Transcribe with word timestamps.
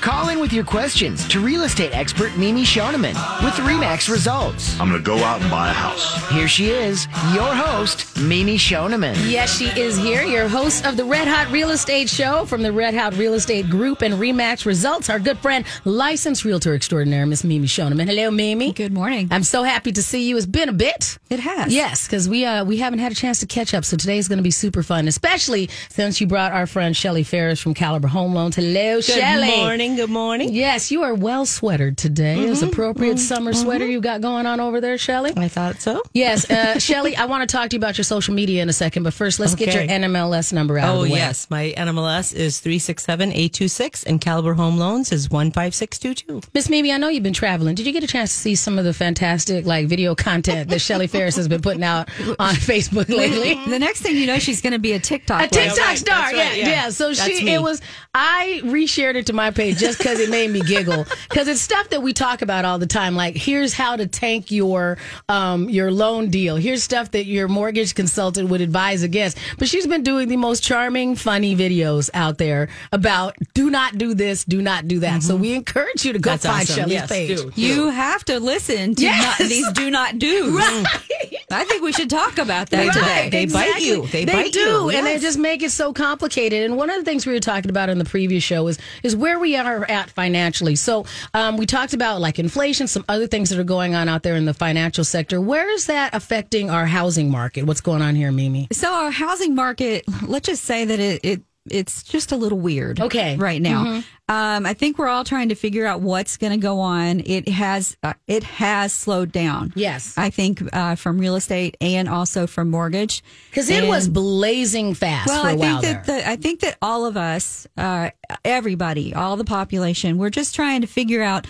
Call 0.00 0.28
in 0.28 0.38
with 0.38 0.52
your 0.52 0.64
questions 0.64 1.26
to 1.28 1.40
real 1.40 1.62
estate 1.64 1.92
expert 1.92 2.36
Mimi 2.36 2.62
Schoneman 2.62 3.14
with 3.42 3.58
Re/Max 3.58 4.08
Results. 4.08 4.78
I'm 4.78 4.88
going 4.90 5.02
to 5.02 5.04
go 5.04 5.16
out 5.18 5.40
and 5.40 5.50
buy 5.50 5.70
a 5.70 5.72
house. 5.72 6.30
Here 6.30 6.46
she 6.46 6.68
is, 6.68 7.06
your 7.34 7.52
host, 7.54 8.16
Mimi 8.20 8.56
Schoneman. 8.56 9.16
Yes, 9.28 9.58
she 9.58 9.66
is 9.78 9.96
here, 9.96 10.22
your 10.22 10.48
host 10.48 10.86
of 10.86 10.96
the 10.96 11.04
Red 11.04 11.26
Hot 11.26 11.50
Real 11.50 11.70
Estate 11.70 12.08
Show 12.08 12.44
from 12.46 12.62
the 12.62 12.72
Red 12.72 12.94
Hot 12.94 13.16
Real 13.16 13.34
Estate 13.34 13.68
Group 13.68 14.02
and 14.02 14.20
Re/Max 14.20 14.64
Results. 14.64 15.10
Our 15.10 15.18
good 15.18 15.38
friend, 15.38 15.64
licensed 15.84 16.44
realtor 16.44 16.74
extraordinaire, 16.74 17.26
Miss 17.26 17.42
Mimi 17.42 17.66
Schoneman. 17.66 18.06
Hello, 18.06 18.30
Mimi. 18.30 18.72
Good 18.72 18.92
morning. 18.92 19.28
I'm 19.32 19.42
so 19.42 19.64
happy 19.64 19.90
to 19.92 20.02
see 20.02 20.28
you. 20.28 20.36
It's 20.36 20.46
been 20.46 20.68
a 20.68 20.72
bit. 20.72 21.18
It 21.30 21.40
has. 21.40 21.74
Yes, 21.74 22.06
because 22.06 22.28
we 22.28 22.44
uh, 22.44 22.64
we 22.64 22.76
haven't 22.76 23.00
had 23.00 23.10
a 23.10 23.16
chance 23.16 23.40
to 23.40 23.46
catch 23.46 23.74
up. 23.74 23.84
So 23.84 23.96
today 23.96 24.18
is 24.18 24.28
going 24.28 24.38
to 24.38 24.44
be 24.44 24.52
super 24.52 24.82
fun, 24.84 25.08
especially 25.08 25.68
since 25.88 26.20
you 26.20 26.26
brought 26.28 26.52
our 26.52 26.66
friend 26.66 26.96
Shelly 26.96 27.24
Farris 27.24 27.60
from 27.60 27.74
Caliber 27.74 28.08
Home 28.08 28.34
Loans. 28.34 28.54
Hello, 28.54 29.00
Shelly. 29.00 29.20
Good 29.20 29.20
Shelly. 29.20 29.56
morning. 29.56 29.85
Good 29.94 30.10
morning. 30.10 30.52
Yes, 30.52 30.90
you 30.90 31.04
are 31.04 31.14
well 31.14 31.46
sweatered 31.46 31.96
today. 31.96 32.40
It's 32.40 32.60
mm-hmm. 32.60 32.70
appropriate 32.70 33.16
mm-hmm. 33.16 33.18
summer 33.18 33.52
sweater 33.52 33.84
mm-hmm. 33.84 33.92
you 33.92 34.00
got 34.00 34.20
going 34.20 34.44
on 34.44 34.58
over 34.58 34.80
there, 34.80 34.98
Shelly. 34.98 35.32
I 35.36 35.46
thought 35.46 35.80
so. 35.80 36.02
Yes, 36.12 36.50
uh, 36.50 36.78
Shelly, 36.80 37.14
I 37.14 37.26
want 37.26 37.48
to 37.48 37.56
talk 37.56 37.70
to 37.70 37.76
you 37.76 37.78
about 37.78 37.96
your 37.96 38.04
social 38.04 38.34
media 38.34 38.62
in 38.62 38.68
a 38.68 38.72
second, 38.72 39.04
but 39.04 39.14
first, 39.14 39.38
let's 39.38 39.54
get 39.54 39.72
your 39.72 39.84
NMLS 39.84 40.52
number 40.52 40.76
out 40.76 40.88
Oh, 40.88 41.02
of 41.02 41.06
the 41.06 41.12
way. 41.12 41.18
yes. 41.18 41.48
My 41.50 41.72
NMLS 41.76 42.34
is 42.34 42.58
367826 42.58 44.02
and 44.04 44.20
Caliber 44.20 44.54
Home 44.54 44.76
Loans 44.76 45.12
is 45.12 45.28
15622. 45.28 46.48
Miss 46.52 46.68
Mimi, 46.68 46.92
I 46.92 46.98
know 46.98 47.08
you've 47.08 47.22
been 47.22 47.32
traveling. 47.32 47.76
Did 47.76 47.86
you 47.86 47.92
get 47.92 48.02
a 48.02 48.08
chance 48.08 48.32
to 48.32 48.38
see 48.38 48.54
some 48.56 48.78
of 48.78 48.84
the 48.84 48.92
fantastic 48.92 49.66
like 49.66 49.86
video 49.86 50.16
content 50.16 50.68
that 50.70 50.80
Shelly 50.80 51.06
Farris 51.06 51.36
has 51.36 51.46
been 51.46 51.62
putting 51.62 51.84
out 51.84 52.08
on 52.38 52.54
Facebook 52.54 53.08
lately? 53.08 53.60
The 53.76 53.80
next 53.80 54.00
thing 54.00 54.16
you 54.16 54.26
know, 54.26 54.38
she's 54.38 54.62
going 54.62 54.72
to 54.72 54.78
be 54.78 54.92
a 54.92 54.98
TikTok. 54.98 55.42
A. 55.42 55.48
TikTok 55.48 55.78
right, 55.78 55.98
star, 55.98 56.32
that's 56.32 56.36
yeah, 56.36 56.52
yeah, 56.52 56.68
yeah. 56.68 56.88
So 56.90 57.08
That's 57.08 57.24
she, 57.24 57.44
me. 57.44 57.54
it 57.54 57.62
was. 57.62 57.80
I 58.14 58.60
reshared 58.64 59.16
it 59.16 59.26
to 59.26 59.32
my 59.32 59.50
page 59.50 59.75
just 59.76 59.98
because 59.98 60.18
it 60.20 60.30
made 60.30 60.50
me 60.50 60.60
giggle 60.60 61.06
because 61.28 61.48
it's 61.48 61.60
stuff 61.60 61.88
that 61.90 62.02
we 62.02 62.12
talk 62.12 62.42
about 62.42 62.64
all 62.64 62.78
the 62.78 62.86
time. 62.86 63.14
Like, 63.16 63.36
here's 63.36 63.72
how 63.74 63.96
to 63.96 64.06
tank 64.06 64.50
your 64.50 64.98
um 65.28 65.68
your 65.68 65.90
loan 65.90 66.30
deal. 66.30 66.56
Here's 66.56 66.82
stuff 66.82 67.10
that 67.12 67.26
your 67.26 67.48
mortgage 67.48 67.94
consultant 67.94 68.48
would 68.48 68.60
advise 68.60 69.02
against. 69.02 69.38
But 69.58 69.68
she's 69.68 69.86
been 69.86 70.02
doing 70.02 70.28
the 70.28 70.36
most 70.36 70.62
charming, 70.62 71.16
funny 71.16 71.54
videos 71.56 72.10
out 72.14 72.38
there 72.38 72.68
about 72.92 73.36
do 73.54 73.70
not 73.70 73.98
do 73.98 74.14
this, 74.14 74.44
do 74.44 74.62
not 74.62 74.88
do 74.88 75.00
that. 75.00 75.22
So 75.22 75.36
we 75.36 75.54
encourage 75.54 76.04
you 76.04 76.12
to 76.12 76.18
go 76.18 76.30
That's 76.30 76.46
find 76.46 76.62
awesome. 76.62 76.74
Shelly's 76.76 76.92
Yes, 76.92 77.08
page. 77.08 77.38
do. 77.38 77.52
You 77.56 77.90
have 77.90 78.24
to 78.26 78.40
listen 78.40 78.94
to 78.94 79.02
Yes. 79.02 79.40
not, 79.40 79.48
these 79.48 79.72
do 79.72 79.90
not 79.90 80.18
do. 80.18 80.58
I 81.50 81.64
think 81.64 81.82
we 81.82 81.92
should 81.92 82.10
talk 82.10 82.38
about 82.38 82.70
that 82.70 82.92
today. 82.92 83.28
They 83.30 83.46
bite 83.52 83.80
you. 83.80 84.06
They 84.06 84.24
bite 84.24 84.52
do, 84.52 84.60
you. 84.60 84.90
and 84.90 85.06
they 85.06 85.18
just 85.18 85.38
make 85.38 85.62
it 85.62 85.70
so 85.70 85.92
complicated. 85.92 86.62
And 86.64 86.76
one 86.76 86.90
of 86.90 86.96
the 86.96 87.04
things 87.04 87.26
we 87.26 87.32
were 87.32 87.40
talking 87.40 87.70
about 87.70 87.88
in 87.88 87.98
the 87.98 88.04
previous 88.04 88.42
show 88.42 88.66
is 88.68 88.78
is 89.02 89.14
where 89.14 89.38
we 89.38 89.56
are 89.56 89.65
at 89.90 90.10
financially. 90.10 90.76
So 90.76 91.04
um, 91.34 91.56
we 91.56 91.66
talked 91.66 91.94
about 91.94 92.20
like 92.20 92.38
inflation, 92.38 92.86
some 92.86 93.04
other 93.08 93.26
things 93.26 93.50
that 93.50 93.58
are 93.58 93.64
going 93.64 93.94
on 93.94 94.08
out 94.08 94.22
there 94.22 94.36
in 94.36 94.44
the 94.44 94.54
financial 94.54 95.04
sector. 95.04 95.40
Where 95.40 95.70
is 95.70 95.86
that 95.86 96.14
affecting 96.14 96.70
our 96.70 96.86
housing 96.86 97.30
market? 97.30 97.64
What's 97.64 97.80
going 97.80 98.02
on 98.02 98.14
here, 98.14 98.32
Mimi? 98.32 98.68
So 98.72 98.92
our 98.92 99.10
housing 99.10 99.54
market, 99.54 100.04
let's 100.22 100.46
just 100.46 100.64
say 100.64 100.84
that 100.84 101.00
it, 101.00 101.24
it 101.24 101.42
it's 101.70 102.02
just 102.02 102.32
a 102.32 102.36
little 102.36 102.58
weird. 102.58 103.00
Okay. 103.00 103.36
right 103.36 103.60
now. 103.60 104.02
Um, 104.28 104.66
I 104.66 104.74
think 104.74 104.98
we're 104.98 105.06
all 105.08 105.22
trying 105.22 105.50
to 105.50 105.54
figure 105.54 105.86
out 105.86 106.00
what's 106.00 106.36
going 106.36 106.52
to 106.52 106.58
go 106.58 106.80
on. 106.80 107.20
It 107.24 107.48
has 107.48 107.96
uh, 108.02 108.14
it 108.26 108.42
has 108.42 108.92
slowed 108.92 109.30
down. 109.30 109.72
Yes. 109.76 110.14
I 110.16 110.30
think 110.30 110.62
uh, 110.72 110.96
from 110.96 111.18
real 111.18 111.36
estate 111.36 111.76
and 111.80 112.08
also 112.08 112.46
from 112.48 112.70
mortgage 112.70 113.22
Because 113.50 113.70
it 113.70 113.80
And- 113.80 113.88
was 113.88 114.08
blazing 114.08 114.94
fast 114.94 115.28
Well, 115.28 115.42
for 115.42 115.48
a 115.48 115.52
I 115.52 115.56
think 115.56 115.80
that 115.82 116.06
the, 116.06 116.28
I 116.28 116.36
think 116.36 116.60
that 116.60 116.76
all 116.82 117.06
of 117.06 117.16
us, 117.16 117.66
uh, 117.76 118.10
everybody, 118.44 119.14
all 119.14 119.36
the 119.36 119.44
population, 119.44 120.18
we're 120.18 120.30
just 120.30 120.54
trying 120.54 120.80
to 120.80 120.86
figure 120.86 121.22
out. 121.22 121.46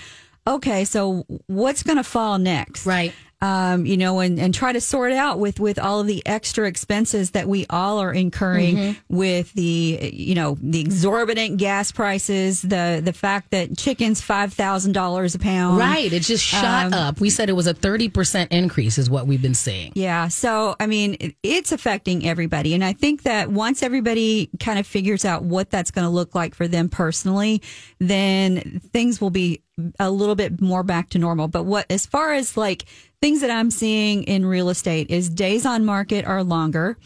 Okay, 0.48 0.84
so 0.84 1.24
what's 1.48 1.82
going 1.82 1.96
to 1.96 2.04
fall 2.04 2.38
next? 2.38 2.86
Right. 2.86 3.12
Um, 3.42 3.84
you 3.84 3.98
know, 3.98 4.20
and, 4.20 4.40
and 4.40 4.54
try 4.54 4.72
to 4.72 4.80
sort 4.80 5.12
out 5.12 5.38
with 5.38 5.60
with 5.60 5.78
all 5.78 6.00
of 6.00 6.06
the 6.06 6.22
extra 6.26 6.66
expenses 6.66 7.32
that 7.32 7.46
we 7.46 7.66
all 7.68 7.98
are 7.98 8.10
incurring 8.12 8.76
Mm-hmm. 8.76 9.14
with 9.14 9.52
the 9.52 10.10
you 10.14 10.34
know 10.34 10.56
the 10.62 10.80
exorbitant 10.80 11.58
gas 11.58 11.92
prices, 11.92 12.62
the 12.62 13.02
the 13.04 13.12
fact 13.12 13.50
that 13.50 13.76
chicken's 13.76 14.22
five 14.22 14.54
thousand 14.54 14.92
dollars 14.92 15.34
a 15.34 15.38
pound. 15.38 15.76
Right, 15.76 16.10
it 16.10 16.22
just 16.22 16.42
shot 16.42 16.86
Um, 16.86 16.94
up. 16.94 17.20
We 17.20 17.28
said 17.28 17.50
it 17.50 17.52
was 17.52 17.66
a 17.66 17.74
thirty 17.74 18.08
percent 18.08 18.52
increase, 18.52 18.96
is 18.96 19.10
what 19.10 19.26
we've 19.26 19.42
been 19.42 19.52
seeing. 19.54 19.92
Yeah. 19.94 20.28
So, 20.28 20.74
I 20.80 20.86
mean, 20.86 21.18
it- 21.20 21.36
it's 21.42 21.72
affecting 21.72 22.26
everybody. 22.26 22.72
And 22.72 22.82
I 22.82 22.94
think 22.94 23.24
that 23.24 23.50
once 23.50 23.82
everybody 23.82 24.48
kind 24.60 24.78
of 24.78 24.86
figures 24.86 25.26
out 25.26 25.42
what 25.44 25.68
that's 25.70 25.90
going 25.90 26.06
to 26.06 26.10
look 26.10 26.34
like 26.34 26.54
for 26.54 26.66
them 26.68 26.88
personally, 26.88 27.60
then 28.00 28.80
things 28.92 29.20
will 29.20 29.30
be 29.30 29.62
a 29.98 30.10
little 30.10 30.34
bit 30.34 30.60
more 30.60 30.82
back 30.82 31.10
to 31.10 31.18
normal. 31.18 31.48
But 31.48 31.64
what, 31.64 31.86
as 31.90 32.06
far 32.06 32.32
as 32.32 32.56
like 32.56 32.84
things 33.20 33.40
that 33.40 33.50
I'm 33.50 33.70
seeing 33.70 34.24
in 34.24 34.46
real 34.46 34.68
estate 34.68 35.10
is 35.10 35.28
days 35.28 35.66
on 35.66 35.84
market 35.84 36.24
are 36.24 36.42
longer. 36.42 36.96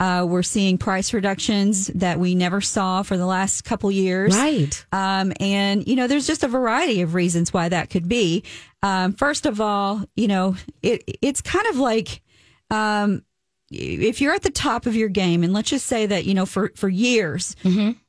Uh, 0.00 0.26
we're 0.28 0.42
seeing 0.42 0.76
price 0.76 1.14
reductions 1.14 1.86
that 1.88 2.18
we 2.18 2.34
never 2.34 2.60
saw 2.60 3.02
for 3.02 3.16
the 3.16 3.26
last 3.26 3.62
couple 3.62 3.90
years. 3.90 4.36
Right. 4.36 4.84
Um, 4.90 5.32
and, 5.38 5.86
you 5.86 5.94
know, 5.94 6.08
there's 6.08 6.26
just 6.26 6.42
a 6.42 6.48
variety 6.48 7.02
of 7.02 7.14
reasons 7.14 7.52
why 7.52 7.68
that 7.68 7.90
could 7.90 8.08
be. 8.08 8.42
Um, 8.82 9.12
first 9.12 9.46
of 9.46 9.60
all, 9.60 10.04
you 10.16 10.26
know, 10.26 10.56
it, 10.82 11.04
it's 11.22 11.40
kind 11.40 11.66
of 11.68 11.78
like, 11.78 12.22
um, 12.70 13.22
if 13.70 14.20
you're 14.20 14.34
at 14.34 14.42
the 14.42 14.50
top 14.50 14.86
of 14.86 14.94
your 14.94 15.08
game, 15.08 15.42
and 15.42 15.52
let's 15.52 15.70
just 15.70 15.86
say 15.86 16.06
that, 16.06 16.24
you 16.24 16.34
know, 16.34 16.46
for, 16.46 16.70
for 16.76 16.88
years, 16.88 17.56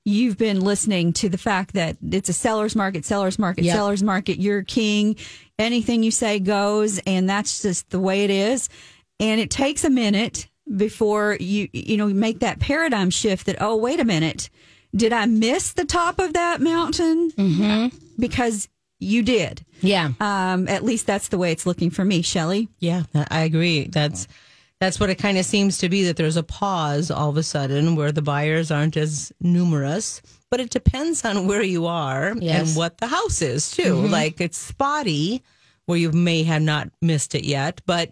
you've 0.04 0.38
been 0.38 0.62
listening 0.62 1.14
to 1.14 1.30
the 1.30 1.38
fact 1.38 1.74
that 1.74 1.98
it's 2.12 2.30
a 2.30 2.34
seller's 2.34 2.76
market, 2.76 3.06
seller's 3.06 3.40
market, 3.40 3.64
Yep. 3.66 3.76
seller's 3.76 4.04
market, 4.04 4.40
you're 4.40 4.64
king, 4.64 5.16
anything 5.58 6.04
you 6.04 6.12
say 6.12 6.40
goes, 6.40 7.00
and 7.08 7.30
that's 7.30 7.62
just 7.62 7.90
the 7.90 8.00
way 8.00 8.24
it 8.24 8.30
is. 8.30 8.70
And 9.20 9.40
it 9.40 9.50
takes 9.50 9.84
a 9.84 9.90
minute 9.90 10.48
before 10.76 11.38
you, 11.40 11.70
you 11.72 11.96
know, 11.98 12.08
make 12.08 12.40
that 12.40 12.60
paradigm 12.60 13.10
shift 13.10 13.46
that, 13.46 13.58
oh, 13.62 13.76
wait 13.78 14.00
a 14.00 14.06
minute, 14.06 14.50
did 14.96 15.14
I 15.14 15.26
miss 15.26 15.74
the 15.74 15.86
top 15.86 16.20
of 16.20 16.34
that 16.34 16.60
mountain? 16.62 17.32
Mm-hmm. 17.32 17.98
Because 18.20 18.68
you 19.00 19.24
did. 19.24 19.64
Yeah. 19.82 20.12
Um, 20.20 20.68
at 20.68 20.84
least 20.84 21.06
that's 21.06 21.28
the 21.28 21.38
way 21.38 21.52
it's 21.52 21.66
looking 21.66 21.90
for 21.92 22.04
me, 22.06 22.22
Shelly. 22.22 22.70
Yeah, 22.80 23.04
I 23.14 23.42
agree. 23.42 23.86
That's 23.88 24.28
that's 24.80 25.00
what 25.00 25.10
it 25.10 25.16
kind 25.16 25.38
of 25.38 25.46
seems 25.46 25.78
to 25.80 25.90
be 25.90 26.04
that 26.06 26.18
there's 26.18 26.38
a 26.38 26.44
pause 26.44 27.10
all 27.10 27.30
of 27.30 27.38
a 27.38 27.44
sudden 27.44 27.96
where 27.96 28.12
the 28.12 28.22
buyers 28.22 28.72
aren't 28.72 28.98
as 28.98 29.32
numerous. 29.40 30.22
But 30.52 30.60
it 30.60 30.70
depends 30.70 31.24
on 31.26 31.48
where 31.48 31.64
you 31.64 31.86
are 31.88 32.34
Yes. 32.40 32.68
and 32.70 32.78
what 32.78 32.98
the 33.00 33.08
house 33.08 33.42
is 33.42 33.72
too. 33.72 33.96
Mm-hmm. 33.96 34.12
Like 34.12 34.42
it's 34.42 34.58
spotty 34.58 35.44
where 35.86 35.98
you 35.98 36.12
may 36.12 36.44
have 36.44 36.62
not 36.62 36.90
missed 37.02 37.36
it 37.36 37.44
yet, 37.46 37.82
but 37.86 38.12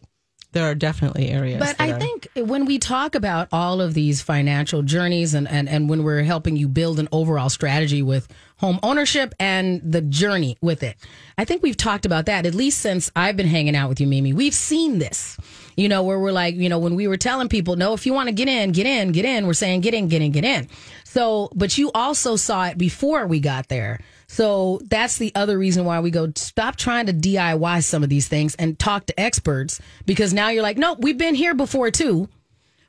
there 0.51 0.69
are 0.69 0.75
definitely 0.75 1.29
areas. 1.29 1.59
But 1.59 1.75
I 1.79 1.91
are- 1.94 2.00
think 2.00 2.28
when 2.35 2.66
we 2.66 2.78
talk 2.80 3.16
about 3.16 3.47
all 3.51 3.81
of 3.81 3.94
these 3.95 4.22
financial 4.22 4.84
journeys 4.84 5.34
and, 5.34 5.47
and, 5.47 5.68
and 5.68 5.90
when 5.90 6.03
we're 6.03 6.22
helping 6.24 6.56
you 6.56 6.68
build 6.68 7.00
an 7.00 7.07
overall 7.12 7.50
strategy 7.50 8.01
with 8.03 8.28
home 8.57 8.80
ownership 8.84 9.34
and 9.40 9.81
the 9.84 10.01
journey 10.01 10.57
with 10.62 10.84
it, 10.84 10.95
I 11.38 11.45
think 11.45 11.63
we've 11.63 11.78
talked 11.78 12.06
about 12.06 12.28
that 12.28 12.45
at 12.45 12.53
least 12.53 12.80
since 12.80 13.12
I've 13.16 13.35
been 13.35 13.47
hanging 13.47 13.75
out 13.75 13.90
with 13.90 14.00
you, 14.00 14.06
Mimi. 14.07 14.31
We've 14.34 14.53
seen 14.53 15.00
this, 15.00 15.38
you 15.76 15.90
know, 15.90 16.04
where 16.04 16.20
we're 16.20 16.32
like, 16.32 16.56
you 16.56 16.70
know, 16.70 16.80
when 16.80 16.96
we 16.96 17.08
were 17.08 17.18
telling 17.18 17.50
people, 17.50 17.76
no, 17.76 17.94
if 17.94 18.06
you 18.06 18.14
want 18.14 18.30
to 18.30 18.34
get 18.36 18.48
in, 18.48 18.72
get 18.72 18.86
in, 18.86 19.12
get 19.12 19.26
in, 19.26 19.48
we're 19.48 19.54
saying 19.54 19.82
get 19.82 19.94
in, 19.94 20.08
get 20.08 20.22
in, 20.22 20.32
get 20.32 20.44
in. 20.44 20.68
So, 21.04 21.50
but 21.56 21.78
you 21.78 21.92
also 21.94 22.36
saw 22.36 22.66
it 22.66 22.78
before 22.78 23.28
we 23.28 23.40
got 23.40 23.70
there. 23.70 24.00
So 24.28 24.80
that's 24.90 25.18
the 25.18 25.31
other 25.36 25.58
reason 25.58 25.86
why 25.86 26.00
we 26.00 26.10
go 26.10 26.31
stop 26.36 26.75
trying 26.75 27.06
to 27.06 27.14
DIY 27.14 27.84
some 27.84 28.04
of 28.04 28.10
these 28.10 28.28
things 28.28 28.56
and 28.56 28.80
talk 28.80 29.06
to 29.08 29.20
experts 29.20 29.80
because 30.06 30.34
now 30.34 30.50
you're 30.50 30.64
like, 30.64 30.78
no, 30.78 30.94
we've 30.98 31.18
been 31.18 31.36
here 31.36 31.54
before 31.54 31.92
too. 31.92 32.28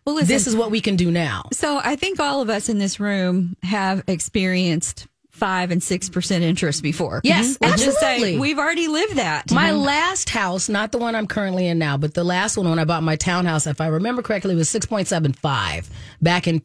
Well, 0.06 0.14
listen, 0.16 0.28
This 0.28 0.46
is 0.46 0.54
what 0.56 0.70
we 0.70 0.80
can 0.80 0.96
do 0.96 1.10
now. 1.10 1.44
so 1.52 1.80
I 1.82 1.96
think 1.96 2.20
all 2.20 2.40
of 2.42 2.50
us 2.50 2.68
in 2.68 2.78
this 2.78 3.00
room 3.00 3.56
have 3.62 4.02
experienced 4.06 5.06
five 5.34 5.70
and 5.70 5.82
six 5.82 6.08
percent 6.08 6.44
interest 6.44 6.82
before. 6.82 7.20
Yes, 7.24 7.54
mm-hmm. 7.54 7.64
Let's 7.64 7.84
just 7.84 7.98
say 7.98 8.14
absolutely. 8.14 8.40
we've 8.40 8.58
already 8.58 8.88
lived 8.88 9.16
that. 9.16 9.50
My 9.50 9.70
mm-hmm. 9.70 9.80
last 9.80 10.30
house, 10.30 10.68
not 10.68 10.92
the 10.92 10.98
one 10.98 11.14
I'm 11.14 11.26
currently 11.26 11.66
in 11.66 11.78
now, 11.78 11.96
but 11.96 12.14
the 12.14 12.24
last 12.24 12.56
one 12.56 12.68
when 12.68 12.78
I 12.78 12.84
bought 12.84 13.02
my 13.02 13.16
townhouse, 13.16 13.66
if 13.66 13.80
I 13.80 13.88
remember 13.88 14.22
correctly, 14.22 14.54
was 14.54 14.68
6.75 14.68 15.88
back 16.22 16.46
in 16.46 16.60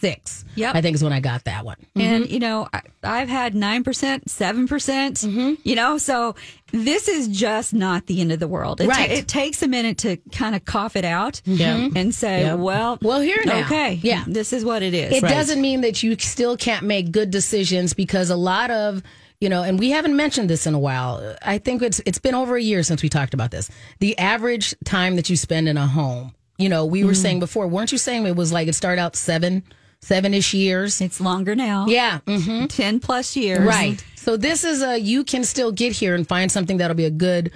six. 0.00 0.44
Yep. 0.54 0.74
I 0.74 0.80
think 0.80 0.94
is 0.94 1.02
when 1.02 1.12
I 1.12 1.20
got 1.20 1.44
that 1.44 1.64
one. 1.64 1.76
And, 1.96 2.24
mm-hmm. 2.24 2.32
you 2.32 2.40
know, 2.40 2.68
I, 2.72 2.82
I've 3.02 3.28
had 3.28 3.54
9%, 3.54 3.82
7%, 3.84 4.68
percent 4.68 5.16
mm-hmm. 5.18 5.54
you 5.64 5.74
know, 5.74 5.98
so 5.98 6.34
this 6.72 7.08
is 7.08 7.28
just 7.28 7.74
not 7.74 8.06
the 8.06 8.20
end 8.20 8.32
of 8.32 8.38
the 8.40 8.48
world. 8.48 8.80
It, 8.80 8.86
ta- 8.86 8.90
Right. 8.90 9.10
it 9.10 9.28
takes 9.28 9.62
a 9.62 9.68
minute 9.68 9.98
to 9.98 10.16
kind 10.32 10.54
of 10.54 10.64
cough 10.64 10.96
it 10.96 11.04
out 11.04 11.40
Yeah. 11.44 11.76
Mm-hmm. 11.76 11.96
and 11.96 12.14
say, 12.14 12.42
Yep. 12.42 12.58
well, 12.58 12.98
Well, 13.02 13.20
here 13.20 13.42
now. 13.44 13.60
Okay. 13.60 14.00
Yeah. 14.02 14.24
This 14.26 14.52
is 14.52 14.64
what 14.64 14.82
it 14.82 14.94
is. 14.94 15.12
It 15.12 15.22
Right. 15.22 15.30
doesn't 15.30 15.60
mean 15.60 15.80
that 15.82 16.02
you 16.02 16.16
still 16.18 16.56
can't 16.56 16.84
make 16.84 17.10
good 17.10 17.30
decisions 17.30 17.94
because 17.94 18.30
a 18.30 18.36
lot 18.36 18.70
of 18.70 19.02
you 19.40 19.48
know, 19.48 19.62
and 19.62 19.78
we 19.78 19.90
haven't 19.90 20.16
mentioned 20.16 20.50
this 20.50 20.66
in 20.66 20.74
a 20.74 20.80
while. 20.80 21.36
I 21.42 21.58
think 21.58 21.80
it's 21.80 22.00
it's 22.04 22.18
been 22.18 22.34
over 22.34 22.56
a 22.56 22.60
year 22.60 22.82
since 22.82 23.04
we 23.04 23.08
talked 23.08 23.34
about 23.34 23.52
this. 23.52 23.70
The 24.00 24.18
average 24.18 24.74
time 24.84 25.14
that 25.14 25.30
you 25.30 25.36
spend 25.36 25.68
in 25.68 25.76
a 25.76 25.86
home. 25.86 26.34
You 26.58 26.68
know, 26.68 26.86
we 26.86 27.04
were 27.04 27.14
saying 27.14 27.38
before, 27.38 27.68
weren't 27.68 27.92
you 27.92 27.98
saying 27.98 28.26
it 28.26 28.34
was 28.34 28.52
like 28.52 28.66
it 28.66 28.72
started 28.72 29.00
out 29.00 29.14
seven, 29.14 29.62
seven 30.00 30.34
ish 30.34 30.54
years? 30.54 31.00
It's 31.00 31.20
longer 31.20 31.54
now. 31.54 31.86
Yeah. 31.88 32.20
hmm 32.26 32.66
10 32.66 33.00
plus 33.00 33.36
years. 33.36 33.60
Right. 33.60 34.02
So 34.16 34.36
this 34.36 34.64
is 34.64 34.82
a 34.82 34.98
you 34.98 35.24
can 35.24 35.44
still 35.44 35.72
get 35.72 35.92
here 35.92 36.14
and 36.14 36.26
find 36.26 36.50
something 36.52 36.76
that'll 36.78 36.96
be 36.96 37.04
a 37.06 37.10
good 37.10 37.50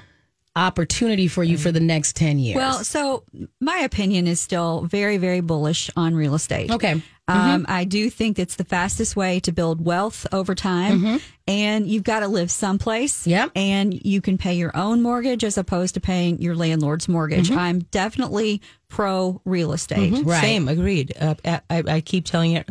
opportunity 0.55 1.29
for 1.29 1.43
you 1.43 1.57
for 1.57 1.73
the 1.73 1.81
next 1.81 2.15
10 2.17 2.39
years. 2.39 2.57
Well, 2.57 2.85
so 2.85 3.25
my 3.61 3.79
opinion 3.79 4.27
is 4.27 4.41
still 4.41 4.83
very, 4.83 5.17
very 5.17 5.41
bullish 5.41 5.91
on 5.97 6.15
real 6.15 6.35
estate. 6.35 6.71
okay. 6.71 7.03
Um, 7.29 7.65
I 7.69 7.85
do 7.85 8.11
think 8.11 8.39
it's 8.39 8.57
the 8.57 8.65
fastest 8.65 9.17
way 9.17 9.41
to 9.41 9.53
build 9.53 9.83
wealth 9.83 10.27
over 10.33 10.55
time. 10.55 11.21
And 11.49 11.87
you've 11.87 12.03
got 12.03 12.21
to 12.21 12.29
live 12.29 12.51
someplace. 12.51 13.27
Yep. 13.27 13.53
And 13.57 13.95
you 14.05 14.21
can 14.21 14.37
pay 14.37 14.55
your 14.55 14.77
own 14.77 15.01
mortgage 15.01 15.43
as 15.43 15.57
opposed 15.57 15.95
to 15.95 16.01
paying 16.01 16.43
your 16.43 16.55
landlord's 16.55 17.09
mortgage. 17.09 17.51
I'm 17.51 17.81
definitely 17.85 18.61
pro 18.89 19.41
real 19.47 19.73
estate. 19.73 20.13
Right. 20.25 20.41
Same, 20.43 20.69
agreed. 20.69 21.15
Uh, 21.19 21.35
I, 21.45 21.61
I 21.71 22.01
keep 22.03 22.27
telling 22.27 22.53
it. 22.53 22.69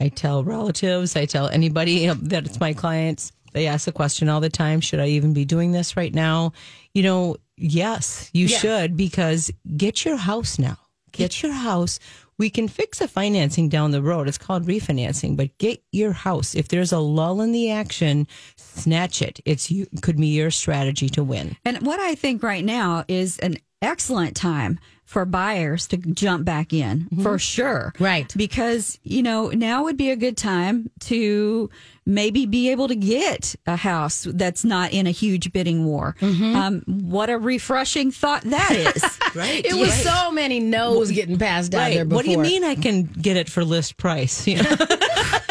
I 0.00 0.08
tell 0.08 0.42
relatives, 0.42 1.14
I 1.14 1.26
tell 1.26 1.46
anybody 1.48 2.08
that 2.08 2.46
it's 2.46 2.58
my 2.58 2.72
clients. 2.72 3.30
They 3.54 3.66
ask 3.66 3.86
the 3.86 3.92
question 3.92 4.28
all 4.28 4.40
the 4.40 4.50
time: 4.50 4.80
Should 4.80 5.00
I 5.00 5.06
even 5.08 5.32
be 5.32 5.46
doing 5.46 5.72
this 5.72 5.96
right 5.96 6.14
now? 6.14 6.52
You 6.92 7.04
know, 7.04 7.36
yes, 7.56 8.28
you 8.34 8.46
should 8.48 8.96
because 8.96 9.50
get 9.76 10.04
your 10.04 10.16
house 10.16 10.58
now. 10.58 10.76
Get 11.12 11.42
your 11.42 11.52
house. 11.52 11.98
We 12.36 12.50
can 12.50 12.66
fix 12.66 12.98
the 12.98 13.06
financing 13.06 13.68
down 13.68 13.92
the 13.92 14.02
road. 14.02 14.26
It's 14.26 14.38
called 14.38 14.66
refinancing, 14.66 15.36
but 15.36 15.56
get 15.58 15.82
your 15.92 16.10
house. 16.10 16.56
If 16.56 16.66
there's 16.66 16.90
a 16.90 16.98
lull 16.98 17.40
in 17.40 17.52
the 17.52 17.70
action, 17.70 18.26
snatch 18.56 19.22
it. 19.22 19.38
It's 19.44 19.70
you 19.70 19.86
could 20.02 20.16
be 20.16 20.26
your 20.26 20.50
strategy 20.50 21.08
to 21.10 21.22
win. 21.22 21.56
And 21.64 21.78
what 21.86 22.00
I 22.00 22.16
think 22.16 22.42
right 22.42 22.64
now 22.64 23.04
is 23.06 23.38
an 23.38 23.58
excellent 23.84 24.34
time 24.36 24.78
for 25.04 25.24
buyers 25.26 25.86
to 25.88 25.98
jump 25.98 26.44
back 26.44 26.72
in 26.72 27.06
for 27.22 27.38
sure. 27.38 27.92
Right. 28.00 28.32
Because, 28.36 28.98
you 29.02 29.22
know, 29.22 29.48
now 29.50 29.84
would 29.84 29.98
be 29.98 30.10
a 30.10 30.16
good 30.16 30.36
time 30.36 30.90
to 31.00 31.68
maybe 32.06 32.46
be 32.46 32.70
able 32.70 32.88
to 32.88 32.96
get 32.96 33.54
a 33.66 33.76
house 33.76 34.26
that's 34.30 34.64
not 34.64 34.92
in 34.92 35.06
a 35.06 35.10
huge 35.10 35.52
bidding 35.52 35.84
war. 35.84 36.16
Um, 36.22 36.82
what 36.86 37.28
a 37.30 37.38
refreshing 37.38 38.10
thought 38.10 38.42
that 38.44 38.72
is. 38.96 39.18
Right. 39.34 39.64
It 39.64 39.74
was 39.74 39.92
so 40.02 40.32
many 40.32 40.58
no's 40.58 41.10
getting 41.10 41.38
passed 41.38 41.74
out 41.74 41.90
there 41.90 42.04
before. 42.04 42.16
What 42.16 42.24
do 42.24 42.30
you 42.32 42.38
mean 42.38 42.64
I 42.64 42.74
can 42.74 43.02
get 43.04 43.36
it 43.36 43.48
for 43.50 43.62
list 43.62 43.98
price? 43.98 44.46
You 44.46 44.62
know? 44.62 44.76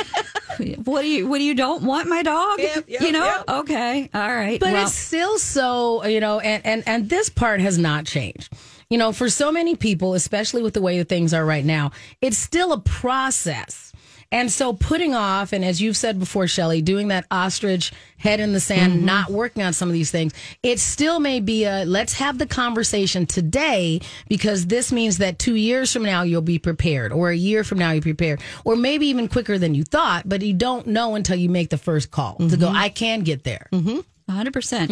what 0.84 1.02
do 1.02 1.08
you 1.08 1.28
what 1.28 1.38
do 1.38 1.44
you 1.44 1.56
don't 1.56 1.84
want 1.84 2.08
my 2.08 2.24
dog? 2.24 2.60
Yep, 2.60 2.86
yep, 2.88 3.02
you 3.02 3.12
know? 3.12 3.26
yep. 3.26 3.44
Okay. 3.50 4.10
All 4.14 4.36
right. 4.36 4.60
But 4.60 4.74
well, 4.74 4.84
it's 4.84 4.94
still 4.96 5.38
so, 5.38 6.06
you 6.06 6.20
know, 6.20 6.40
and, 6.40 6.66
and, 6.66 6.84
and 6.86 7.10
this 7.10 7.30
part 7.30 7.62
has 7.62 7.78
not 7.78 8.06
changed. 8.06 8.54
You 8.90 8.98
know, 8.98 9.12
for 9.12 9.30
so 9.30 9.52
many 9.52 9.76
people, 9.76 10.14
especially 10.14 10.62
with 10.62 10.74
the 10.74 10.82
way 10.82 10.98
that 11.00 11.10
things 11.10 11.34
are 11.34 11.46
right 11.46 11.66
now, 11.66 11.92
it's 12.22 12.38
still 12.38 12.74
a 12.74 12.80
process. 12.80 13.93
And 14.34 14.52
so 14.52 14.74
putting 14.74 15.14
off, 15.14 15.54
and 15.54 15.64
as 15.64 15.80
you've 15.80 15.96
said 15.96 16.18
before, 16.18 16.48
Shelly, 16.48 16.82
doing 16.82 17.10
that 17.10 17.28
ostrich 17.30 17.94
head 18.18 18.40
in 18.40 18.52
the 18.52 18.60
sand, 18.60 18.94
mm-hmm. 18.94 19.06
not 19.06 19.30
working 19.30 19.62
on 19.62 19.74
some 19.74 19.88
of 19.88 19.94
these 19.94 20.10
things, 20.10 20.34
it 20.64 20.80
still 20.80 21.20
may 21.20 21.40
be 21.40 21.66
a 21.66 21.86
let's 21.86 22.14
have 22.14 22.40
the 22.40 22.48
conversation 22.48 23.28
today 23.28 24.02
because 24.28 24.66
this 24.66 24.92
means 24.92 25.20
that 25.20 25.38
two 25.38 25.56
years 25.56 25.94
from 25.94 26.02
now 26.02 26.24
you'll 26.24 26.42
be 26.42 26.58
prepared, 26.58 27.14
or 27.14 27.30
a 27.30 27.36
year 27.36 27.64
from 27.64 27.78
now 27.78 27.92
you're 27.92 28.02
prepared, 28.02 28.42
or 28.66 28.76
maybe 28.76 29.06
even 29.06 29.28
quicker 29.28 29.60
than 29.60 29.76
you 29.76 29.84
thought, 29.84 30.28
but 30.28 30.42
you 30.42 30.54
don't 30.54 30.88
know 30.88 31.14
until 31.14 31.38
you 31.38 31.48
make 31.48 31.70
the 31.70 31.78
first 31.78 32.10
call 32.10 32.38
to 32.38 32.58
go, 32.58 32.66
mm-hmm. 32.66 32.76
I 32.76 32.90
can 32.90 33.20
get 33.22 33.44
there. 33.44 33.68
Mm-hmm. 33.72 34.00
100%. 34.30 34.54
percent 34.54 34.92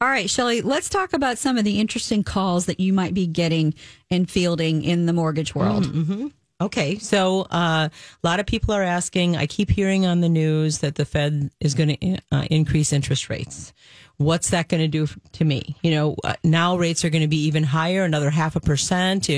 All 0.00 0.08
right, 0.08 0.28
Shelly, 0.28 0.60
let's 0.60 0.90
talk 0.90 1.14
about 1.14 1.38
some 1.38 1.56
of 1.56 1.64
the 1.64 1.80
interesting 1.80 2.22
calls 2.22 2.66
that 2.66 2.80
you 2.80 2.92
might 2.92 3.14
be 3.14 3.26
getting 3.26 3.72
and 4.10 4.30
fielding 4.30 4.82
in 4.82 5.06
the 5.06 5.14
mortgage 5.14 5.54
world. 5.54 5.86
Okay, 6.60 6.98
so 6.98 7.42
uh, 7.50 7.88
a 7.90 8.26
lot 8.26 8.38
of 8.38 8.46
people 8.46 8.74
are 8.74 8.82
asking. 8.82 9.36
I 9.36 9.46
keep 9.46 9.70
hearing 9.70 10.06
on 10.06 10.20
the 10.20 10.28
news 10.28 10.78
that 10.78 10.94
the 10.94 11.04
Fed 11.04 11.50
is 11.60 11.74
going 11.74 11.96
to 11.96 12.18
uh, 12.30 12.44
increase 12.48 12.92
interest 12.92 13.28
rates. 13.28 13.72
What's 14.18 14.50
that 14.50 14.68
going 14.68 14.80
to 14.80 14.88
do 14.88 15.08
to 15.32 15.44
me? 15.44 15.76
You 15.82 15.90
know, 15.90 16.16
uh, 16.22 16.34
now 16.44 16.76
rates 16.76 17.04
are 17.04 17.10
going 17.10 17.22
to 17.22 17.28
be 17.28 17.44
even 17.46 17.64
higher, 17.64 18.04
another 18.04 18.30
half 18.30 18.54
a 18.54 18.60
percent. 18.60 19.28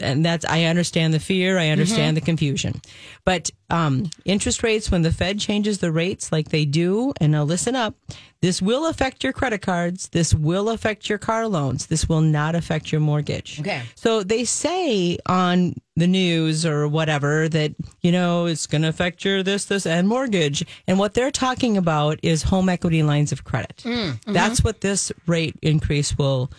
And 0.00 0.24
that's 0.24 0.44
I 0.46 0.64
understand 0.64 1.12
the 1.12 1.20
fear, 1.20 1.58
I 1.58 1.64
mm-hmm. 1.64 1.72
understand 1.72 2.16
the 2.16 2.22
confusion, 2.22 2.80
but 3.24 3.50
um, 3.68 4.10
interest 4.24 4.62
rates 4.62 4.90
when 4.90 5.02
the 5.02 5.12
Fed 5.12 5.38
changes 5.38 5.78
the 5.78 5.92
rates 5.92 6.32
like 6.32 6.48
they 6.48 6.64
do, 6.64 7.12
and 7.20 7.32
now 7.32 7.44
listen 7.44 7.76
up, 7.76 7.94
this 8.40 8.62
will 8.62 8.86
affect 8.86 9.22
your 9.22 9.32
credit 9.32 9.60
cards, 9.60 10.08
this 10.08 10.34
will 10.34 10.70
affect 10.70 11.08
your 11.08 11.18
car 11.18 11.46
loans, 11.46 11.86
this 11.86 12.08
will 12.08 12.22
not 12.22 12.54
affect 12.54 12.90
your 12.90 13.02
mortgage. 13.02 13.60
Okay. 13.60 13.82
So 13.94 14.22
they 14.22 14.44
say 14.44 15.18
on 15.26 15.74
the 15.94 16.06
news 16.06 16.64
or 16.64 16.88
whatever 16.88 17.48
that, 17.50 17.74
you 18.00 18.12
know, 18.12 18.46
it's 18.46 18.66
going 18.66 18.82
to 18.82 18.88
affect 18.88 19.24
your 19.24 19.42
this, 19.42 19.66
this, 19.66 19.86
and 19.86 20.08
mortgage. 20.08 20.64
And 20.86 20.98
what 20.98 21.14
they're 21.14 21.30
talking 21.30 21.76
about 21.76 22.18
is 22.22 22.42
home 22.42 22.70
equity 22.70 23.02
lines 23.02 23.30
of 23.30 23.44
credit. 23.44 23.82
Mm. 23.84 24.12
Mm-hmm. 24.12 24.32
That's 24.32 24.64
what 24.64 24.80
this 24.80 25.12
rate 25.26 25.56
increase 25.60 26.16
will 26.16 26.50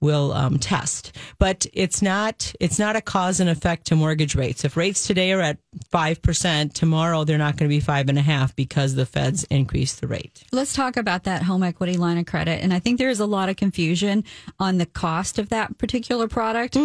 will 0.00 0.32
um, 0.32 0.58
test 0.58 1.16
but 1.38 1.66
it's 1.72 2.02
not 2.02 2.52
it's 2.60 2.78
not 2.78 2.96
a 2.96 3.00
cause 3.00 3.40
and 3.40 3.50
effect 3.50 3.86
to 3.86 3.96
mortgage 3.96 4.34
rates 4.34 4.64
if 4.64 4.76
rates 4.76 5.06
today 5.06 5.32
are 5.32 5.40
at 5.40 5.58
5% 5.92 6.72
tomorrow 6.72 7.24
they're 7.24 7.38
not 7.38 7.56
going 7.56 7.68
to 7.68 7.74
be 7.74 7.80
five 7.80 8.08
and 8.08 8.18
a 8.18 8.22
half 8.22 8.54
because 8.56 8.94
the 8.94 9.06
feds 9.06 9.44
increased 9.44 10.00
the 10.00 10.06
rate 10.06 10.44
Let's 10.52 10.72
talk 10.72 10.96
about 10.96 11.24
that 11.24 11.42
home 11.42 11.62
equity 11.62 11.96
line 11.96 12.18
of 12.18 12.26
credit. 12.26 12.62
And 12.62 12.72
I 12.72 12.78
think 12.78 12.98
there 12.98 13.08
is 13.08 13.20
a 13.20 13.26
lot 13.26 13.48
of 13.48 13.56
confusion 13.56 14.24
on 14.58 14.78
the 14.78 14.86
cost 14.86 15.38
of 15.38 15.48
that 15.50 15.78
particular 15.78 16.28
product. 16.28 16.76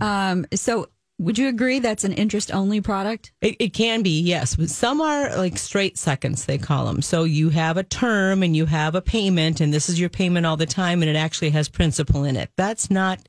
Um, 0.00 0.46
so, 0.54 0.88
would 1.18 1.38
you 1.38 1.48
agree 1.48 1.78
that's 1.78 2.04
an 2.04 2.12
interest 2.12 2.52
only 2.52 2.80
product? 2.80 3.32
It, 3.40 3.56
it 3.58 3.68
can 3.72 4.02
be, 4.02 4.20
yes. 4.20 4.56
But 4.56 4.70
some 4.70 5.00
are 5.00 5.36
like 5.36 5.56
straight 5.58 5.96
seconds, 5.98 6.46
they 6.46 6.58
call 6.58 6.86
them. 6.86 7.00
So 7.02 7.24
you 7.24 7.50
have 7.50 7.76
a 7.76 7.82
term 7.84 8.42
and 8.42 8.56
you 8.56 8.66
have 8.66 8.94
a 8.94 9.02
payment, 9.02 9.60
and 9.60 9.72
this 9.72 9.88
is 9.88 10.00
your 10.00 10.08
payment 10.08 10.46
all 10.46 10.56
the 10.56 10.66
time, 10.66 11.02
and 11.02 11.08
it 11.10 11.16
actually 11.16 11.50
has 11.50 11.68
principal 11.68 12.24
in 12.24 12.36
it. 12.36 12.50
That's 12.56 12.90
not 12.90 13.20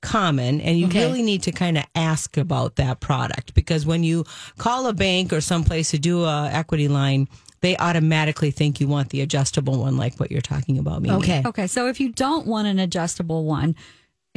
common, 0.00 0.60
and 0.60 0.78
you 0.78 0.86
Okay. 0.86 1.00
really 1.04 1.22
need 1.22 1.42
to 1.44 1.52
kind 1.52 1.76
of 1.78 1.84
ask 1.94 2.36
about 2.36 2.76
that 2.76 3.00
product 3.00 3.54
because 3.54 3.84
when 3.84 4.04
you 4.04 4.24
call 4.56 4.86
a 4.86 4.92
bank 4.92 5.32
or 5.32 5.40
someplace 5.40 5.90
to 5.90 5.98
do 5.98 6.24
a 6.24 6.48
equity 6.52 6.86
line, 6.86 7.28
they 7.62 7.76
automatically 7.78 8.52
think 8.52 8.80
you 8.80 8.86
want 8.86 9.10
the 9.10 9.20
adjustable 9.22 9.80
one, 9.80 9.96
like 9.96 10.20
what 10.20 10.30
you're 10.30 10.40
talking 10.40 10.78
about. 10.78 11.02
Mimi. 11.02 11.16
Okay. 11.16 11.42
Okay, 11.44 11.66
so 11.66 11.88
if 11.88 11.98
you 11.98 12.10
don't 12.12 12.46
want 12.46 12.68
an 12.68 12.78
adjustable 12.78 13.44
one 13.44 13.74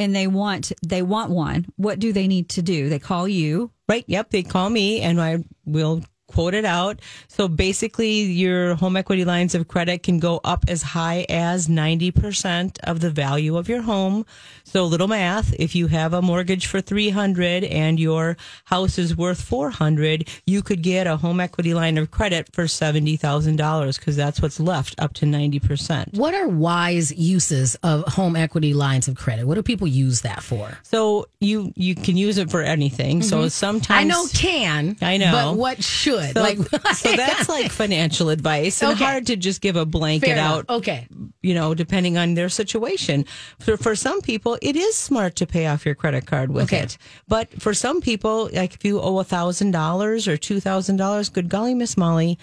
and 0.02 0.16
they 0.16 0.28
want 0.28 0.72
they 0.86 1.02
want 1.02 1.32
one, 1.32 1.68
what 1.76 2.00
do 2.00 2.12
they 2.12 2.28
need 2.28 2.50
to 2.50 2.62
do? 2.62 2.90
They 2.90 3.00
call 3.00 3.28
you. 3.28 3.72
Right. 3.88 4.04
Yep. 4.08 4.32
They 4.32 4.44
call 4.44 4.70
me 4.70 5.02
and 5.02 5.22
I 5.22 5.44
will 5.66 6.02
quote 6.32 6.54
it 6.54 6.66
out. 6.66 7.02
So 7.28 7.48
basically, 7.48 8.22
your 8.22 8.76
home 8.76 8.96
equity 8.96 9.26
lines 9.26 9.54
of 9.54 9.68
credit 9.68 10.04
can 10.04 10.20
go 10.20 10.40
up 10.44 10.66
as 10.68 10.82
high 10.82 11.26
as 11.30 11.68
90% 11.68 12.80
of 12.84 13.02
the 13.02 13.10
value 13.10 13.58
of 13.58 13.68
your 13.68 13.82
home. 13.82 14.26
So 14.72 14.86
little 14.86 15.10
math, 15.10 15.54
if 15.60 15.76
you 15.76 15.88
have 15.88 16.14
a 16.14 16.22
mortgage 16.22 16.66
for 16.66 16.80
300 16.80 17.66
and 17.66 18.00
your 18.00 18.38
house 18.64 18.98
is 18.98 19.14
worth 19.18 19.42
400, 19.42 20.30
you 20.46 20.62
could 20.62 20.82
get 20.82 21.08
a 21.08 21.18
home 21.18 21.42
equity 21.42 21.74
line 21.74 21.98
of 21.98 22.10
credit 22.10 22.48
for 22.54 22.64
$70,000 22.64 24.00
because 24.00 24.16
that's 24.16 24.42
what's 24.42 24.62
left 24.62 24.96
up 24.98 25.14
to 25.16 25.26
90%. 25.26 26.14
What 26.18 26.34
are 26.34 26.48
wise 26.48 27.12
uses 27.12 27.76
of 27.84 28.06
home 28.14 28.38
equity 28.38 28.74
lines 28.74 29.10
of 29.10 29.18
credit? 29.18 29.46
What 29.46 29.56
do 29.56 29.62
people 29.64 29.88
use 29.88 30.22
that 30.22 30.42
for? 30.42 30.78
So 30.84 31.28
you 31.42 31.74
you 31.76 31.94
can 31.96 32.16
use 32.16 32.38
it 32.38 32.50
for 32.50 32.62
anything. 32.62 33.24
So 33.24 33.50
sometimes 33.50 34.00
I 34.00 34.04
know 34.06 34.26
can. 34.34 34.96
I 35.02 35.18
know. 35.18 35.32
But 35.34 35.58
what 35.58 35.84
should? 35.84 36.32
So, 36.32 36.42
like 36.42 36.58
so 36.96 37.12
that's 37.12 37.50
like 37.50 37.72
financial 37.74 38.30
advice 38.30 38.82
and 38.82 38.94
Okay. 38.94 39.04
hard 39.04 39.28
to 39.28 39.36
just 39.36 39.60
give 39.60 39.76
a 39.76 39.86
blanket 39.86 40.28
fair 40.28 40.36
enough. 40.38 40.60
out, 40.60 40.70
Okay. 40.70 41.08
you 41.42 41.54
know, 41.54 41.74
depending 41.74 42.18
on 42.18 42.36
their 42.36 42.48
situation. 42.48 43.26
For, 43.60 43.76
for 43.76 43.96
some 43.96 44.22
people, 44.22 44.58
it 44.62 44.76
is 44.76 44.96
smart 44.96 45.36
to 45.38 45.46
pay 45.48 45.66
off 45.68 45.86
your 45.86 45.96
credit 45.96 46.26
card 46.26 46.52
with 46.52 46.66
Okay. 46.66 46.84
it. 46.84 46.98
But 47.28 47.62
for 47.62 47.74
some 47.74 48.00
people, 48.02 48.50
like 48.54 48.74
if 48.76 48.86
you 48.86 49.02
owe 49.02 49.20
a 49.20 49.24
thousand 49.24 49.72
dollars 49.72 50.28
or 50.28 50.38
two 50.38 50.60
thousand 50.60 50.98
dollars, 50.98 51.30
good 51.30 51.50
golly, 51.50 51.74
Miss 51.74 51.98
Molly, 51.98 52.38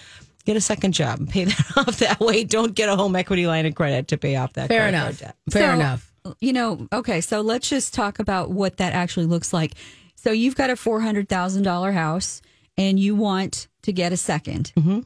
get 0.45 0.57
a 0.57 0.61
second 0.61 0.93
job, 0.93 1.21
and 1.21 1.29
pay 1.37 1.45
that 1.45 1.73
off 1.77 1.99
that 1.99 2.21
way. 2.21 2.45
Don't 2.45 2.75
get 2.75 2.89
a 2.89 2.97
home 2.97 3.15
equity 3.17 3.47
line 3.47 3.65
of 3.67 3.75
credit 3.75 4.09
to 4.09 4.19
pay 4.19 4.37
off 4.37 4.53
that 4.55 4.69
Fair 4.69 4.81
credit 4.83 4.97
enough. 4.97 5.05
card 5.05 5.19
debt. 5.19 5.37
Fair 5.51 5.71
So, 5.71 5.75
enough. 5.75 6.13
You 6.41 6.53
know, 6.53 6.89
okay, 6.93 7.21
so 7.23 7.41
let's 7.41 7.69
just 7.71 7.95
talk 7.95 8.19
about 8.19 8.51
what 8.51 8.77
that 8.79 8.93
actually 8.93 9.27
looks 9.27 9.53
like. 9.53 9.73
So 10.17 10.31
you've 10.33 10.57
got 10.57 10.69
a 10.69 10.77
four 10.77 11.01
hundred 11.01 11.29
thousand 11.29 11.63
dollar 11.63 11.93
house, 11.93 12.43
and 12.77 12.99
you 13.01 13.15
want 13.15 13.69
to 13.83 13.93
get 13.93 14.13
a 14.13 14.17
2nd 14.17 14.73
Mm-hmm. 14.75 15.01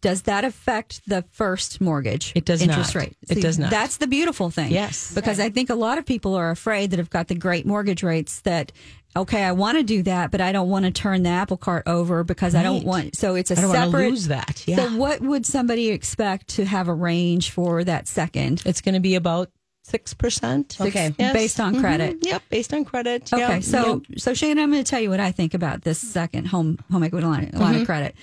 Does 0.00 0.22
that 0.22 0.44
affect 0.44 1.02
the 1.06 1.22
first 1.32 1.80
mortgage? 1.82 2.32
It 2.34 2.46
does 2.46 2.62
interest 2.62 2.94
not. 2.94 3.00
rate. 3.02 3.16
It 3.28 3.42
does 3.42 3.58
not. 3.58 3.70
That's 3.70 3.98
the 3.98 4.06
beautiful 4.06 4.48
thing. 4.50 4.72
Yes. 4.72 5.14
because 5.14 5.38
I 5.38 5.50
think 5.50 5.68
a 5.68 5.74
lot 5.74 5.98
of 5.98 6.06
people 6.06 6.34
are 6.34 6.50
afraid 6.50 6.90
that 6.92 6.98
have 6.98 7.10
got 7.10 7.28
the 7.28 7.34
great 7.34 7.66
mortgage 7.66 8.02
rates 8.02 8.40
that. 8.42 8.72
Okay, 9.14 9.42
I 9.42 9.52
want 9.52 9.78
to 9.78 9.82
do 9.82 10.02
that, 10.02 10.30
but 10.30 10.42
I 10.42 10.52
don't 10.52 10.68
want 10.68 10.84
to 10.84 10.90
turn 10.90 11.22
the 11.22 11.30
apple 11.30 11.56
cart 11.56 11.84
over 11.86 12.22
because 12.22 12.54
I 12.54 12.62
don't 12.62 12.84
want. 12.84 13.16
So 13.16 13.34
it's 13.34 13.50
a 13.50 13.56
I 13.56 13.62
don't 13.62 13.70
wanna 13.70 13.86
separate. 13.86 14.10
lose 14.10 14.26
that. 14.28 14.62
Yeah. 14.66 14.76
So 14.76 14.96
what 14.98 15.22
would 15.22 15.46
somebody 15.46 15.88
expect 15.88 16.48
to 16.48 16.66
have 16.66 16.88
a 16.88 16.92
range 16.92 17.50
for 17.50 17.82
that 17.84 18.08
second? 18.08 18.62
It's 18.66 18.82
going 18.82 18.92
to 18.94 19.00
be 19.00 19.14
about 19.14 19.50
six 19.88 20.14
percent. 20.14 20.76
Okay. 20.80 21.14
Based 21.16 21.60
on 21.60 21.78
credit. 21.80 22.18
Yep, 22.22 22.42
based 22.50 22.74
on 22.74 22.84
credit. 22.84 23.32
Okay, 23.32 23.54
Yep, 23.56 23.62
so 23.62 24.02
yep. 24.08 24.18
so 24.18 24.34
Shane, 24.34 24.58
I'm 24.58 24.70
going 24.70 24.82
to 24.82 24.88
tell 24.90 25.00
you 25.00 25.10
what 25.10 25.20
I 25.20 25.30
think 25.32 25.54
about 25.54 25.82
this 25.82 25.98
second 25.98 26.46
home 26.48 26.78
home 26.90 27.02
equity 27.04 27.26
line, 27.26 27.50
line 27.52 27.72
Mm-hmm. 27.72 27.80
of 27.82 27.86
credit. 27.86 28.14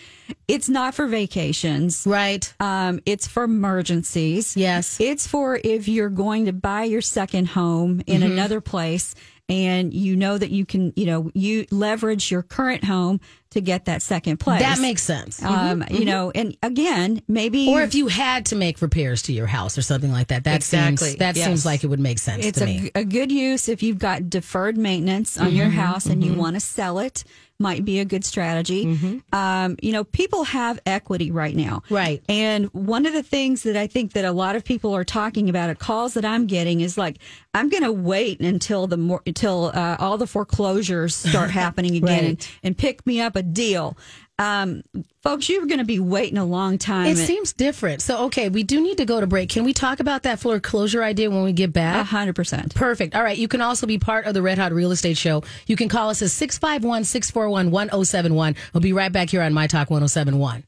It's 0.47 0.67
not 0.69 0.93
for 0.93 1.07
vacations. 1.07 2.05
Right. 2.05 2.53
Um, 2.59 2.99
it's 3.05 3.27
for 3.27 3.43
emergencies. 3.43 4.55
Yes. 4.57 4.99
It's 4.99 5.27
for 5.27 5.59
if 5.63 5.87
you're 5.87 6.09
going 6.09 6.45
to 6.45 6.53
buy 6.53 6.83
your 6.83 7.01
second 7.01 7.49
home 7.49 8.01
in 8.07 8.21
Mm-hmm. 8.21 8.31
another 8.31 8.61
place 8.61 9.15
and 9.49 9.93
you 9.93 10.15
know 10.15 10.37
that 10.37 10.51
you 10.51 10.65
can, 10.65 10.93
you 10.95 11.05
know, 11.05 11.29
you 11.33 11.65
leverage 11.69 12.31
your 12.31 12.41
current 12.43 12.83
home 12.85 13.19
to 13.53 13.61
get 13.61 13.85
that 13.85 14.01
second 14.01 14.37
place. 14.37 14.61
That 14.61 14.79
makes 14.79 15.01
sense. 15.03 15.41
um, 15.43 15.83
you 15.89 16.05
know, 16.05 16.31
and 16.35 16.55
again, 16.61 17.21
maybe 17.27 17.67
Or 17.69 17.81
if 17.81 17.95
you 17.95 18.07
had 18.07 18.45
to 18.47 18.55
make 18.55 18.81
repairs 18.81 19.21
to 19.23 19.33
your 19.33 19.47
house 19.47 19.77
or 19.77 19.81
something 19.81 20.11
like 20.11 20.27
that, 20.27 20.43
that 20.43 20.57
Exactly. 20.57 21.07
seems 21.07 21.17
that 21.19 21.35
Yes. 21.35 21.45
seems 21.47 21.65
like 21.65 21.83
it 21.83 21.87
would 21.87 21.99
make 21.99 22.19
sense 22.19 22.45
it's 22.45 22.59
to 22.59 22.65
a, 22.65 22.67
me. 22.67 22.91
a 22.95 23.03
good 23.03 23.31
use 23.31 23.67
if 23.69 23.81
you've 23.81 23.99
got 23.99 24.29
deferred 24.29 24.77
maintenance 24.77 25.37
on 25.37 25.47
Mm-hmm. 25.47 25.55
your 25.55 25.69
house 25.69 26.05
and 26.05 26.23
you 26.23 26.33
want 26.33 26.55
to 26.55 26.59
sell 26.59 26.99
it 26.99 27.23
might 27.59 27.85
be 27.85 27.99
a 27.99 28.05
good 28.05 28.25
strategy 28.25 28.85
Mm-hmm. 28.85 29.35
um, 29.35 29.77
you 29.81 29.91
know 29.93 30.03
people 30.03 30.43
have 30.43 30.79
equity 30.85 31.29
right 31.31 31.55
now 31.55 31.83
Right. 31.89 32.21
and 32.27 32.65
one 32.73 33.05
of 33.05 33.13
the 33.13 33.21
things 33.23 33.61
that 33.63 33.77
i 33.77 33.85
think 33.87 34.13
that 34.13 34.25
a 34.25 34.31
lot 34.31 34.55
of 34.55 34.65
people 34.65 34.93
are 34.95 35.03
talking 35.05 35.49
about 35.49 35.69
at 35.69 35.77
calls 35.79 36.15
that 36.15 36.25
i'm 36.25 36.47
getting 36.47 36.81
is 36.81 36.97
like 36.97 37.17
i'm 37.53 37.69
going 37.69 37.83
to 37.83 37.91
wait 37.91 38.41
until 38.41 38.87
the 38.87 38.97
more 38.97 39.21
until 39.27 39.71
uh, 39.73 39.95
all 39.99 40.17
the 40.17 40.25
foreclosures 40.27 41.15
start 41.15 41.51
happening 41.63 41.95
again 41.95 42.25
and, 42.25 42.49
and 42.63 42.77
pick 42.77 43.05
me 43.05 43.21
up 43.21 43.35
a 43.35 43.42
deal 43.43 43.97
um, 44.39 44.83
folks 45.21 45.47
you're 45.47 45.65
going 45.65 45.79
to 45.79 45.85
be 45.85 45.99
waiting 45.99 46.37
a 46.37 46.45
long 46.45 46.77
time 46.77 47.07
It 47.07 47.17
seems 47.17 47.53
different. 47.53 48.01
So 48.01 48.25
okay, 48.25 48.49
we 48.49 48.63
do 48.63 48.81
need 48.81 48.97
to 48.97 49.05
go 49.05 49.19
to 49.19 49.27
break. 49.27 49.49
Can 49.49 49.63
we 49.63 49.73
talk 49.73 49.99
about 49.99 50.23
that 50.23 50.39
foreclosure 50.39 51.03
idea 51.03 51.29
when 51.29 51.43
we 51.43 51.53
get 51.53 51.69
a 51.69 51.73
back? 51.73 52.05
hundred 52.07 52.35
percent 52.35 52.73
Perfect. 52.73 53.15
All 53.15 53.23
right. 53.23 53.37
You 53.37 53.47
can 53.47 53.61
also 53.61 53.85
be 53.85 53.99
part 53.99 54.25
of 54.25 54.33
the 54.33 54.41
Red 54.41 54.57
Hot 54.57 54.73
Real 54.73 54.91
Estate 54.91 55.17
Show. 55.17 55.43
You 55.67 55.75
can 55.75 55.87
call 55.87 56.09
us 56.09 56.21
at 56.21 56.31
651 56.31 57.03
641 57.03 57.71
1071. 57.71 58.55
We'll 58.73 58.81
be 58.81 58.93
right 58.93 59.11
back 59.11 59.29
here 59.29 59.41
on 59.41 59.53
My 59.53 59.67
Talk 59.67 59.89
1071. 59.89 60.63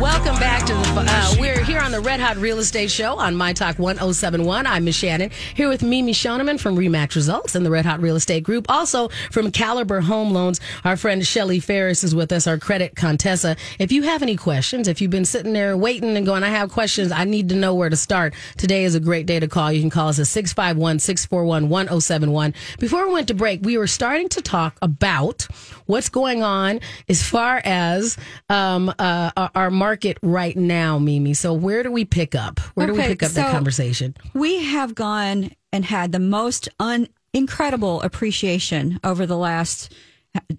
Welcome 0.00 0.34
back 0.40 0.66
to 0.66 0.72
the. 0.74 0.82
Uh, 1.06 1.34
we're 1.38 1.62
here 1.64 1.80
on 1.80 1.92
the 1.92 2.00
Red 2.00 2.18
Hot 2.18 2.36
Real 2.36 2.58
Estate 2.58 2.90
Show 2.90 3.16
on 3.18 3.36
My 3.36 3.52
Talk 3.52 3.78
1071. 3.78 4.66
I'm 4.66 4.84
Miss 4.84 5.00
Shannan 5.00 5.32
here 5.54 5.68
with 5.68 5.82
Mimi 5.82 6.12
Schoneman 6.12 6.58
from 6.58 6.74
Re/Max 6.76 7.14
Results 7.14 7.54
and 7.54 7.64
the 7.64 7.70
Red 7.70 7.86
Hot 7.86 8.00
Real 8.00 8.16
Estate 8.16 8.42
Group. 8.42 8.66
Also 8.68 9.08
from 9.30 9.52
Caliber 9.52 10.00
Home 10.00 10.32
Loans, 10.32 10.60
our 10.84 10.96
friend 10.96 11.24
Shelly 11.24 11.60
Farris 11.60 12.02
is 12.02 12.14
with 12.14 12.32
us, 12.32 12.46
our 12.48 12.58
credit 12.58 12.96
contessa. 12.96 13.56
If 13.78 13.92
you 13.92 14.02
have 14.02 14.22
any 14.22 14.34
questions, 14.36 14.88
if 14.88 15.00
you've 15.00 15.10
been 15.12 15.24
sitting 15.24 15.52
there 15.52 15.76
waiting 15.76 16.16
and 16.16 16.26
going, 16.26 16.42
I 16.42 16.48
have 16.48 16.72
questions, 16.72 17.12
I 17.12 17.24
need 17.24 17.48
to 17.50 17.54
know 17.54 17.74
where 17.74 17.90
to 17.90 17.96
start. 17.96 18.34
Today 18.56 18.84
is 18.84 18.94
a 18.96 19.00
great 19.00 19.26
day 19.26 19.38
to 19.40 19.46
call. 19.48 19.70
You 19.72 19.80
can 19.80 19.90
call 19.90 20.08
us 20.08 20.18
at 20.18 20.26
651 20.26 20.98
641 20.98 21.68
1071. 21.68 22.54
Before 22.80 23.06
we 23.06 23.12
went 23.12 23.28
to 23.28 23.34
break, 23.34 23.60
we 23.62 23.78
were 23.78 23.86
starting 23.86 24.28
to 24.30 24.42
talk 24.42 24.76
about 24.82 25.46
what's 25.86 26.08
going 26.08 26.42
on 26.42 26.80
as 27.08 27.22
far 27.22 27.60
as 27.64 28.16
um, 28.48 28.88
uh, 28.98 29.30
our- 29.54 29.70
market 29.82 30.16
right 30.22 30.56
now, 30.56 30.98
Mimi. 30.98 31.34
So 31.34 31.52
where 31.52 31.82
do 31.82 31.90
we 31.90 32.04
pick 32.04 32.34
up? 32.34 32.60
Where 32.74 32.86
do 32.86 32.92
we 32.94 33.00
pick 33.02 33.22
up 33.22 33.32
the 33.32 33.44
so- 33.46 33.50
conversation? 33.50 34.14
we 34.34 34.62
have 34.64 34.94
gone 34.94 35.50
and 35.72 35.84
had 35.84 36.12
the 36.12 36.18
most 36.20 36.68
un- 36.78 37.08
incredible 37.32 38.00
appreciation 38.02 39.00
over 39.02 39.26
the 39.26 39.36
last 39.36 39.92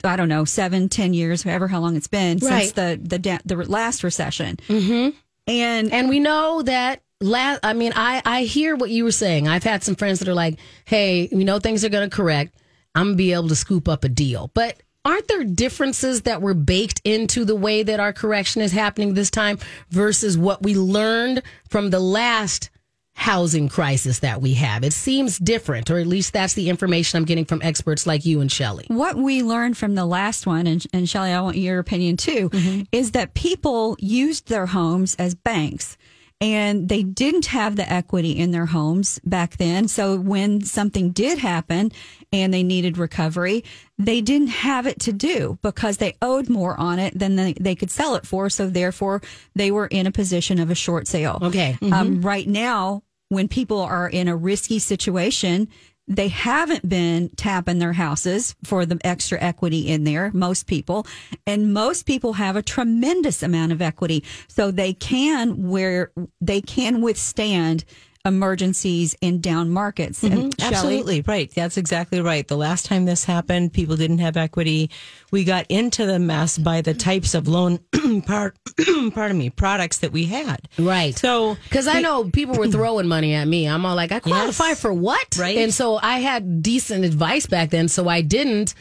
i 0.03 0.15
don't 0.15 0.29
know 0.29 0.45
seven 0.45 0.87
ten 0.87 1.13
years 1.15 1.41
however 1.43 1.67
how 1.67 1.79
long 1.79 1.95
it's 1.95 2.07
been 2.07 2.37
Right. 2.39 2.61
since 2.63 2.71
the 2.73 2.99
the, 3.01 3.17
da- 3.19 3.39
the 3.45 3.55
last 3.55 4.03
recession 4.03 4.57
mm-hmm. 4.67 5.15
and 5.47 5.91
And 5.91 6.09
we 6.09 6.19
know 6.19 6.61
that. 6.63 7.01
La- 7.21 7.57
I 7.63 7.71
mean, 7.73 7.93
I, 7.95 8.21
I 8.25 8.43
hear 8.43 8.75
what 8.75 8.89
you 8.89 9.05
were 9.05 9.11
saying. 9.25 9.47
I've 9.47 9.63
had 9.63 9.81
some 9.81 9.95
friends 9.95 10.19
that 10.19 10.27
are 10.27 10.33
like, 10.45 10.59
"Hey, 10.83 11.29
we 11.31 11.45
know 11.45 11.57
things 11.57 11.85
are 11.85 11.89
going 11.89 12.09
to 12.09 12.13
correct. 12.13 12.51
I'm 12.95 13.05
gonna 13.07 13.15
be 13.15 13.31
able 13.31 13.47
to 13.47 13.55
scoop 13.55 13.87
up 13.87 14.03
a 14.03 14.09
deal." 14.09 14.51
But 14.53 14.82
aren't 15.05 15.27
there 15.27 15.43
differences 15.43 16.21
that 16.23 16.41
were 16.41 16.53
baked 16.53 17.01
into 17.03 17.45
the 17.45 17.55
way 17.55 17.83
that 17.83 17.99
our 17.99 18.13
correction 18.13 18.61
is 18.61 18.71
happening 18.71 19.13
this 19.13 19.31
time 19.31 19.57
versus 19.89 20.37
what 20.37 20.63
we 20.63 20.75
learned 20.75 21.41
from 21.69 21.89
the 21.89 21.99
last 21.99 22.69
housing 23.15 23.69
crisis 23.69 24.19
that 24.19 24.41
we 24.41 24.55
have? 24.55 24.83
It 24.83 24.93
seems 24.93 25.37
different, 25.37 25.91
or 25.91 25.99
at 25.99 26.07
least 26.07 26.33
that's 26.33 26.53
the 26.53 26.69
information 26.69 27.17
I'm 27.17 27.25
getting 27.25 27.45
from 27.45 27.61
experts 27.61 28.07
like 28.07 28.25
you 28.25 28.41
and 28.41 28.51
Shelly. 28.51 28.85
what 28.87 29.15
we 29.15 29.43
learned 29.43 29.77
from 29.77 29.95
the 29.95 30.05
last 30.05 30.47
one 30.47 30.67
and, 30.67 30.85
and 30.93 31.07
shelly 31.07 31.31
i 31.31 31.41
want 31.41 31.57
your 31.57 31.79
opinion 31.79 32.17
too 32.17 32.49
mm-hmm. 32.49 32.81
is 32.91 33.11
that 33.11 33.33
people 33.33 33.95
used 33.99 34.47
their 34.47 34.67
homes 34.67 35.15
as 35.15 35.35
banks 35.35 35.97
and 36.43 36.89
they 36.89 37.03
didn't 37.03 37.45
have 37.45 37.77
the 37.77 37.89
equity 37.89 38.31
in 38.31 38.51
their 38.51 38.65
homes 38.65 39.17
back 39.23 39.55
then. 39.55 39.87
So 39.87 40.17
when 40.17 40.61
something 40.61 41.11
did 41.11 41.37
happen 41.37 41.93
and 42.33 42.53
they 42.53 42.63
needed 42.63 42.97
recovery, 42.97 43.63
they 43.97 44.19
didn't 44.19 44.47
have 44.47 44.85
it 44.85 44.99
to 45.01 45.13
do 45.13 45.57
because 45.61 45.97
they 45.97 46.17
owed 46.21 46.49
more 46.49 46.77
on 46.77 46.99
it 46.99 47.17
than 47.17 47.37
they, 47.37 47.53
they 47.53 47.75
could 47.75 47.89
sell 47.89 48.15
it 48.15 48.27
for. 48.27 48.49
So 48.49 48.69
therefore, 48.69 49.21
they 49.55 49.71
were 49.71 49.87
in 49.87 50.05
a 50.05 50.11
position 50.11 50.59
of 50.59 50.69
a 50.69 50.75
short 50.75 51.07
sale. 51.07 51.39
Okay. 51.41 51.77
Um, 51.81 52.21
right 52.21 52.47
now, 52.47 53.03
when 53.29 53.47
people 53.47 53.79
are 53.79 54.09
in 54.09 54.27
a 54.27 54.35
risky 54.35 54.79
situation, 54.79 55.69
they 56.07 56.27
haven't 56.27 56.87
been 56.87 57.29
tapping 57.29 57.79
their 57.79 57.93
houses 57.93 58.55
for 58.63 58.85
the 58.85 58.99
extra 59.05 59.39
equity 59.41 59.87
in 59.87 60.03
there, 60.03 60.31
most 60.33 60.67
people. 60.67 61.07
And 61.47 61.73
most 61.73 62.05
people 62.05 62.33
have 62.33 62.55
a 62.55 62.61
tremendous 62.61 63.41
amount 63.41 63.71
of 63.71 63.81
equity. 63.81 64.23
So 64.47 64.69
they 64.69 64.93
can 64.93 65.69
where 65.69 66.11
they 66.41 66.61
can 66.61 67.01
withstand 67.01 67.85
emergencies 68.25 69.15
in 69.21 69.41
down 69.41 69.69
markets. 69.69 70.23
And 70.23 70.33
mm-hmm. 70.33 70.49
Shelly? 70.61 70.75
Absolutely 70.75 71.21
right. 71.21 71.51
That's 71.53 71.77
exactly 71.77 72.21
right. 72.21 72.47
The 72.47 72.55
last 72.57 72.85
time 72.85 73.05
this 73.05 73.25
happened, 73.25 73.73
people 73.73 73.97
didn't 73.97 74.19
have 74.19 74.37
equity. 74.37 74.89
We 75.31 75.43
got 75.43 75.65
into 75.69 76.05
the 76.05 76.19
mess 76.19 76.57
by 76.57 76.81
the 76.81 76.93
types 76.93 77.33
of 77.33 77.47
loan 77.47 77.79
part, 78.25 78.57
pardon 79.13 79.37
me, 79.37 79.49
products 79.49 79.99
that 79.99 80.11
we 80.11 80.25
had. 80.25 80.67
Right. 80.77 81.17
So, 81.17 81.57
Because 81.63 81.87
I 81.87 81.99
know 82.01 82.25
people 82.29 82.55
were 82.55 82.67
throwing 82.71 83.07
money 83.07 83.33
at 83.33 83.45
me. 83.47 83.67
I'm 83.67 83.85
all 83.85 83.95
like, 83.95 84.11
I 84.11 84.19
qualify 84.19 84.69
Yes. 84.69 84.81
for 84.81 84.93
what? 84.93 85.37
Right. 85.37 85.57
And 85.57 85.73
so 85.73 85.99
I 86.01 86.19
had 86.19 86.63
decent 86.63 87.03
advice 87.03 87.45
back 87.45 87.71
then. 87.71 87.87
So 87.89 88.07
I 88.07 88.21
didn't 88.21 88.73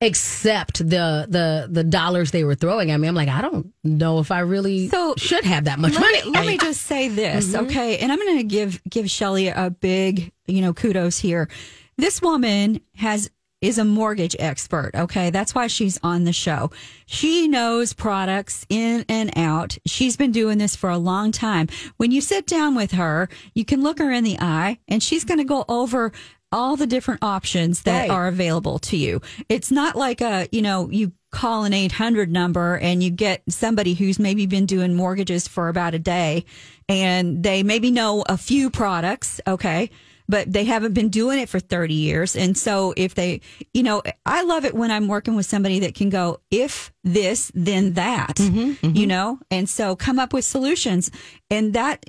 accept 0.00 0.78
the 0.78 1.26
the 1.28 1.68
the 1.70 1.84
dollars 1.84 2.30
they 2.30 2.44
were 2.44 2.54
throwing 2.54 2.90
at 2.90 3.00
me. 3.00 3.08
I'm 3.08 3.14
like, 3.14 3.28
I 3.28 3.40
don't 3.40 3.72
know 3.82 4.18
if 4.18 4.30
I 4.30 4.40
really 4.40 4.88
So, 4.88 5.14
should 5.16 5.44
have 5.44 5.64
that 5.64 5.78
much 5.78 5.94
let 5.94 6.00
money. 6.00 6.22
Me, 6.24 6.30
let 6.30 6.46
me 6.46 6.58
just 6.58 6.82
say 6.82 7.08
this, 7.08 7.48
Mm-hmm. 7.54 7.66
okay? 7.66 7.98
And 7.98 8.12
I'm 8.12 8.18
going 8.18 8.38
to 8.38 8.44
give 8.44 8.80
give 8.88 9.10
Shelly 9.10 9.48
a 9.48 9.70
big, 9.70 10.32
you 10.46 10.60
know, 10.60 10.72
kudos 10.74 11.18
here. 11.18 11.48
This 11.96 12.20
woman 12.20 12.80
has 12.96 13.30
is 13.62 13.78
a 13.78 13.84
mortgage 13.86 14.36
expert, 14.38 14.90
okay? 14.94 15.30
That's 15.30 15.54
why 15.54 15.66
she's 15.66 15.98
on 16.02 16.24
the 16.24 16.32
show. 16.32 16.70
She 17.06 17.48
knows 17.48 17.94
products 17.94 18.66
in 18.68 19.06
and 19.08 19.32
out. 19.34 19.78
She's 19.86 20.14
been 20.14 20.30
doing 20.30 20.58
this 20.58 20.76
for 20.76 20.90
a 20.90 20.98
long 20.98 21.32
time. 21.32 21.68
When 21.96 22.10
you 22.10 22.20
sit 22.20 22.46
down 22.46 22.74
with 22.74 22.92
her, 22.92 23.30
you 23.54 23.64
can 23.64 23.82
look 23.82 23.98
her 23.98 24.12
in 24.12 24.24
the 24.24 24.36
eye 24.38 24.78
and 24.88 25.02
she's 25.02 25.24
going 25.24 25.38
to 25.38 25.44
go 25.44 25.64
over 25.70 26.12
all 26.52 26.76
the 26.76 26.86
different 26.86 27.22
options 27.22 27.82
that 27.82 28.02
Right. 28.02 28.10
are 28.10 28.28
available 28.28 28.78
to 28.78 28.96
you. 28.96 29.20
It's 29.48 29.70
not 29.70 29.96
like 29.96 30.20
a, 30.20 30.48
you 30.52 30.62
know, 30.62 30.88
you 30.90 31.12
call 31.32 31.64
an 31.64 31.74
800 31.74 32.30
number 32.30 32.78
and 32.78 33.02
you 33.02 33.10
get 33.10 33.42
somebody 33.48 33.94
who's 33.94 34.18
maybe 34.18 34.46
been 34.46 34.64
doing 34.66 34.94
mortgages 34.94 35.46
for 35.46 35.68
about 35.68 35.94
a 35.94 35.98
day 35.98 36.44
and 36.88 37.42
they 37.42 37.62
maybe 37.62 37.90
know 37.90 38.24
a 38.28 38.36
few 38.36 38.70
products, 38.70 39.40
okay? 39.46 39.90
But 40.28 40.52
they 40.52 40.64
haven't 40.64 40.94
been 40.94 41.08
doing 41.08 41.38
it 41.38 41.48
for 41.48 41.60
30 41.60 41.94
years. 41.94 42.34
And 42.36 42.56
so 42.56 42.94
if 42.96 43.14
they, 43.14 43.42
you 43.74 43.82
know, 43.82 44.02
I 44.24 44.42
love 44.42 44.64
it 44.64 44.74
when 44.74 44.90
I'm 44.90 45.08
working 45.08 45.36
with 45.36 45.46
somebody 45.46 45.80
that 45.80 45.94
can 45.94 46.08
go, 46.08 46.40
if 46.50 46.92
this, 47.04 47.52
then 47.54 47.92
that, 47.94 48.36
mm-hmm, 48.36 48.58
you 48.58 48.72
mm-hmm. 48.72 49.08
know? 49.08 49.38
And 49.50 49.68
so 49.68 49.94
come 49.94 50.18
up 50.18 50.32
with 50.32 50.44
solutions. 50.44 51.10
And 51.50 51.74
that, 51.74 52.06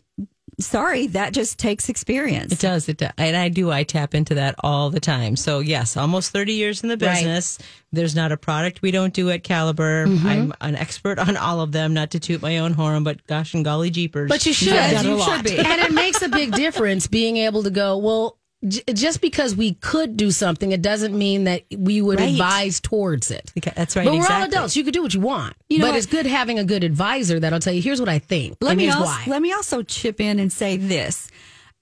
sorry, 0.60 1.08
that 1.08 1.34
just 1.34 1.60
takes 1.60 1.90
experience. 1.90 2.52
It 2.54 2.60
does. 2.60 2.90
It 2.90 2.98
does. 2.98 3.12
And 3.18 3.36
I 3.38 3.50
do. 3.50 3.72
I 3.72 3.84
tap 3.84 4.16
into 4.16 4.36
that 4.36 4.56
all 4.60 4.90
the 4.90 5.00
time. 5.00 5.36
So 5.36 5.60
yes, 5.60 5.96
almost 5.98 6.32
30 6.32 6.54
years 6.54 6.84
in 6.84 6.90
the 6.90 6.98
Right. 6.98 7.16
business. 7.16 7.60
There's 7.92 8.16
not 8.16 8.32
a 8.32 8.38
product 8.38 8.82
we 8.82 8.92
don't 8.92 9.14
do 9.14 9.30
at 9.30 9.44
Caliber. 9.44 10.08
Mm-hmm. 10.08 10.28
I'm 10.28 10.54
an 10.62 10.76
expert 10.76 11.20
on 11.20 11.38
all 11.38 11.62
of 11.62 11.72
them, 11.72 11.94
not 11.94 12.12
to 12.12 12.20
toot 12.20 12.42
my 12.42 12.58
own 12.58 12.74
horn, 12.74 13.04
but 13.04 13.26
gosh 13.28 13.54
and 13.54 13.64
golly 13.64 13.90
jeepers. 13.90 14.30
But 14.30 14.46
you 14.46 14.54
should. 14.54 14.74
I've 14.74 14.92
done 14.92 15.06
a 15.06 15.10
You 15.10 15.16
lot. 15.16 15.48
and 15.48 15.82
it 15.82 15.94
makes 15.94 16.22
a 16.22 16.28
big 16.30 16.52
difference 16.54 17.08
being 17.08 17.38
able 17.38 17.64
to 17.64 17.70
go, 17.70 17.98
well, 17.98 18.37
j- 18.68 18.82
just 18.94 19.20
because 19.22 19.56
we 19.56 19.74
could 19.74 20.16
do 20.16 20.32
something, 20.32 20.72
it 20.72 20.82
doesn't 20.82 21.18
mean 21.18 21.44
that 21.46 21.64
we 21.76 22.02
would 22.02 22.20
Right. 22.20 22.32
advise 22.32 22.80
towards 22.80 23.30
it. 23.32 23.52
Okay, 23.58 23.72
That's 23.76 23.96
right. 23.96 24.06
But 24.06 24.14
we're 24.16 24.28
all 24.32 24.44
adults. 24.44 24.76
You 24.76 24.84
can 24.84 24.94
do 24.94 25.02
what 25.02 25.14
you 25.14 25.20
want. 25.22 25.56
You 25.70 25.80
know 25.80 25.86
but 25.86 25.92
what? 25.92 25.98
it's 25.98 26.06
good 26.06 26.26
having 26.26 26.60
a 26.60 26.64
good 26.64 26.84
advisor 26.84 27.40
that'll 27.40 27.60
tell 27.60 27.74
you, 27.74 27.82
here's 27.82 28.00
what 28.00 28.10
I 28.10 28.20
think. 28.20 28.58
Let 28.62 28.78
me 28.78 28.84
here's 28.84 28.96
also, 28.96 29.06
why. 29.08 29.24
let 29.28 29.42
me 29.42 29.52
also 29.52 29.84
chip 29.84 30.20
in 30.22 30.40
and 30.40 30.52
say 30.52 30.78
this. 30.78 31.30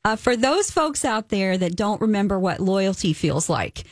Uh, 0.04 0.16
for 0.16 0.36
those 0.36 0.70
folks 0.70 1.04
out 1.04 1.30
there 1.30 1.58
that 1.58 1.76
don't 1.76 2.00
remember 2.02 2.40
what 2.40 2.60
loyalty 2.60 3.12
feels 3.14 3.50
like, 3.50 3.84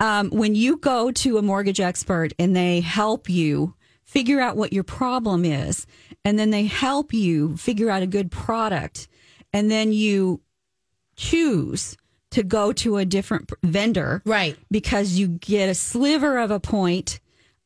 um, 0.00 0.28
when 0.30 0.54
you 0.54 0.76
go 0.76 1.10
to 1.10 1.38
a 1.38 1.42
mortgage 1.42 1.80
expert 1.80 2.32
and 2.38 2.54
they 2.54 2.80
help 2.80 3.30
you 3.30 3.74
figure 4.04 4.40
out 4.40 4.56
what 4.56 4.72
your 4.72 4.84
problem 4.84 5.44
is, 5.44 5.86
and 6.24 6.38
then 6.38 6.50
they 6.50 6.64
help 6.64 7.14
you 7.14 7.56
figure 7.56 7.88
out 7.88 8.02
a 8.02 8.06
good 8.06 8.30
product, 8.30 9.08
and 9.54 9.70
then 9.70 9.92
you 9.92 10.40
choose 11.16 11.96
to 12.32 12.42
go 12.42 12.72
to 12.74 12.96
a 12.98 13.04
different 13.04 13.50
vendor, 13.62 14.20
Right. 14.26 14.56
Because 14.70 15.12
you 15.18 15.28
get 15.28 15.68
a 15.68 15.74
sliver 15.74 16.38
of 16.38 16.50
a 16.50 16.60
point 16.60 17.20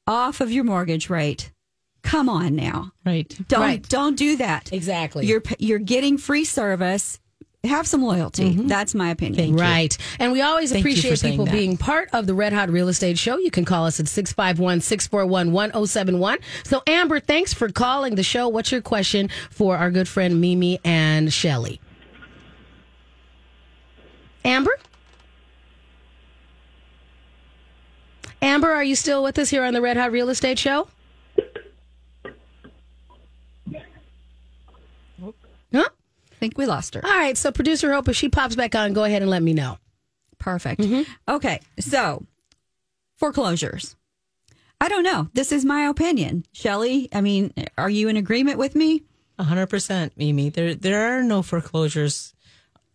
off 0.07 0.41
of 0.41 0.53
your 0.53 0.63
mortgage 0.65 1.11
rate. 1.11 1.51
Come 2.03 2.29
on 2.29 2.55
now. 2.55 2.93
Right. 3.05 3.35
Don't 3.49 3.61
Right. 3.61 3.89
don't 3.89 4.17
do 4.17 4.37
that. 4.37 4.73
Exactly. 4.73 5.27
You're 5.27 5.43
you're 5.59 5.81
getting 5.81 6.19
free 6.19 6.45
service. 6.45 7.19
Have 7.65 7.89
some 7.89 8.03
loyalty. 8.05 8.55
That's 8.55 8.95
my 8.95 9.11
opinion. 9.11 9.57
Right. 9.57 9.97
And 10.21 10.31
we 10.31 10.41
always 10.41 10.71
Thank 10.71 10.83
appreciate 10.85 11.21
people 11.21 11.47
that. 11.47 11.51
being 11.51 11.77
part 11.77 12.09
of 12.13 12.29
the 12.29 12.35
Red 12.35 12.53
Hot 12.53 12.71
Real 12.71 12.87
Estate 12.89 13.19
Show. 13.19 13.39
You 13.39 13.51
can 13.51 13.65
call 13.65 13.87
us 13.87 13.99
at 13.99 14.07
651 14.07 14.83
641 14.83 15.51
1071. 15.51 16.39
So, 16.63 16.83
Amber, 16.87 17.19
thanks 17.19 17.53
for 17.53 17.69
calling 17.71 18.15
the 18.15 18.23
show. 18.23 18.47
What's 18.47 18.71
your 18.71 18.83
question 18.83 19.31
for 19.51 19.77
our 19.77 19.91
good 19.91 20.07
friend 20.07 20.41
Mimi 20.41 20.79
and 20.85 21.33
Shelly? 21.33 21.81
Amber? 24.47 24.79
Amber, 28.41 28.71
are 28.71 28.85
you 28.85 28.95
still 28.95 29.25
with 29.25 29.39
us 29.39 29.51
here 29.51 29.65
on 29.65 29.75
the 29.75 29.81
Red 29.81 29.97
Hot 29.97 30.13
Real 30.13 30.29
Estate 30.29 30.59
Show? 30.59 30.87
Huh? 35.75 35.89
I 36.33 36.35
think 36.39 36.57
we 36.57 36.65
lost 36.65 36.95
her. 36.95 37.05
All 37.05 37.11
right. 37.11 37.37
So, 37.37 37.51
producer 37.51 37.93
Hope, 37.93 38.09
if 38.09 38.17
she 38.17 38.29
pops 38.29 38.55
back 38.55 38.77
on, 38.77 38.93
go 38.93 39.03
ahead 39.03 39.21
and 39.21 39.31
let 39.31 39.43
me 39.43 39.53
know. 39.53 39.79
Perfect. 40.39 40.81
Mm-hmm. 40.81 41.03
Okay, 41.35 41.61
so 41.81 42.25
foreclosures. 43.17 43.97
I 44.81 44.89
don't 44.89 45.03
know. 45.03 45.29
This 45.33 45.51
is 45.51 45.65
my 45.65 45.89
opinion. 45.89 46.45
Shelly, 46.53 47.09
I 47.13 47.21
mean, 47.21 47.53
are 47.77 47.91
you 47.91 48.09
in 48.09 48.17
agreement 48.17 48.59
with 48.59 48.77
me? 48.77 49.03
A 49.39 49.45
hundred 49.45 49.67
percent, 49.67 50.13
Mimi. 50.17 50.51
There, 50.51 50.75
there 50.75 51.19
are 51.19 51.23
no 51.23 51.43
foreclosures 51.43 52.33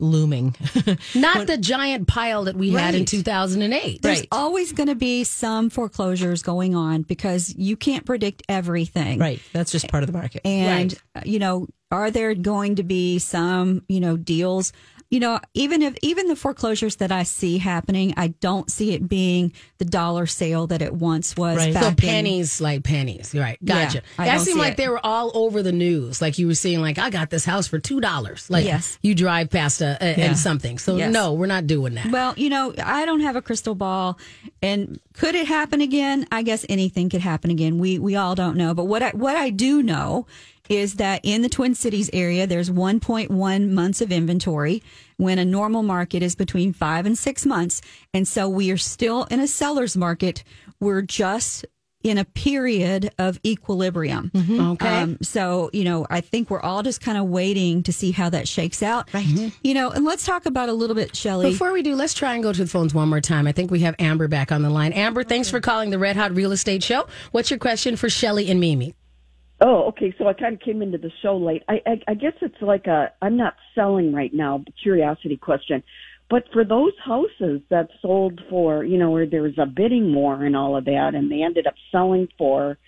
looming. 0.02 0.56
Not 1.16 1.48
the 1.48 1.58
giant 1.58 2.08
pile 2.08 2.46
that 2.46 2.56
we 2.56 2.72
had 2.72 2.96
in 2.96 3.06
2008. 3.06 4.02
There's 4.02 4.20
Right. 4.20 4.28
always 4.32 4.72
going 4.72 4.90
to 4.90 4.96
be 4.96 5.24
some 5.24 5.70
foreclosures 5.70 6.42
going 6.44 6.76
on 6.76 7.04
because 7.04 7.54
you 7.56 7.78
can't 7.78 8.06
predict 8.06 8.44
everything. 8.50 9.20
right. 9.20 9.40
That's 9.54 9.72
just 9.72 9.88
part 9.90 10.04
of 10.04 10.08
the 10.08 10.18
market. 10.18 10.42
And, 10.46 10.92
Right. 11.16 11.24
uh, 11.24 11.30
you 11.30 11.40
know, 11.40 11.68
are 11.92 12.10
there 12.12 12.34
going 12.34 12.76
to 12.76 12.84
be 12.84 13.20
some, 13.20 13.84
you 13.88 14.00
know, 14.00 14.18
deals? 14.18 14.74
You 15.12 15.20
know, 15.20 15.40
even 15.54 15.82
if, 15.82 15.94
even 16.02 16.28
the 16.30 16.38
foreclosures 16.38 16.96
that 16.96 17.12
I 17.12 17.24
see 17.24 17.58
happening, 17.58 18.14
I 18.16 18.30
don't 18.30 18.72
see 18.72 18.94
it 18.94 19.10
being 19.10 19.52
the 19.78 19.84
dollar 19.84 20.26
sale 20.26 20.68
that 20.68 20.82
it 20.82 20.94
once 20.94 21.36
was. 21.36 21.58
Right. 21.58 21.74
Back 21.74 21.84
So 21.84 21.90
in- 21.90 21.96
pennies, 21.98 22.62
like 22.62 22.84
pennies, 22.84 23.36
right? 23.36 23.64
Gotcha. 23.64 23.98
Yeah, 23.98 24.02
I 24.18 24.26
that 24.26 24.36
don't 24.38 24.46
seemed 24.46 24.56
see 24.56 24.60
like 24.62 24.74
it. 24.74 24.78
they 24.78 24.88
were 24.88 25.06
all 25.06 25.30
over 25.34 25.62
the 25.62 25.74
news. 25.74 26.22
Like 26.22 26.40
you 26.40 26.48
were 26.48 26.56
seeing, 26.56 26.80
like 26.80 26.98
I 26.98 27.10
got 27.10 27.30
this 27.30 27.44
house 27.44 27.68
for 27.68 27.78
two 27.78 28.00
dollars. 28.00 28.50
Like 28.50 28.64
Yes. 28.64 28.98
you 29.02 29.14
drive 29.14 29.50
past 29.50 29.82
a, 29.82 29.98
a 30.02 30.18
Yeah. 30.18 30.26
and 30.28 30.38
something. 30.38 30.80
So 30.80 30.96
Yes. 30.96 31.12
no, 31.14 31.34
we're 31.34 31.46
not 31.46 31.68
doing 31.68 31.94
that. 31.96 32.10
Well, 32.10 32.34
you 32.38 32.50
know, 32.50 32.74
I 32.82 33.06
don't 33.06 33.20
have 33.20 33.36
a 33.36 33.42
crystal 33.42 33.76
ball, 33.76 34.18
and 34.62 34.98
could 35.14 35.36
it 35.36 35.46
happen 35.48 35.82
again? 35.82 36.26
I 36.32 36.42
guess 36.42 36.66
anything 36.70 37.10
could 37.10 37.20
happen 37.22 37.52
again. 37.52 37.80
We 37.80 38.00
we 38.00 38.16
all 38.16 38.34
don't 38.34 38.56
know, 38.56 38.74
but 38.74 38.86
what 38.86 39.04
I 39.04 39.10
what 39.10 39.36
I 39.36 39.50
do 39.50 39.84
know 39.84 40.26
is 40.72 40.96
that 40.96 41.20
in 41.24 41.42
the 41.42 41.50
Twin 41.50 41.76
Cities 41.76 42.10
area, 42.14 42.48
there's 42.48 42.70
1.1 42.70 43.70
months 43.70 44.00
of 44.00 44.10
inventory 44.10 44.82
when 45.18 45.38
a 45.38 45.44
normal 45.44 45.84
market 45.84 46.24
is 46.24 46.34
between 46.34 46.72
five 46.72 47.06
and 47.06 47.18
six 47.18 47.46
months, 47.46 47.82
and 48.14 48.26
so 48.26 48.48
we 48.48 48.72
are 48.72 48.78
still 48.78 49.26
in 49.26 49.42
a 49.42 49.48
seller's 49.48 49.98
market. 49.98 50.46
We're 50.80 51.02
just 51.02 51.66
in 52.04 52.18
a 52.18 52.26
period 52.26 53.12
of 53.20 53.40
equilibrium. 53.46 54.32
Okay. 54.36 54.88
Um, 54.88 55.18
so, 55.22 55.70
you 55.74 55.84
know, 55.84 56.08
I 56.10 56.22
think 56.22 56.50
we're 56.50 56.62
all 56.62 56.82
just 56.84 57.02
kind 57.02 57.18
of 57.18 57.26
waiting 57.26 57.84
to 57.84 57.94
see 57.94 58.12
how 58.12 58.30
that 58.30 58.48
shakes 58.48 58.82
out. 58.82 59.14
Right. 59.14 59.52
You 59.64 59.74
know, 59.74 59.92
and 59.92 60.06
let's 60.06 60.26
talk 60.26 60.46
about 60.46 60.70
a 60.70 60.74
little 60.74 60.96
bit, 60.96 61.16
Shelly. 61.16 61.52
Before 61.52 61.74
we 61.74 61.84
do, 61.84 61.96
let's 61.96 62.14
try 62.14 62.34
and 62.34 62.42
go 62.42 62.54
to 62.54 62.64
the 62.64 62.70
phones 62.70 62.94
one 62.94 63.10
more 63.10 63.22
time. 63.22 63.46
I 63.46 63.52
think 63.52 63.70
we 63.70 63.82
have 63.82 63.94
Amber 64.00 64.28
back 64.28 64.52
on 64.52 64.64
the 64.64 64.70
line. 64.70 64.94
Amber, 64.94 65.24
thanks 65.24 65.50
for 65.50 65.60
calling 65.60 65.90
the 65.92 66.00
Red 66.00 66.16
Hot 66.16 66.34
Real 66.34 66.54
Estate 66.54 66.82
Show. 66.82 67.08
What's 67.34 67.52
your 67.52 67.60
question 67.60 67.98
for 67.98 68.10
Shelly 68.10 68.50
and 68.50 68.60
Mimi? 68.60 68.96
Oh, 69.64 69.90
okay. 69.90 70.14
So 70.18 70.28
I 70.28 70.34
kind 70.34 70.56
of 70.56 70.60
came 70.60 70.82
into 70.82 70.98
the 70.98 71.12
show 71.22 71.38
late. 71.38 71.64
I, 71.70 71.82
I, 71.86 72.02
I 72.08 72.14
guess 72.16 72.34
it's 72.42 72.62
like 72.62 72.88
a. 72.88 73.12
I'm 73.22 73.38
not 73.38 73.54
selling 73.76 74.12
right 74.14 74.34
now. 74.34 74.64
Curiosity 74.82 75.38
question, 75.38 75.84
but 76.30 76.46
for 76.52 76.64
those 76.64 76.94
houses 77.06 77.62
that 77.70 77.90
sold 78.02 78.42
for, 78.50 78.84
you 78.84 78.98
know, 78.98 79.12
where 79.12 79.28
there 79.28 79.44
was 79.44 79.58
a 79.60 79.68
bidding 79.68 80.16
war 80.16 80.44
and 80.44 80.56
all 80.56 80.76
of 80.76 80.86
that, 80.86 81.12
and 81.14 81.32
they 81.32 81.44
ended 81.44 81.68
up 81.68 81.76
selling 81.92 82.28
for, 82.40 82.80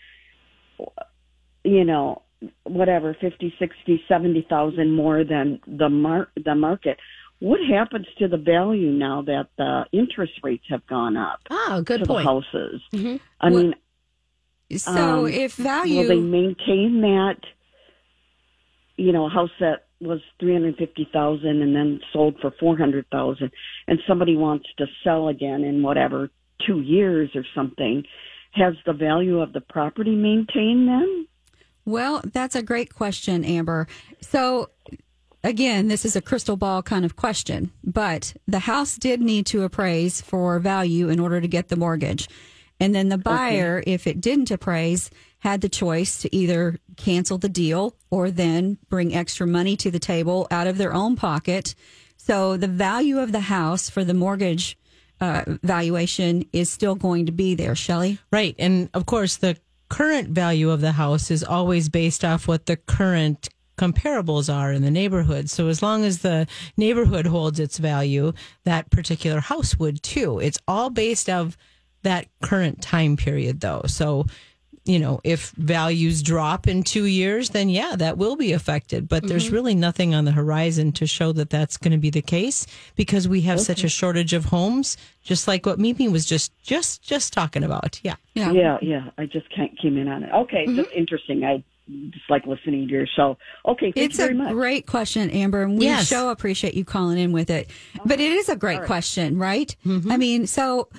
you 1.63 1.85
know, 1.85 2.23
whatever 2.63 3.15
fifty, 3.21 3.53
sixty, 3.59 4.03
seventy 4.07 4.45
thousand 4.49 4.95
more 4.95 5.23
than 5.23 5.59
the 5.67 5.89
mar- 5.89 6.29
the 6.43 6.55
market. 6.55 6.97
What 7.39 7.59
happens 7.69 8.07
to 8.19 8.27
the 8.29 8.37
value 8.37 8.91
now 8.91 9.21
that 9.23 9.47
the 9.57 9.85
interest 9.91 10.33
rates 10.43 10.63
have 10.69 10.87
gone 10.87 11.17
up 11.17 11.39
Oh, 11.49 11.81
good 11.85 11.99
to 11.99 12.05
point. 12.05 12.23
the 12.23 12.23
houses? 12.23 12.81
Mm-hmm. 12.93 13.17
I 13.41 13.49
Well, 13.49 13.63
mean, 13.63 13.75
So 14.77 15.25
Um, 15.25 15.27
if 15.27 15.55
value, 15.55 15.99
Will 15.99 16.07
they 16.07 16.19
maintain 16.19 17.01
that? 17.01 17.37
You 18.97 19.11
know, 19.11 19.25
a 19.25 19.29
house 19.29 19.49
that 19.59 19.85
was 20.01 20.19
three 20.39 20.53
hundred 20.53 20.77
fifty 20.77 21.07
thousand 21.11 21.61
and 21.61 21.75
then 21.75 21.99
sold 22.11 22.35
for 22.41 22.51
four 22.59 22.77
hundred 22.77 23.05
thousand, 23.11 23.51
and 23.87 23.99
somebody 24.07 24.35
wants 24.35 24.67
to 24.77 24.85
sell 25.03 25.27
again 25.29 25.63
in 25.63 25.81
whatever 25.81 26.29
two 26.65 26.81
years 26.81 27.29
or 27.35 27.43
something. 27.55 28.03
Has 28.51 28.75
the 28.85 28.93
value 28.93 29.39
of 29.39 29.51
the 29.51 29.61
property 29.61 30.15
maintained 30.15 30.87
then? 30.87 31.27
well, 31.85 32.21
that's 32.31 32.55
a 32.55 32.61
great 32.61 32.93
question, 32.93 33.43
Amber. 33.43 33.87
So 34.21 34.69
again, 35.43 35.87
this 35.87 36.05
is 36.05 36.15
a 36.15 36.21
crystal 36.21 36.55
ball 36.55 36.81
kind 36.83 37.03
of 37.03 37.15
question, 37.15 37.71
but 37.83 38.33
the 38.47 38.59
house 38.59 38.95
did 38.95 39.21
need 39.21 39.45
to 39.47 39.63
appraise 39.63 40.21
for 40.21 40.59
value 40.59 41.09
in 41.09 41.19
order 41.19 41.41
to 41.41 41.47
get 41.47 41.67
the 41.69 41.75
mortgage. 41.75 42.27
And 42.83 42.93
then 42.93 43.07
the 43.07 43.17
buyer, 43.17 43.81
if 43.87 44.07
it 44.07 44.19
didn't 44.19 44.51
appraise, 44.51 45.09
had 45.39 45.61
the 45.61 45.69
choice 45.69 46.17
to 46.19 46.35
either 46.35 46.79
cancel 46.97 47.37
the 47.37 47.47
deal 47.47 47.95
or 48.11 48.29
then 48.29 48.77
bring 48.89 49.15
extra 49.15 49.47
money 49.47 49.77
to 49.77 49.89
the 49.89 49.99
table 49.99 50.47
out 50.51 50.67
of 50.67 50.77
their 50.77 50.93
own 50.93 51.15
pocket. 51.15 51.75
So 52.17 52.57
the 52.57 52.67
value 52.67 53.19
of 53.19 53.31
the 53.31 53.39
house 53.39 53.89
for 53.89 54.03
the 54.03 54.13
mortgage 54.13 54.77
uh, 55.21 55.43
valuation 55.63 56.43
is 56.51 56.69
still 56.69 56.95
going 56.95 57.25
to 57.27 57.31
be 57.31 57.55
there, 57.55 57.73
Shelly. 57.73 58.19
Right. 58.33 58.53
And 58.59 58.89
of 58.93 59.05
course, 59.05 59.37
the 59.37 59.55
current 59.87 60.31
value 60.31 60.69
of 60.69 60.81
the 60.81 60.91
house 60.91 61.31
is 61.31 61.41
always 61.41 61.87
based 61.87 62.25
off 62.25 62.49
what 62.49 62.65
the 62.65 62.75
current 62.75 63.47
comparables 63.77 64.53
are 64.53 64.73
in 64.73 64.81
the 64.81 64.91
neighborhood. 64.91 65.49
So 65.49 65.69
as 65.69 65.81
long 65.81 66.03
as 66.03 66.19
the 66.19 66.47
neighborhood 66.75 67.27
holds 67.27 67.61
its 67.61 67.77
value, 67.77 68.33
that 68.65 68.89
particular 68.89 69.39
house 69.39 69.79
would 69.79 70.03
too. 70.03 70.39
It's 70.39 70.59
all 70.67 70.89
based 70.89 71.29
of 71.29 71.57
that 72.03 72.27
current 72.41 72.81
time 72.81 73.17
period 73.17 73.59
though. 73.61 73.83
So 73.87 74.25
you 74.85 74.99
know, 74.99 75.21
if 75.23 75.51
values 75.51 76.21
drop 76.21 76.67
in 76.67 76.83
two 76.83 77.05
years, 77.05 77.51
then 77.51 77.69
yeah, 77.69 77.95
that 77.95 78.17
will 78.17 78.35
be 78.35 78.51
affected. 78.51 79.07
But 79.07 79.25
there's 79.25 79.49
really 79.49 79.75
nothing 79.75 80.13
on 80.13 80.25
the 80.25 80.33
horizon 80.33 80.91
to 80.93 81.07
show 81.07 81.31
that 81.31 81.49
that's 81.49 81.77
going 81.77 81.93
to 81.93 81.97
be 81.97 82.09
the 82.09 82.21
case 82.21 82.67
because 82.97 83.25
we 83.25 83.39
have 83.41 83.61
such 83.61 83.85
a 83.85 83.87
shortage 83.87 84.33
of 84.33 84.43
homes, 84.43 84.97
just 85.23 85.47
like 85.47 85.65
what 85.65 85.79
Mimi 85.79 86.09
was 86.09 86.25
just 86.25 86.51
just 86.63 87.01
just 87.01 87.31
talking 87.31 87.63
about. 87.63 88.01
Yeah. 88.03 88.15
Yeah. 88.33 88.51
Yeah, 88.51 88.77
yeah. 88.81 89.09
I 89.17 89.25
just 89.25 89.49
can't 89.55 89.71
came 89.79 89.97
in 89.97 90.09
on 90.09 90.23
it. 90.23 90.33
Okay, 90.33 90.65
just 90.75 90.91
interesting. 90.91 91.45
I 91.45 91.63
just 92.09 92.29
like 92.29 92.45
listening 92.45 92.85
to 92.87 92.93
your 92.93 93.07
show. 93.07 93.37
Okay, 93.65 93.93
thank 93.93 93.97
It's 94.09 94.17
you 94.17 94.25
a 94.25 94.27
very 94.27 94.37
much. 94.37 94.51
great 94.51 94.85
question, 94.85 95.29
Amber, 95.29 95.63
and 95.63 95.77
we 95.79 95.85
Yes. 95.85 96.09
so 96.09 96.29
appreciate 96.29 96.73
you 96.73 96.83
calling 96.83 97.17
in 97.17 97.31
with 97.31 97.49
it. 97.49 97.69
But 98.05 98.19
it 98.19 98.33
is 98.33 98.49
a 98.49 98.55
great 98.57 98.83
question, 98.83 99.37
right? 99.37 99.73
Mm-hmm. 99.85 100.11
I 100.11 100.17
mean, 100.17 100.45
so, 100.47 100.89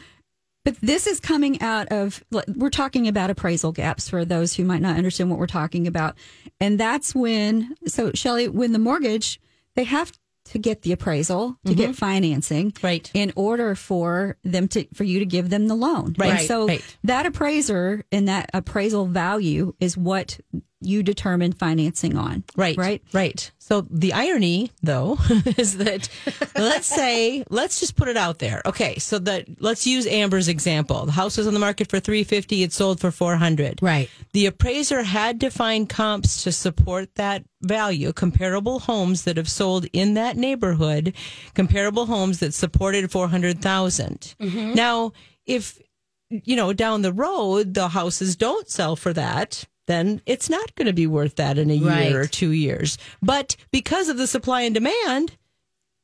but 0.64 0.76
this 0.80 1.06
is 1.06 1.20
coming 1.20 1.60
out 1.60 1.88
of, 1.88 2.24
we're 2.56 2.70
talking 2.70 3.06
about 3.08 3.30
appraisal 3.30 3.72
gaps 3.72 4.08
for 4.08 4.24
those 4.24 4.54
who 4.54 4.64
might 4.64 4.82
not 4.82 4.96
understand 4.96 5.30
what 5.30 5.38
we're 5.38 5.46
talking 5.46 5.86
about. 5.86 6.16
And 6.60 6.80
that's 6.80 7.14
when, 7.14 7.76
so 7.86 8.10
Shelly, 8.14 8.48
when 8.48 8.72
the 8.72 8.78
mortgage, 8.78 9.40
they 9.76 9.84
have 9.84 10.10
to 10.46 10.58
get 10.58 10.82
the 10.82 10.92
appraisal 10.92 11.56
to 11.64 11.74
get 11.74 11.96
financing 11.96 12.70
Mm-hmm. 12.72 12.86
Right. 12.86 13.10
in 13.14 13.32
order 13.34 13.74
for 13.74 14.36
them 14.44 14.68
to 14.68 14.86
for 14.92 15.02
you 15.04 15.18
to 15.20 15.24
give 15.24 15.48
them 15.48 15.68
the 15.68 15.74
loan 15.74 16.14
Right, 16.18 16.32
And 16.32 16.40
so 16.42 16.66
right. 16.68 16.96
that 17.04 17.24
appraiser 17.24 18.04
and 18.12 18.28
that 18.28 18.50
appraisal 18.52 19.06
value 19.06 19.74
is 19.80 19.96
what 19.96 20.38
you 20.84 21.02
determine 21.02 21.52
financing 21.52 22.16
on. 22.16 22.44
Right. 22.56 22.76
Right. 22.76 23.02
Right. 23.12 23.50
So 23.58 23.86
the 23.90 24.12
irony 24.12 24.70
though 24.82 25.18
is 25.56 25.78
that 25.78 26.08
let's 26.54 26.86
say 26.86 27.44
let's 27.48 27.80
just 27.80 27.96
put 27.96 28.08
it 28.08 28.16
out 28.16 28.38
there. 28.38 28.60
Okay, 28.66 28.98
so 28.98 29.18
that 29.20 29.46
let's 29.60 29.86
use 29.86 30.06
Amber's 30.06 30.48
example. 30.48 31.06
The 31.06 31.12
house 31.12 31.38
was 31.38 31.46
on 31.46 31.54
the 31.54 31.60
market 31.60 31.88
for 31.88 31.98
350, 31.98 32.62
it 32.62 32.72
sold 32.72 33.00
for 33.00 33.10
400. 33.10 33.80
Right. 33.80 34.10
The 34.32 34.46
appraiser 34.46 35.02
had 35.02 35.40
to 35.40 35.50
find 35.50 35.88
comps 35.88 36.42
to 36.44 36.52
support 36.52 37.14
that 37.14 37.44
value, 37.62 38.12
comparable 38.12 38.80
homes 38.80 39.24
that 39.24 39.38
have 39.38 39.48
sold 39.48 39.86
in 39.92 40.14
that 40.14 40.36
neighborhood, 40.36 41.14
comparable 41.54 42.06
homes 42.06 42.40
that 42.40 42.52
supported 42.52 43.10
400,000. 43.10 44.34
Mm-hmm. 44.38 44.74
Now, 44.74 45.12
if 45.46 45.78
you 46.30 46.56
know, 46.56 46.72
down 46.72 47.02
the 47.02 47.12
road 47.12 47.74
the 47.74 47.88
houses 47.88 48.36
don't 48.36 48.68
sell 48.68 48.96
for 48.96 49.12
that, 49.12 49.64
then 49.86 50.20
it's 50.26 50.48
not 50.48 50.74
going 50.76 50.86
to 50.86 50.92
be 50.92 51.06
worth 51.06 51.36
that 51.36 51.58
in 51.58 51.70
a 51.70 51.78
Right. 51.78 52.08
year 52.10 52.20
or 52.22 52.26
two 52.26 52.50
years. 52.50 52.96
But 53.22 53.56
because 53.70 54.08
of 54.08 54.16
the 54.16 54.26
supply 54.26 54.62
and 54.62 54.74
demand, 54.74 55.36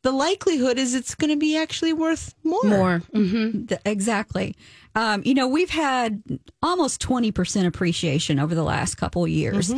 the 0.03 0.13
likelihood 0.13 0.79
is 0.79 0.95
it's 0.95 1.15
going 1.15 1.31
to 1.31 1.37
be 1.37 1.57
actually 1.57 1.93
worth 1.93 2.35
more. 2.43 2.65
More. 2.65 2.99
hmm 3.13 3.65
Exactly. 3.85 4.57
Um, 4.95 5.23
you 5.25 5.35
know, 5.35 5.47
we've 5.47 5.71
had 5.71 6.23
almost 6.63 7.01
20% 7.03 7.67
appreciation 7.67 8.39
over 8.39 8.55
the 8.55 8.63
last 8.65 8.97
couple 8.97 9.23
of 9.25 9.31
years. 9.31 9.73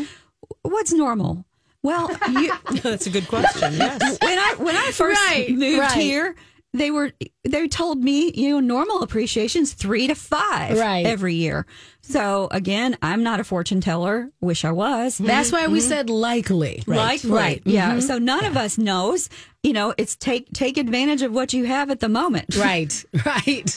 What's 0.63 0.93
normal? 0.93 1.45
Well, 1.83 2.09
you, 2.31 2.53
That's 2.83 3.07
a 3.07 3.11
good 3.11 3.27
question. 3.29 3.75
Yes. 3.75 4.01
when 4.23 4.39
I 4.39 4.55
when 4.59 4.77
I 4.77 4.91
first 4.93 5.21
Right, 5.29 5.51
moved 5.51 5.79
right. 5.81 6.01
here, 6.01 6.37
they 6.73 6.91
were 6.93 7.13
they 7.45 7.67
told 7.67 7.99
me 7.99 8.31
you 8.35 8.51
know 8.51 8.61
normal 8.61 9.03
appreciation's 9.03 9.73
three 9.73 10.07
to 10.07 10.15
five 10.15 10.79
Right. 10.79 11.05
every 11.05 11.35
year. 11.35 11.67
So 12.05 12.49
again, 12.51 12.97
I'm 13.01 13.23
not 13.23 13.39
a 13.39 13.45
fortune 13.45 13.81
teller. 13.81 14.31
Wish 14.41 14.65
I 14.65 14.73
was. 14.73 15.15
Mm-hmm. 15.15 15.27
That's 15.27 15.53
why 15.53 15.69
we 15.69 15.79
mm-hmm. 15.79 15.89
said 15.89 16.11
likely. 16.11 16.83
Likely. 16.87 17.31
Right. 17.31 17.63
Yeah. 17.65 17.93
Mm-hmm. 17.93 18.01
So 18.01 18.19
none 18.19 18.45
of 18.45 18.57
us 18.57 18.77
knows. 18.77 19.31
You 19.63 19.73
know, 19.73 19.95
it's 19.97 20.17
take 20.17 20.53
take 20.53 20.77
advantage 20.77 21.23
of 21.23 21.33
what 21.33 21.53
you 21.53 21.65
have 21.67 21.91
at 21.91 22.01
the 22.01 22.09
moment. 22.09 22.57
Right. 22.63 23.05
Right. 23.27 23.69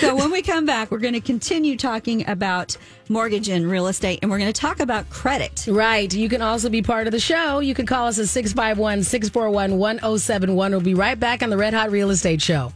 So 0.00 0.14
when 0.14 0.30
we 0.30 0.42
come 0.42 0.64
back, 0.64 0.90
we're 0.90 0.98
going 0.98 1.14
to 1.14 1.20
continue 1.20 1.76
talking 1.76 2.28
about 2.28 2.76
mortgage 3.08 3.48
and 3.48 3.68
real 3.68 3.88
estate, 3.88 4.20
and 4.22 4.30
we're 4.30 4.38
going 4.38 4.52
to 4.52 4.60
talk 4.60 4.80
about 4.80 5.10
credit. 5.10 5.66
Right. 5.68 6.12
You 6.12 6.28
can 6.28 6.40
also 6.40 6.68
be 6.68 6.82
part 6.82 7.06
of 7.06 7.12
the 7.12 7.20
show. 7.20 7.58
You 7.58 7.74
can 7.74 7.86
call 7.86 8.06
us 8.06 8.18
at 8.18 8.28
651 8.28 9.02
641 9.02 9.78
1071. 9.78 10.70
We'll 10.70 10.80
be 10.80 10.94
right 10.94 11.18
back 11.18 11.42
on 11.42 11.50
the 11.50 11.56
Red 11.56 11.74
Hot 11.74 11.90
Real 11.90 12.10
Estate 12.10 12.40
Show. 12.42 12.72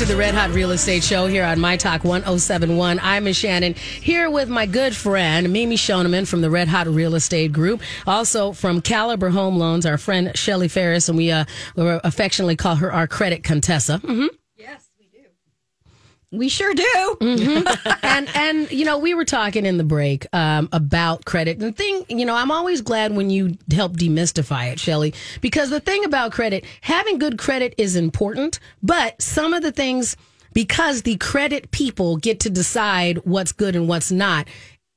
To 0.00 0.06
the 0.06 0.16
Red 0.16 0.34
Hot 0.34 0.48
Real 0.52 0.70
Estate 0.70 1.04
Show 1.04 1.26
here 1.26 1.44
on 1.44 1.60
My 1.60 1.76
Talk 1.76 2.04
1071. 2.04 2.98
I'm 3.02 3.24
Miss 3.24 3.38
Shannan 3.38 3.76
here 3.76 4.30
with 4.30 4.48
my 4.48 4.64
good 4.64 4.96
friend 4.96 5.52
Mimi 5.52 5.76
Schoneman 5.76 6.26
from 6.26 6.40
the 6.40 6.48
Red 6.48 6.68
Hot 6.68 6.86
Real 6.86 7.14
Estate 7.14 7.52
Group. 7.52 7.82
Also 8.06 8.52
from 8.52 8.80
Caliber 8.80 9.28
Home 9.28 9.58
Loans, 9.58 9.84
our 9.84 9.98
friend 9.98 10.32
Shelly 10.34 10.68
Farris, 10.68 11.10
and 11.10 11.18
we 11.18 11.30
uh, 11.30 11.44
affectionately 11.76 12.56
call 12.56 12.76
her 12.76 12.90
our 12.90 13.06
credit 13.06 13.42
Contessa. 13.42 13.98
hmm 13.98 14.28
We 16.32 16.48
sure 16.48 16.74
do. 16.74 17.16
Mm-hmm. 17.20 17.96
and 18.02 18.28
and 18.34 18.70
you 18.70 18.84
know 18.84 18.98
we 18.98 19.14
were 19.14 19.24
talking 19.24 19.66
in 19.66 19.78
the 19.78 19.84
break 19.84 20.26
um, 20.32 20.68
about 20.72 21.24
credit 21.24 21.58
and 21.58 21.66
the 21.66 21.72
thing 21.72 22.04
you 22.08 22.24
know 22.24 22.34
i'm 22.34 22.50
always 22.50 22.80
glad 22.80 23.14
when 23.14 23.30
you 23.30 23.56
help 23.70 23.92
demystify 23.92 24.72
it 24.72 24.78
shelly 24.78 25.14
because 25.40 25.70
the 25.70 25.80
thing 25.80 26.04
about 26.04 26.32
credit 26.32 26.64
having 26.80 27.18
good 27.18 27.38
credit 27.38 27.74
is 27.78 27.96
important 27.96 28.58
but 28.82 29.20
some 29.20 29.52
of 29.52 29.62
the 29.62 29.72
things 29.72 30.16
because 30.52 31.02
the 31.02 31.16
credit 31.16 31.70
people 31.70 32.16
get 32.16 32.40
to 32.40 32.50
decide 32.50 33.18
what's 33.24 33.52
good 33.52 33.76
and 33.76 33.88
what's 33.88 34.10
not 34.10 34.46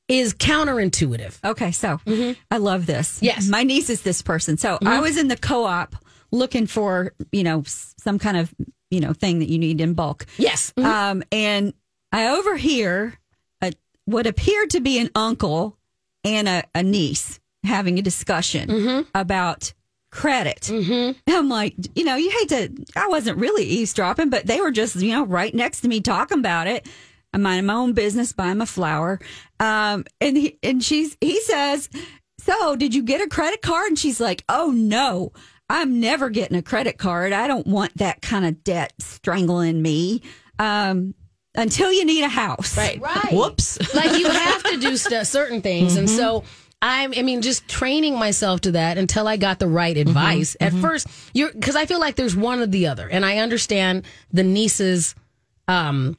is 0.07 0.33
counterintuitive 0.33 1.39
Okay, 1.43 1.71
so 1.71 1.99
mm-hmm. 2.05 2.39
I 2.51 2.57
love 2.57 2.85
this. 2.85 3.19
Yes. 3.21 3.47
My 3.47 3.63
niece 3.63 3.89
is 3.89 4.01
this 4.01 4.21
person. 4.21 4.57
So 4.57 4.75
I 4.75 4.77
mm-hmm. 4.77 5.01
was 5.01 5.17
in 5.17 5.27
the 5.27 5.37
co 5.37 5.63
op 5.63 5.95
looking 6.31 6.67
for, 6.67 7.13
you 7.31 7.43
know, 7.43 7.63
some 7.65 8.19
kind 8.19 8.37
of, 8.37 8.53
you 8.93 8.99
know, 9.01 9.13
thing 9.13 9.39
that 9.39 9.49
you 9.49 9.57
need 9.59 9.81
in 9.81 9.93
bulk. 9.93 10.25
yes 10.37 10.71
Um, 11.11 11.23
and 11.31 11.73
I 12.11 12.27
overhear 12.37 13.17
a, 13.61 13.73
what 14.05 14.27
appeared 14.27 14.69
to 14.71 14.79
be 14.79 14.99
an 14.99 15.09
uncle 15.15 15.77
and 16.23 16.47
a, 16.47 16.63
a 16.75 16.83
niece 16.83 17.39
having 17.63 17.97
a 17.99 18.01
discussion 18.01 19.05
about 19.15 19.73
credit. 20.11 20.69
I'm 21.27 21.49
like, 21.49 21.73
you 21.95 22.03
know, 22.05 22.15
you 22.15 22.29
hate 22.29 22.49
to, 22.49 22.85
I 22.95 23.07
wasn't 23.07 23.39
really 23.39 23.63
eavesdropping, 23.63 24.29
but 24.29 24.45
they 24.45 24.61
were 24.61 24.71
just, 24.71 24.95
you 24.97 25.11
know, 25.11 25.25
right 25.25 25.53
next 25.53 25.81
to 25.81 25.87
me 25.87 26.01
talking 26.01 26.37
about 26.39 26.67
it. 26.67 26.87
I'm 27.33 27.41
minding 27.41 27.65
my 27.65 27.73
own 27.73 27.93
business, 27.93 28.31
buying 28.31 28.59
my 28.59 28.65
flower. 28.65 29.19
Um, 29.59 30.05
and 30.21 30.37
he, 30.37 30.59
and 30.61 30.83
she's, 30.83 31.17
he 31.19 31.41
says, 31.41 31.89
so 32.39 32.75
did 32.75 32.93
you 32.93 33.01
get 33.01 33.21
a 33.21 33.27
credit 33.27 33.61
card? 33.63 33.87
And 33.87 33.97
she's 33.97 34.19
like, 34.21 34.43
oh 34.49 34.69
no, 34.69 35.31
I'm 35.73 35.99
never 35.99 36.29
getting 36.29 36.55
a 36.55 36.61
credit 36.61 36.99
card. 36.99 37.33
I 37.33 37.47
don't 37.47 37.65
want 37.65 37.97
that 37.97 38.21
kind 38.21 38.45
of 38.45 38.63
debt 38.63 38.93
strangling 38.99 39.81
me. 39.81 40.21
Um, 40.59 41.15
until 41.55 41.91
you 41.91 42.05
need 42.05 42.23
a 42.23 42.29
house. 42.29 42.77
right 42.99 43.33
Whoops. 43.33 43.93
like 43.95 44.17
you 44.17 44.29
have 44.29 44.63
to 44.63 44.77
do 44.77 44.97
st- 44.97 45.27
certain 45.27 45.61
things 45.61 45.97
and 45.97 46.09
so 46.09 46.43
I'm, 46.81 47.13
I 47.15 47.21
mean, 47.21 47.41
just 47.41 47.67
training 47.69 48.19
myself 48.19 48.61
to 48.61 48.71
that 48.73 48.97
until 48.97 49.25
I 49.25 49.37
got 49.37 49.57
the 49.57 49.67
right 49.67 49.95
advice. 49.95 50.57
At 50.59 50.73
first, 50.73 51.07
you're 51.33 51.53
because 51.53 51.77
I 51.77 51.85
feel 51.85 51.99
like 52.01 52.15
there's 52.15 52.35
one 52.35 52.59
or 52.59 52.65
the 52.67 52.87
other, 52.87 53.07
and 53.07 53.25
I 53.25 53.37
understand 53.37 54.03
the 54.33 54.43
niece's 54.43 55.15
um, 55.69 56.17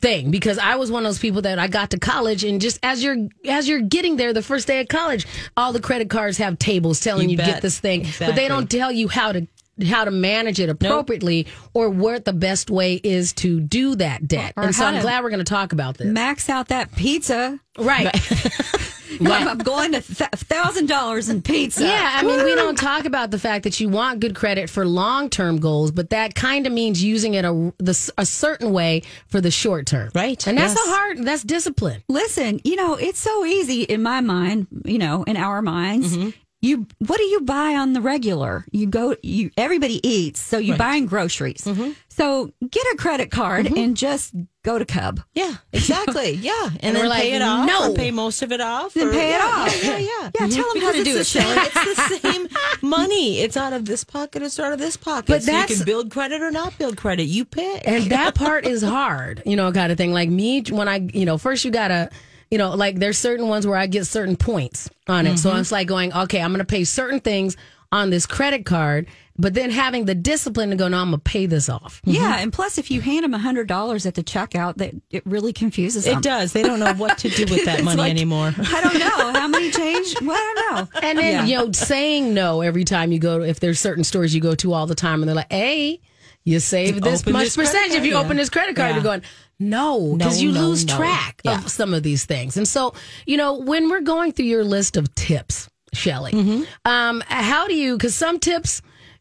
thing 0.00 0.30
because 0.30 0.58
I 0.58 0.76
was 0.76 0.90
one 0.90 1.04
of 1.04 1.08
those 1.08 1.18
people 1.18 1.42
that 1.42 1.58
I 1.58 1.68
got 1.68 1.90
to 1.90 1.98
college 1.98 2.44
and 2.44 2.60
just 2.60 2.78
as 2.82 3.02
you're 3.02 3.16
as 3.46 3.68
you're 3.68 3.80
getting 3.80 4.16
there, 4.16 4.32
the 4.32 4.42
first 4.42 4.66
day 4.66 4.80
of 4.80 4.88
college, 4.88 5.26
all 5.56 5.72
the 5.72 5.80
credit 5.80 6.10
cards 6.10 6.38
have 6.38 6.58
tables 6.58 7.00
telling 7.00 7.28
You 7.28 7.36
you, 7.38 7.44
get 7.44 7.62
this 7.62 7.78
thing, 7.78 8.06
but 8.18 8.34
they 8.34 8.48
don't 8.48 8.70
tell 8.70 8.90
you 8.90 9.08
how 9.08 9.32
to 9.32 9.46
how 9.86 10.04
to 10.04 10.10
manage 10.10 10.60
it 10.60 10.68
appropriately 10.68 11.46
or 11.72 11.88
what 11.88 12.24
the 12.24 12.32
best 12.32 12.70
way 12.70 12.94
is 13.02 13.32
to 13.32 13.60
do 13.60 13.94
that 13.96 14.26
debt. 14.26 14.52
Or 14.56 14.64
and 14.64 14.74
so 14.74 14.84
I'm 14.84 15.00
glad 15.00 15.22
we're 15.22 15.30
going 15.30 15.38
to 15.38 15.44
talk 15.44 15.72
about 15.72 15.96
this. 15.96 16.08
Max 16.08 16.48
out 16.50 16.68
that 16.68 16.94
pizza. 16.94 17.58
Right. 17.78 18.14
I'm, 19.20 19.58
going 19.58 19.92
to 19.92 20.00
thousand 20.00 20.86
dollars 20.86 21.28
in 21.28 21.42
pizza. 21.42 21.84
Yeah, 21.84 22.10
I 22.14 22.22
mean, 22.22 22.44
we 22.44 22.54
don't 22.54 22.76
talk 22.76 23.04
about 23.04 23.30
the 23.30 23.38
fact 23.38 23.64
that 23.64 23.80
you 23.80 23.88
want 23.88 24.20
good 24.20 24.34
credit 24.34 24.70
for 24.70 24.86
long 24.86 25.30
term 25.30 25.58
goals, 25.58 25.90
but 25.90 26.10
that 26.10 26.34
kind 26.34 26.66
of 26.66 26.72
means 26.72 27.02
using 27.02 27.34
it 27.34 27.44
a, 27.44 27.72
the, 27.78 28.12
a 28.18 28.26
certain 28.26 28.72
way 28.72 29.02
for 29.26 29.40
the 29.40 29.50
short 29.50 29.86
term. 29.86 30.10
Right, 30.14 30.44
And 30.46 30.56
that's 30.56 30.74
yes. 30.74 30.86
a 30.86 30.90
hard, 30.90 31.24
that's 31.24 31.42
discipline. 31.42 32.02
Listen, 32.08 32.60
you 32.64 32.76
know, 32.76 32.94
it's 32.94 33.18
so 33.18 33.44
easy 33.44 33.82
in 33.82 34.02
my 34.02 34.20
mind, 34.20 34.66
you 34.84 34.98
know, 34.98 35.24
in 35.24 35.36
our 35.36 35.62
minds. 35.62 36.16
Mm-hmm. 36.16 36.30
You 36.62 36.86
what 36.98 37.16
do 37.16 37.22
you 37.24 37.40
buy 37.40 37.74
on 37.74 37.94
the 37.94 38.02
regular? 38.02 38.66
You 38.70 38.86
go 38.86 39.16
you 39.22 39.50
everybody 39.56 40.06
eats, 40.06 40.40
so 40.40 40.58
you 40.58 40.72
Right. 40.72 40.78
buying 40.78 41.06
groceries. 41.06 41.62
Mm-hmm. 41.64 41.92
So 42.08 42.52
get 42.70 42.84
a 42.92 42.96
credit 42.98 43.30
card 43.30 43.66
and 43.66 43.96
just 43.96 44.34
go 44.62 44.78
to 44.78 44.84
Cub. 44.84 45.20
Yeah, 45.32 45.54
exactly. 45.72 46.32
Yeah, 46.42 46.52
and, 46.64 46.78
And 46.82 46.96
then 46.96 47.02
we're 47.04 47.08
like, 47.08 47.22
pay 47.22 47.32
it 47.32 47.40
off. 47.40 47.66
no. 47.66 47.92
or 47.92 47.94
pay 47.94 48.10
most 48.10 48.42
of 48.42 48.52
it 48.52 48.60
off. 48.60 48.92
Then 48.92 49.08
or- 49.08 49.12
pay 49.12 49.30
it 49.30 49.38
yeah, 49.38 49.46
off. 49.46 49.82
Yeah, 49.84 49.90
yeah, 49.90 49.98
yeah. 49.98 50.30
Yeah, 50.38 50.46
tell 50.48 50.76
'em 50.76 50.82
how 50.82 50.92
to 50.92 50.98
Because 50.98 51.04
do 51.04 51.18
it's 51.20 51.34
it, 51.36 51.38
the. 51.74 51.80
It's 51.90 52.08
the 52.08 52.18
same 52.30 52.48
money. 52.82 53.38
It's 53.40 53.56
out 53.56 53.72
of 53.72 53.86
this 53.86 54.04
pocket. 54.04 54.42
It's 54.42 54.60
out 54.60 54.74
of 54.74 54.78
this 54.78 54.98
pocket. 54.98 55.28
But 55.28 55.42
so 55.44 55.58
you 55.58 55.64
can 55.66 55.84
build 55.86 56.10
credit 56.10 56.42
or 56.42 56.50
not 56.50 56.76
build 56.76 56.98
credit. 56.98 57.24
You 57.24 57.46
pick. 57.46 57.88
And 57.88 58.04
that 58.10 58.34
part 58.44 58.66
is 58.66 58.82
hard, 58.82 59.42
you 59.46 59.56
know, 59.56 59.72
kind 59.72 59.90
of 59.90 59.96
thing. 59.96 60.12
Like 60.12 60.28
me, 60.28 60.62
when 60.70 60.88
I, 60.88 60.96
you 60.96 61.24
know, 61.24 61.38
first 61.38 61.64
you 61.64 61.70
gotta, 61.70 62.10
you 62.50 62.58
know, 62.58 62.70
like 62.70 62.96
there's 62.96 63.18
certain 63.18 63.48
ones 63.48 63.66
where 63.66 63.76
I 63.76 63.86
get 63.86 64.06
certain 64.06 64.36
points 64.36 64.90
on 65.06 65.26
it. 65.26 65.38
So 65.38 65.50
mm-hmm. 65.50 65.60
it's 65.60 65.72
like 65.72 65.86
going, 65.86 66.12
okay, 66.12 66.40
I'm 66.40 66.50
going 66.50 66.58
to 66.58 66.64
pay 66.64 66.84
certain 66.84 67.20
things 67.20 67.56
on 67.92 68.10
this 68.10 68.26
credit 68.26 68.64
card, 68.64 69.06
but 69.36 69.54
then 69.54 69.70
having 69.70 70.04
the 70.04 70.14
discipline 70.14 70.70
to 70.70 70.76
go, 70.76 70.86
no, 70.86 70.98
I'm 70.98 71.10
going 71.10 71.20
to 71.20 71.30
pay 71.30 71.46
this 71.46 71.68
off. 71.68 72.00
Yeah, 72.04 72.20
mm-hmm. 72.20 72.42
and 72.42 72.52
plus 72.52 72.78
if 72.78 72.90
you 72.90 73.00
hand 73.00 73.24
them 73.24 73.34
a 73.34 73.38
hundred 73.38 73.66
dollars 73.66 74.06
at 74.06 74.14
the 74.14 74.22
checkout, 74.22 74.76
that 74.76 74.94
it 75.10 75.24
really 75.26 75.52
confuses 75.52 76.04
them. 76.04 76.18
it 76.18 76.22
does. 76.22 76.52
They 76.52 76.62
don't 76.62 76.78
know 76.78 76.94
what 76.94 77.18
to 77.18 77.28
do 77.28 77.46
with 77.52 77.64
that 77.66 77.82
money 77.82 78.02
like, 78.02 78.10
anymore. 78.10 78.52
I 78.56 78.80
don't 78.80 78.98
know 78.98 79.32
how 79.40 79.48
many 79.48 79.70
change. 79.70 80.14
Well, 80.20 80.36
I 80.36 80.54
don't 80.68 80.92
know. 80.94 81.00
And 81.08 81.18
then, 81.18 81.32
Yeah. 81.32 81.60
you 81.60 81.66
know, 81.66 81.72
saying 81.72 82.32
no 82.34 82.60
every 82.60 82.84
time 82.84 83.12
you 83.12 83.18
go 83.18 83.38
to, 83.38 83.44
if 83.44 83.60
there's 83.60 83.80
certain 83.80 84.04
stores 84.04 84.34
you 84.34 84.40
go 84.40 84.54
to 84.56 84.72
all 84.72 84.86
the 84.86 84.94
time 84.94 85.22
and 85.22 85.28
they're 85.28 85.36
like, 85.36 85.52
hey, 85.52 86.00
you 86.44 86.60
save 86.60 87.00
this 87.00 87.22
Open 87.22 87.32
much 87.32 87.44
this 87.44 87.54
credit 87.56 87.72
percentage 87.72 87.96
if 87.96 88.04
you 88.04 88.12
yeah. 88.12 88.20
open 88.20 88.36
this 88.36 88.48
credit 88.50 88.76
card. 88.76 88.90
Yeah. 88.90 88.94
You're 88.94 89.04
going, 89.04 89.22
no, 89.60 90.16
because 90.16 90.38
No, 90.42 90.48
you 90.48 90.52
no, 90.52 90.68
lose 90.68 90.84
no. 90.86 90.96
track 90.96 91.40
Yeah. 91.44 91.58
of 91.58 91.70
some 91.70 91.94
of 91.94 92.02
these 92.02 92.24
things. 92.24 92.56
And 92.56 92.66
so, 92.66 92.94
you 93.26 93.36
know, 93.36 93.54
when 93.54 93.88
we're 93.88 94.00
going 94.00 94.32
through 94.32 94.46
your 94.46 94.64
list 94.64 94.96
of 94.96 95.14
tips, 95.14 95.68
Shelly, 95.92 96.32
Mm-hmm. 96.32 96.62
um, 96.84 97.22
how 97.26 97.68
do 97.68 97.74
you, 97.74 97.96
because 97.96 98.14
some 98.14 98.38
tips, 98.40 98.80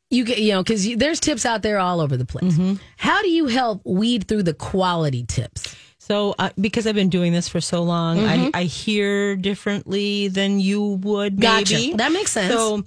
you 0.10 0.23
get, 0.23 0.39
you 0.39 0.54
know, 0.54 0.63
because 0.63 0.88
there's 0.95 1.19
tips 1.19 1.45
out 1.45 1.62
there 1.62 1.78
all 1.78 1.99
over 2.02 2.17
the 2.17 2.25
place. 2.25 2.54
Mm-hmm. 2.54 2.75
How 2.97 3.21
do 3.21 3.30
you 3.30 3.45
help 3.47 3.82
weed 3.86 4.28
through 4.28 4.43
the 4.43 4.54
quality 4.56 5.23
tips? 5.28 5.75
So, 5.99 6.34
uh, 6.39 6.49
because 6.60 6.88
I've 6.88 6.95
been 6.95 7.10
doing 7.10 7.34
this 7.34 7.47
for 7.47 7.62
so 7.62 7.84
long, 7.84 8.19
I, 8.25 8.49
I 8.56 8.63
hear 8.63 9.36
differently 9.36 10.28
than 10.28 10.60
you 10.60 10.82
would. 11.04 11.39
Gotcha. 11.39 11.75
Maybe. 11.75 11.93
That 11.93 12.12
makes 12.12 12.32
sense. 12.32 12.52
So, 12.52 12.84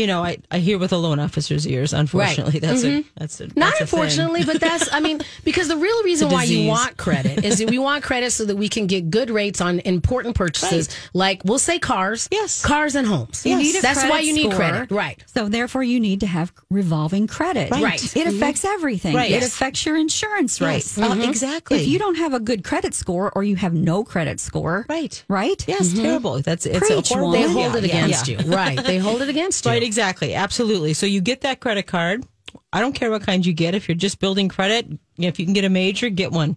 you 0.00 0.06
know, 0.06 0.24
I, 0.24 0.38
I 0.50 0.58
hear 0.58 0.78
with 0.78 0.92
a 0.92 0.96
loan 0.96 1.20
officer's 1.20 1.66
ears. 1.66 1.92
Unfortunately, 1.92 2.58
that's 2.58 2.82
a 2.82 2.86
mm-hmm. 2.86 3.08
that's 3.16 3.40
a 3.40 3.46
Not 3.46 3.54
that's 3.54 3.80
a 3.82 3.86
thing. 3.86 4.00
unfortunately, 4.00 4.44
but 4.44 4.60
that's, 4.60 4.92
I 4.92 5.00
mean, 5.00 5.20
because 5.44 5.68
the 5.68 5.76
real 5.76 6.02
reason 6.02 6.28
a 6.28 6.32
why 6.32 6.44
you 6.44 6.68
want 6.68 6.96
credit 6.96 7.44
is 7.44 7.58
that 7.58 7.70
we 7.70 7.78
want 7.88 8.02
credit 8.02 8.30
so 8.32 8.44
that 8.46 8.56
we 8.56 8.68
can 8.68 8.86
get 8.86 9.10
good 9.10 9.30
rates 9.30 9.60
on 9.60 9.80
important 9.80 10.34
purchases, 10.34 10.88
like 11.12 11.42
we'll 11.44 11.58
say 11.58 11.78
cars. 11.78 12.28
Yes. 12.30 12.64
Cars 12.64 12.94
and 12.94 13.06
homes. 13.06 13.44
A 13.46 13.80
That's 13.80 14.02
why 14.04 14.20
you 14.20 14.32
need 14.32 14.50
score. 14.50 14.56
credit. 14.56 14.90
Right. 14.90 15.22
So 15.26 15.48
therefore, 15.48 15.82
you 15.82 16.00
need 16.00 16.20
to 16.20 16.26
have 16.26 16.52
revolving 16.70 17.26
credit. 17.26 17.70
Right. 17.70 17.82
Right. 17.82 18.02
It 18.04 18.26
mm-hmm. 18.26 18.36
affects 18.36 18.64
everything. 18.64 19.14
Right. 19.14 19.30
It 19.30 19.40
Yes. 19.42 19.48
affects 19.48 19.84
your 19.84 19.96
insurance 19.96 20.60
rates. 20.60 20.96
Yes. 20.96 21.10
Uh, 21.10 21.28
exactly. 21.28 21.82
If 21.82 21.88
you 21.88 21.98
don't 21.98 22.16
have 22.16 22.32
a 22.34 22.40
good 22.40 22.64
credit 22.64 22.94
score 22.94 23.30
or 23.34 23.44
you 23.44 23.56
have 23.56 23.74
no 23.74 24.04
credit 24.04 24.40
score, 24.40 24.86
Right. 24.88 25.22
Right. 25.28 25.62
Yes, 25.68 25.92
terrible. 25.92 26.40
That's 26.40 26.66
it's 26.66 26.78
Preach, 26.78 27.10
a 27.10 27.14
horrible. 27.14 27.32
They 27.32 27.42
hold 27.42 27.72
yeah, 27.72 27.78
it 27.78 27.84
against 27.84 28.28
yeah. 28.28 28.42
you. 28.42 28.52
Right. 28.52 28.82
They 28.82 28.98
hold 28.98 29.22
it 29.22 29.28
against 29.28 29.64
you. 29.66 29.70
Exactly. 29.90 30.36
Absolutely. 30.36 30.94
So 30.94 31.04
you 31.04 31.20
get 31.20 31.40
that 31.40 31.58
credit 31.58 31.88
card. 31.88 32.24
I 32.72 32.80
don't 32.80 32.92
care 32.92 33.10
what 33.10 33.22
kind 33.22 33.44
you 33.44 33.52
get. 33.52 33.74
If 33.74 33.88
you're 33.88 33.96
just 33.96 34.20
building 34.20 34.48
credit, 34.48 34.86
if 35.18 35.40
you 35.40 35.44
can 35.44 35.52
get 35.52 35.64
a 35.64 35.68
major, 35.68 36.10
get 36.10 36.30
one. 36.30 36.56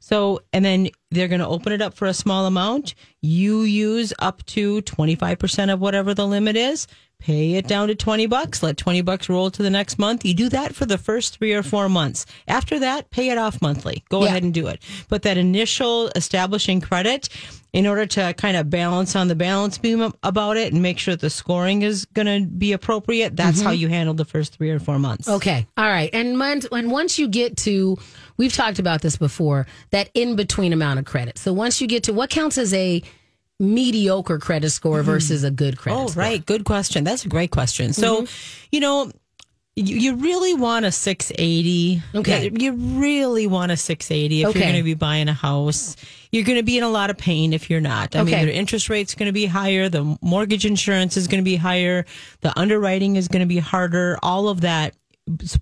So, 0.00 0.42
and 0.52 0.62
then 0.62 0.90
they're 1.10 1.28
going 1.28 1.40
to 1.40 1.48
open 1.48 1.72
it 1.72 1.80
up 1.80 1.94
for 1.94 2.04
a 2.04 2.12
small 2.12 2.44
amount. 2.44 2.94
You 3.22 3.62
use 3.62 4.12
up 4.18 4.44
to 4.48 4.82
25% 4.82 5.72
of 5.72 5.80
whatever 5.80 6.12
the 6.12 6.26
limit 6.26 6.56
is. 6.56 6.86
Pay 7.20 7.54
it 7.54 7.66
down 7.66 7.88
to 7.88 7.94
20 7.94 8.26
bucks. 8.26 8.62
Let 8.62 8.76
20 8.76 9.00
bucks 9.00 9.30
roll 9.30 9.50
to 9.50 9.62
the 9.62 9.70
next 9.70 9.98
month. 9.98 10.26
You 10.26 10.34
do 10.34 10.50
that 10.50 10.74
for 10.74 10.84
the 10.84 10.98
first 10.98 11.38
three 11.38 11.54
or 11.54 11.62
four 11.62 11.88
months. 11.88 12.26
After 12.46 12.78
that, 12.80 13.10
pay 13.10 13.30
it 13.30 13.38
off 13.38 13.62
monthly. 13.62 14.04
Go 14.10 14.22
Yeah. 14.22 14.28
ahead 14.28 14.42
and 14.42 14.52
do 14.52 14.66
it. 14.66 14.82
But 15.08 15.22
that 15.22 15.38
initial 15.38 16.08
establishing 16.14 16.82
credit, 16.82 17.30
in 17.72 17.86
order 17.86 18.04
to 18.04 18.34
kind 18.34 18.58
of 18.58 18.68
balance 18.68 19.16
on 19.16 19.28
the 19.28 19.34
balance 19.34 19.78
beam 19.78 20.12
about 20.22 20.58
it 20.58 20.72
and 20.72 20.82
make 20.82 20.98
sure 20.98 21.14
that 21.14 21.20
the 21.22 21.30
scoring 21.30 21.80
is 21.80 22.04
going 22.12 22.26
to 22.26 22.46
be 22.46 22.72
appropriate, 22.72 23.34
that's 23.36 23.62
how 23.62 23.70
mm-hmm. 23.70 23.80
you 23.80 23.88
handle 23.88 24.14
the 24.14 24.26
first 24.26 24.56
three 24.56 24.70
or 24.70 24.78
four 24.78 24.98
months. 24.98 25.26
Okay. 25.26 25.66
All 25.78 25.88
right. 25.88 26.10
And 26.12 26.38
when, 26.38 26.60
when 26.68 26.90
once 26.90 27.18
you 27.18 27.26
get 27.26 27.56
to, 27.58 27.96
we've 28.36 28.52
talked 28.52 28.78
about 28.78 29.00
this 29.00 29.16
before, 29.16 29.66
that 29.90 30.10
in 30.12 30.36
between 30.36 30.74
amount 30.74 30.98
of 30.98 31.06
credit. 31.06 31.38
So 31.38 31.54
once 31.54 31.80
you 31.80 31.88
get 31.88 32.04
to 32.04 32.12
what 32.12 32.28
counts 32.28 32.58
as 32.58 32.74
a 32.74 33.02
mediocre 33.60 34.38
credit 34.38 34.70
score 34.70 34.98
mm-hmm. 34.98 35.06
versus 35.06 35.44
a 35.44 35.50
good 35.50 35.78
credit 35.78 35.96
score. 35.96 36.04
Oh, 36.04 36.08
score. 36.10 36.22
right. 36.22 36.44
Good 36.44 36.64
question. 36.64 37.04
That's 37.04 37.24
a 37.24 37.28
great 37.28 37.50
question. 37.50 37.92
So, 37.92 38.22
mm-hmm. 38.22 38.66
you 38.72 38.80
know, 38.80 39.10
you, 39.76 39.96
you 39.96 40.14
really 40.16 40.54
want 40.54 40.84
a 40.84 40.92
680. 40.92 42.02
Okay. 42.14 42.50
You 42.52 42.72
really 42.72 43.46
want 43.48 43.72
a 43.72 43.76
680 43.76 44.42
if 44.42 44.48
Okay. 44.48 44.58
you're 44.58 44.68
going 44.68 44.78
to 44.78 44.84
be 44.84 44.94
buying 44.94 45.28
a 45.28 45.32
house. 45.32 45.96
You're 46.30 46.44
going 46.44 46.58
to 46.58 46.64
be 46.64 46.78
in 46.78 46.84
a 46.84 46.88
lot 46.88 47.10
of 47.10 47.18
pain 47.18 47.52
if 47.52 47.68
you're 47.68 47.80
not. 47.80 48.14
I 48.14 48.20
Okay. 48.20 48.36
mean, 48.36 48.46
the 48.46 48.54
interest 48.54 48.88
rate's 48.88 49.14
going 49.14 49.26
to 49.26 49.32
be 49.32 49.46
higher. 49.46 49.88
The 49.88 50.16
mortgage 50.22 50.64
insurance 50.64 51.16
is 51.16 51.26
going 51.26 51.42
to 51.42 51.44
be 51.44 51.56
higher. 51.56 52.06
The 52.40 52.56
underwriting 52.58 53.16
is 53.16 53.26
going 53.26 53.40
to 53.40 53.46
be 53.46 53.58
harder. 53.58 54.16
All 54.22 54.48
of 54.48 54.60
that. 54.60 54.94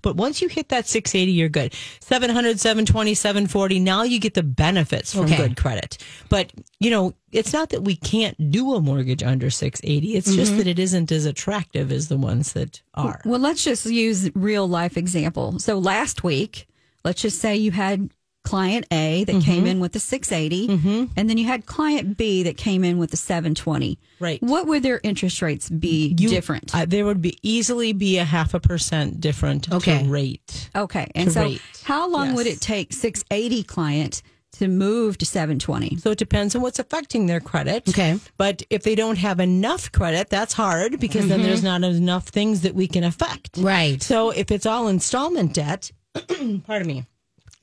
But 0.01 0.17
once 0.17 0.41
you 0.41 0.49
hit 0.49 0.69
that 0.69 0.87
680, 0.87 1.31
you're 1.31 1.47
good. 1.47 1.73
700, 2.01 2.59
720, 2.59 3.13
740. 3.13 3.79
Now 3.79 4.03
you 4.03 4.19
get 4.19 4.33
the 4.33 4.43
benefits 4.43 5.13
from 5.13 5.25
Okay. 5.25 5.37
good 5.37 5.55
credit. 5.55 5.97
But, 6.27 6.51
you 6.79 6.91
know, 6.91 7.13
it's 7.31 7.53
not 7.53 7.69
that 7.69 7.83
we 7.83 7.95
can't 7.95 8.51
do 8.51 8.73
a 8.73 8.81
mortgage 8.81 9.23
under 9.23 9.49
680. 9.49 10.15
It's 10.15 10.35
just 10.35 10.51
mm-hmm. 10.51 10.57
that 10.59 10.67
it 10.67 10.79
isn't 10.79 11.11
as 11.11 11.25
attractive 11.25 11.91
as 11.91 12.09
the 12.09 12.17
ones 12.17 12.53
that 12.53 12.81
are. 12.93 13.21
Well, 13.23 13.39
let's 13.39 13.63
just 13.63 13.85
use 13.85 14.29
real 14.35 14.67
life 14.67 14.97
example. 14.97 15.59
So 15.59 15.79
last 15.79 16.23
week, 16.23 16.67
let's 17.05 17.21
just 17.21 17.39
say 17.39 17.55
you 17.55 17.71
had 17.71 18.09
client 18.43 18.85
A 18.91 19.23
that 19.23 19.33
Mm-hmm. 19.35 19.41
came 19.51 19.65
in 19.65 19.79
with 19.79 19.93
the 19.93 19.99
680 19.99 21.09
and 21.15 21.29
then 21.29 21.37
you 21.37 21.45
had 21.45 21.65
client 21.65 22.17
B 22.17 22.43
that 22.43 22.57
came 22.57 22.83
in 22.83 22.97
with 22.97 23.11
the 23.11 23.17
720. 23.17 23.97
Right. 24.19 24.41
What 24.43 24.67
would 24.67 24.83
their 24.83 24.99
interest 25.03 25.41
rates 25.41 25.69
be 25.69 26.15
You- 26.19 26.29
different? 26.29 26.73
Uh, 26.75 26.85
there 26.85 27.05
would 27.05 27.21
be 27.21 27.37
easily 27.41 27.93
be 27.93 28.17
a 28.17 28.25
half 28.25 28.53
a 28.53 28.59
percent 28.59 29.19
different 29.21 29.71
Okay. 29.71 30.05
rate. 30.07 30.69
okay. 30.75 31.07
And 31.15 31.31
so 31.31 31.41
Great. 31.41 31.61
how 31.83 32.09
long 32.09 32.35
would 32.35 32.47
it 32.47 32.59
take 32.61 32.93
680 32.93 33.63
client 33.63 34.21
to 34.59 34.67
move 34.67 35.17
to 35.17 35.25
720? 35.25 35.97
So 35.97 36.11
it 36.11 36.17
depends 36.19 36.55
on 36.55 36.61
what's 36.61 36.79
affecting 36.79 37.25
their 37.25 37.39
credit. 37.39 37.87
Okay. 37.89 38.19
But 38.37 38.61
if 38.69 38.83
they 38.83 38.93
don't 38.95 39.17
have 39.17 39.39
enough 39.39 39.91
credit, 39.91 40.29
that's 40.29 40.53
hard 40.53 40.99
because 40.99 41.27
then 41.27 41.41
there's 41.41 41.63
not 41.63 41.83
enough 41.83 42.27
things 42.27 42.61
that 42.61 42.75
we 42.75 42.87
can 42.87 43.03
affect. 43.03 43.57
Right. 43.57 44.01
So 44.03 44.29
if 44.31 44.51
it's 44.51 44.65
all 44.65 44.87
installment 44.89 45.53
debt, 45.53 45.91
pardon 46.67 46.87
me, 46.87 47.05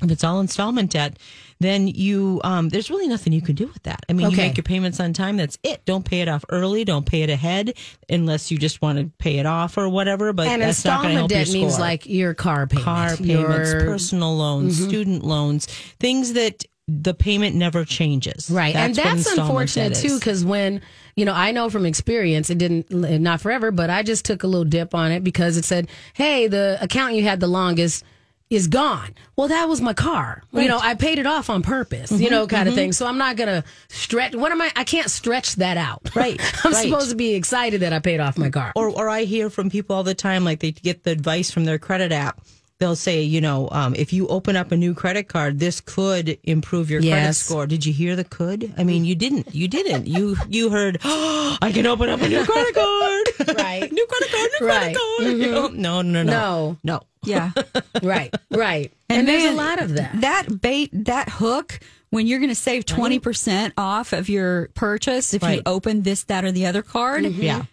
if 0.02 0.10
it's 0.10 0.24
all 0.24 0.40
installment 0.40 0.90
debt, 0.90 1.18
then 1.60 1.86
you 1.88 2.40
um, 2.42 2.70
there's 2.70 2.88
really 2.90 3.06
nothing 3.06 3.32
you 3.34 3.42
can 3.42 3.54
do 3.54 3.66
with 3.66 3.82
that. 3.82 4.04
I 4.08 4.14
mean, 4.14 4.22
you 4.30 4.32
Okay. 4.36 4.48
make 4.48 4.56
your 4.56 4.64
payments 4.64 4.98
on 4.98 5.12
time. 5.12 5.36
That's 5.36 5.58
it. 5.62 5.84
Don't 5.84 6.04
pay 6.04 6.20
it 6.22 6.28
off 6.28 6.44
early. 6.48 6.84
Don't 6.84 7.04
pay 7.04 7.22
it 7.22 7.28
ahead 7.30 7.74
unless 8.08 8.50
you 8.50 8.56
just 8.58 8.80
want 8.80 8.98
to 8.98 9.10
pay 9.18 9.38
it 9.38 9.46
off 9.46 9.76
or 9.76 9.88
whatever. 9.88 10.32
But 10.32 10.46
And 10.48 10.62
that's 10.62 10.84
not 10.84 11.02
going 11.02 11.16
to 11.16 11.22
installment 11.24 11.46
debt 11.48 11.52
means 11.52 11.78
like 11.78 12.06
your 12.06 12.32
car 12.34 12.66
payment, 12.66 12.84
car 12.84 13.16
payments, 13.16 13.72
your- 13.72 13.80
personal 13.84 14.36
loans, 14.36 14.78
Mm-hmm. 14.80 14.88
student 14.88 15.24
loans, 15.24 15.66
things 15.98 16.32
that 16.32 16.64
the 16.88 17.14
payment 17.14 17.54
never 17.54 17.84
changes. 17.84 18.50
Right. 18.50 18.74
and 18.74 18.94
that's 18.94 19.26
unfortunate 19.30 19.94
too, 19.94 20.18
because 20.18 20.44
when, 20.44 20.80
you 21.14 21.24
know, 21.24 21.32
I 21.32 21.52
know 21.52 21.70
from 21.70 21.86
experience, 21.86 22.50
it 22.50 22.58
didn't, 22.58 22.90
not 22.90 23.40
forever, 23.40 23.70
but 23.70 23.90
I 23.90 24.02
just 24.02 24.24
took 24.24 24.42
a 24.42 24.48
little 24.48 24.64
dip 24.64 24.92
on 24.92 25.12
it 25.12 25.22
because 25.22 25.56
it 25.56 25.64
said, 25.64 25.88
hey, 26.14 26.48
the 26.48 26.78
account 26.80 27.14
you 27.14 27.22
had 27.22 27.38
the 27.38 27.46
longest 27.46 28.02
is 28.50 28.66
gone. 28.66 29.14
Well, 29.36 29.48
that 29.48 29.68
was 29.68 29.80
my 29.80 29.94
car. 29.94 30.42
You 30.52 30.66
know, 30.66 30.80
I 30.82 30.94
paid 30.94 31.18
it 31.20 31.26
off 31.26 31.48
on 31.48 31.62
purpose, 31.62 32.10
Mm-hmm, 32.10 32.22
you 32.22 32.30
know, 32.30 32.48
kind 32.48 32.68
of 32.68 32.74
thing. 32.74 32.92
So 32.92 33.06
I'm 33.06 33.16
not 33.16 33.36
going 33.36 33.48
to 33.48 33.64
stretch, 33.88 34.34
what 34.34 34.50
am 34.50 34.60
I? 34.60 34.72
I 34.74 34.82
can't 34.84 35.08
stretch 35.08 35.54
that 35.56 35.76
out. 35.76 36.10
Right, 36.20 36.40
I'm 36.64 36.72
right. 36.72 36.82
supposed 36.84 37.10
to 37.10 37.16
be 37.16 37.34
excited 37.34 37.80
that 37.82 37.92
I 37.92 38.00
paid 38.00 38.18
off 38.20 38.36
my 38.36 38.50
car. 38.50 38.72
or 38.74 38.88
or 38.90 39.08
I 39.08 39.22
hear 39.22 39.48
from 39.48 39.70
people 39.70 39.94
all 39.96 40.02
the 40.02 40.14
time, 40.14 40.44
like 40.44 40.58
they 40.60 40.72
get 40.72 41.04
the 41.04 41.12
advice 41.12 41.50
from 41.50 41.64
their 41.64 41.78
credit 41.78 42.10
app. 42.12 42.40
They'll 42.80 42.96
say, 42.96 43.22
you 43.22 43.42
know, 43.42 43.68
um, 43.72 43.94
if 43.94 44.10
you 44.14 44.26
open 44.28 44.56
up 44.56 44.72
a 44.72 44.76
new 44.76 44.94
credit 44.94 45.28
card, 45.28 45.58
this 45.58 45.82
could 45.82 46.38
improve 46.44 46.88
your 46.90 47.02
credit 47.02 47.34
score. 47.34 47.66
Did 47.66 47.84
you 47.84 47.92
hear 47.92 48.16
the 48.16 48.24
could? 48.24 48.72
I 48.78 48.84
mean, 48.84 49.04
you 49.04 49.14
didn't. 49.14 49.54
You 49.54 49.68
didn't. 49.68 50.06
You 50.06 50.34
you 50.48 50.70
heard. 50.70 50.98
Oh, 51.04 51.58
I 51.62 51.72
can 51.72 51.86
open 51.86 52.08
up 52.08 52.22
a 52.22 52.28
new 52.28 52.42
credit 52.44 52.74
card. 52.74 53.26
Right. 53.56 53.92
new 53.92 54.06
credit 54.06 54.30
card. 54.30 54.50
New 54.60 54.66
Right. 54.66 54.80
credit 54.96 54.96
card. 54.96 55.38
You 55.38 55.50
know, 55.52 55.68
No, 55.68 56.02
no, 56.02 56.22
no, 56.22 56.32
No. 56.32 56.76
no. 56.82 57.00
Yeah. 57.22 57.50
right. 58.02 58.34
Right. 58.50 58.92
And, 59.10 59.28
there's 59.28 59.52
a 59.52 59.56
lot 59.56 59.80
of 59.80 59.94
that. 59.96 60.20
That 60.22 60.60
bait, 60.62 60.90
that 61.04 61.28
hook, 61.28 61.80
when 62.08 62.26
you're 62.26 62.38
going 62.38 62.48
to 62.50 62.54
save 62.54 62.86
20% 62.86 63.72
off 63.76 64.12
of 64.14 64.28
your 64.30 64.68
purchase 64.74 65.34
if 65.34 65.42
you 65.42 65.60
open 65.66 66.02
this, 66.02 66.24
that, 66.24 66.44
or 66.46 66.52
the 66.52 66.64
other 66.66 66.80
card. 66.82 67.24
Yeah. 67.24 67.64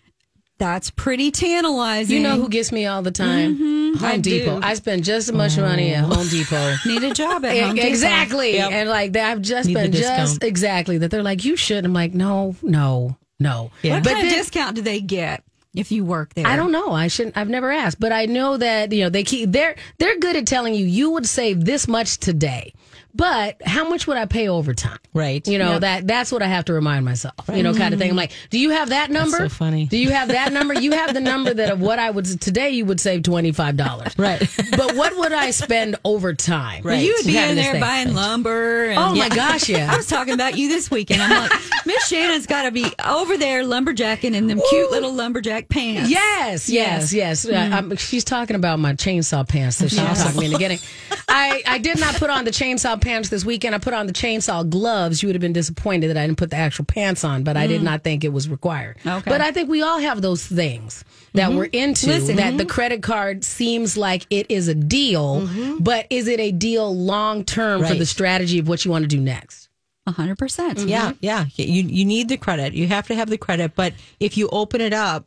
That's 0.58 0.90
pretty 0.90 1.30
tantalizing. 1.32 2.18
You 2.18 2.24
know 2.24 2.36
who 2.38 2.50
gets 2.50 2.72
me 2.72 2.88
all 2.88 3.02
the 3.04 3.12
time? 3.12 3.56
Mm-hmm. 3.56 4.00
Home 4.00 4.12
I 4.12 4.18
do. 4.18 4.40
Depot. 4.40 4.60
I 4.64 4.74
spend 4.74 5.04
just 5.04 5.30
as 5.30 5.36
much 5.36 5.58
oh, 5.58 5.62
money 5.62 5.94
at 5.94 6.04
Home 6.04 6.28
Depot. 6.28 6.76
need 6.86 7.04
a 7.04 7.14
job 7.14 7.46
at 7.46 7.58
Home 7.64 7.76
Depot. 7.76 7.88
exactly. 7.88 8.54
Yep. 8.56 8.72
And 8.72 8.90
like 8.90 9.14
that, 9.14 9.32
I've 9.32 9.42
just 9.42 9.68
Need 9.68 9.76
been 9.76 9.92
just 9.92 10.44
exactly 10.44 10.98
that. 11.00 11.12
They're 11.12 11.24
like, 11.24 11.46
you 11.46 11.56
should. 11.56 11.86
I'm 11.86 11.94
like, 11.94 12.14
no, 12.14 12.56
no, 12.64 13.16
no. 13.40 13.72
Yeah. 13.84 13.96
What 13.96 14.04
But 14.04 14.14
kind 14.14 14.26
of 14.26 14.32
then- 14.32 14.40
discount 14.40 14.76
do 14.76 14.82
they 14.82 15.00
get 15.00 15.44
if 15.76 15.92
you 15.92 16.04
work 16.04 16.34
there? 16.34 16.48
I 16.48 16.56
don't 16.56 16.72
know. 16.72 16.92
I 16.92 17.08
shouldn't. 17.08 17.38
I've 17.38 17.50
never 17.50 17.72
asked, 17.72 18.00
but 18.00 18.12
I 18.12 18.26
know 18.26 18.58
that 18.58 18.92
you 18.92 19.04
know 19.04 19.10
they 19.10 19.24
keep. 19.24 19.52
They're 19.52 19.76
they're 20.00 20.18
good 20.18 20.36
at 20.36 20.48
telling 20.48 20.74
you 20.74 20.86
you 20.86 21.12
would 21.12 21.28
save 21.28 21.66
this 21.66 21.88
much 21.88 22.18
today, 22.18 22.74
but 23.18 23.62
how 23.66 23.90
much 23.90 24.08
would 24.08 24.18
I 24.18 24.26
pay 24.26 24.48
overtime? 24.48 24.98
Right. 25.14 25.46
You 25.48 25.58
know 25.58 25.74
Yep. 25.74 25.82
that 25.82 26.08
that's 26.08 26.32
what 26.32 26.42
I 26.44 26.48
have 26.48 26.66
to 26.66 26.74
remind 26.74 27.04
myself. 27.06 27.34
You 27.54 27.64
know, 27.64 27.74
kind 27.74 27.94
of 27.94 28.00
thing. 28.00 28.12
I'm 28.12 28.16
like, 28.16 28.32
do 28.50 28.60
you 28.60 28.70
have 28.70 28.90
that 28.90 29.10
number? 29.12 29.38
so 29.38 29.50
funny. 29.50 29.86
Do 29.88 29.98
you 29.98 30.12
have 30.12 30.30
that 30.30 30.54
number? 30.54 30.74
You 30.76 30.92
have 30.92 31.14
the 31.14 31.20
number 31.20 31.54
that 31.54 31.72
of 31.72 31.82
what 31.82 32.00
I 32.00 32.10
would 32.12 32.26
today. 32.40 32.70
You 32.70 32.86
would 32.86 33.00
save 33.00 33.24
twenty 33.24 33.52
five 33.52 33.76
dollars. 33.76 34.14
Right. 34.18 34.40
But 34.78 34.96
what 34.96 35.18
would 35.18 35.32
I 35.34 35.52
spend 35.52 35.96
overtime? 36.06 36.84
Right. 36.84 37.04
You 37.04 37.16
would 37.18 37.26
be 37.26 37.38
in 37.38 37.50
of 37.50 37.56
there 37.56 37.72
thing. 37.74 37.82
buying 37.82 38.14
lumber. 38.14 38.86
And 38.86 39.00
Oh 39.00 39.16
my 39.16 39.30
gosh, 39.30 39.68
yeah. 39.70 39.90
I 39.94 39.98
was 39.98 40.08
talking 40.08 40.34
about 40.34 40.58
you 40.58 40.70
this 40.70 40.92
weekend. 40.92 41.22
I'm 41.22 41.30
like, 41.50 41.52
Miss 41.86 42.10
Shannan's 42.12 42.46
got 42.46 42.64
to 42.64 42.72
be 42.72 42.86
over 43.06 43.38
there 43.38 43.64
lumberjacking 43.64 44.36
in 44.36 44.48
them 44.48 44.62
cute 44.70 44.92
little 44.92 45.14
lumberjack 45.14 45.70
pants. 45.70 46.10
Yes, 46.12 46.70
yes, 46.70 47.14
yes. 47.14 47.46
Uh, 47.48 47.70
um, 47.74 47.96
she's 47.96 48.24
talking 48.24 48.56
about 48.56 48.80
my 48.80 48.94
chainsaw 48.94 49.48
pants 49.48 49.80
that 49.80 49.90
she 49.90 50.00
was 50.02 50.24
talking 50.24 50.40
me 50.40 50.46
into 50.48 50.58
getting. 50.60 50.80
I, 51.28 51.64
I 51.66 51.78
did 51.80 52.00
not 52.00 52.16
put 52.16 52.30
on 52.30 52.46
the 52.46 52.52
chainsaw 52.52 53.00
pants 53.00 53.07
this 53.08 53.46
weekend. 53.46 53.74
I 53.74 53.78
put 53.78 53.94
on 53.94 54.08
the 54.08 54.14
chainsaw 54.14 54.70
gloves. 54.70 55.22
You 55.22 55.28
would 55.30 55.36
have 55.36 55.42
been 55.42 55.54
disappointed 55.54 56.10
that 56.10 56.18
I 56.18 56.26
didn't 56.28 56.38
put 56.38 56.50
the 56.50 56.58
actual 56.58 56.86
pants 56.86 57.24
on, 57.24 57.44
but 57.44 57.58
I 57.58 57.68
did 57.68 57.82
mm. 57.82 57.86
not 57.86 58.04
think 58.04 58.24
it 58.24 58.34
was 58.34 58.50
required. 58.50 58.98
Okay. 59.06 59.30
But 59.30 59.42
I 59.42 59.52
think 59.52 59.70
we 59.70 59.82
all 59.82 60.00
have 60.00 60.22
those 60.22 60.46
things 60.46 61.04
that 61.34 61.50
mm-hmm. 61.50 61.58
we're 61.58 61.66
into 61.66 62.08
Listen. 62.08 62.36
that 62.36 62.58
the 62.58 62.64
mm-hmm. 62.64 62.70
credit 62.70 63.04
card 63.04 63.44
seems 63.44 63.98
like 63.98 64.26
it 64.30 64.48
is 64.50 64.68
a 64.68 64.76
deal, 64.76 65.42
mm-hmm. 65.42 65.78
but 65.84 66.08
is 66.10 66.28
it 66.28 66.40
a 66.40 66.52
deal 66.52 66.96
long 66.96 67.44
term 67.44 67.84
for 67.84 67.94
the 67.94 68.06
strategy 68.06 68.60
of 68.60 68.68
what 68.68 68.86
you 68.86 68.92
want 68.92 69.04
to 69.04 69.08
do 69.08 69.20
next? 69.20 69.70
100%. 70.08 70.38
percent 70.38 70.80
Yeah, 70.80 71.14
yeah. 71.20 71.46
You 71.56 71.84
you 71.84 72.06
need 72.06 72.30
the 72.30 72.38
credit. 72.38 72.74
You 72.74 72.88
have 72.88 73.08
to 73.08 73.16
have 73.16 73.30
the 73.30 73.38
credit, 73.38 73.74
but 73.76 73.94
if 74.20 74.38
you 74.38 74.48
open 74.50 74.80
it 74.80 74.94
up, 74.94 75.26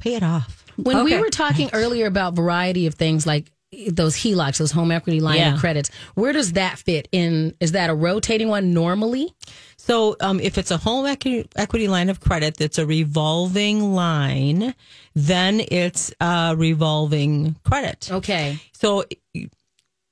pay 0.00 0.14
it 0.14 0.22
off. 0.22 0.64
When 0.76 1.04
we 1.04 1.18
were 1.18 1.30
talking 1.30 1.70
earlier 1.72 2.06
about 2.06 2.34
variety 2.34 2.86
of 2.86 2.94
things 2.94 3.26
like 3.26 3.50
those 3.90 4.16
HELOCs, 4.16 4.58
those 4.58 4.72
home 4.72 4.90
equity 4.90 5.20
line 5.20 5.38
Yeah. 5.38 5.54
of 5.54 5.60
credits. 5.60 5.90
Where 6.14 6.32
does 6.32 6.52
that 6.52 6.78
fit 6.78 7.08
in? 7.12 7.54
Is 7.60 7.72
that 7.72 7.90
a 7.90 7.94
rotating 7.94 8.48
one 8.48 8.72
normally? 8.74 9.32
So 9.76 10.16
um, 10.20 10.40
if 10.40 10.58
it's 10.58 10.70
a 10.70 10.76
home 10.76 11.06
equity, 11.06 11.48
equity 11.56 11.88
line 11.88 12.08
of 12.10 12.20
credit 12.20 12.56
that's 12.56 12.78
a 12.78 12.86
revolving 12.86 13.94
line, 13.94 14.74
then 15.14 15.60
it's 15.70 16.12
a 16.20 16.54
revolving 16.56 17.56
credit. 17.64 18.10
Okay. 18.10 18.58
So 18.72 19.04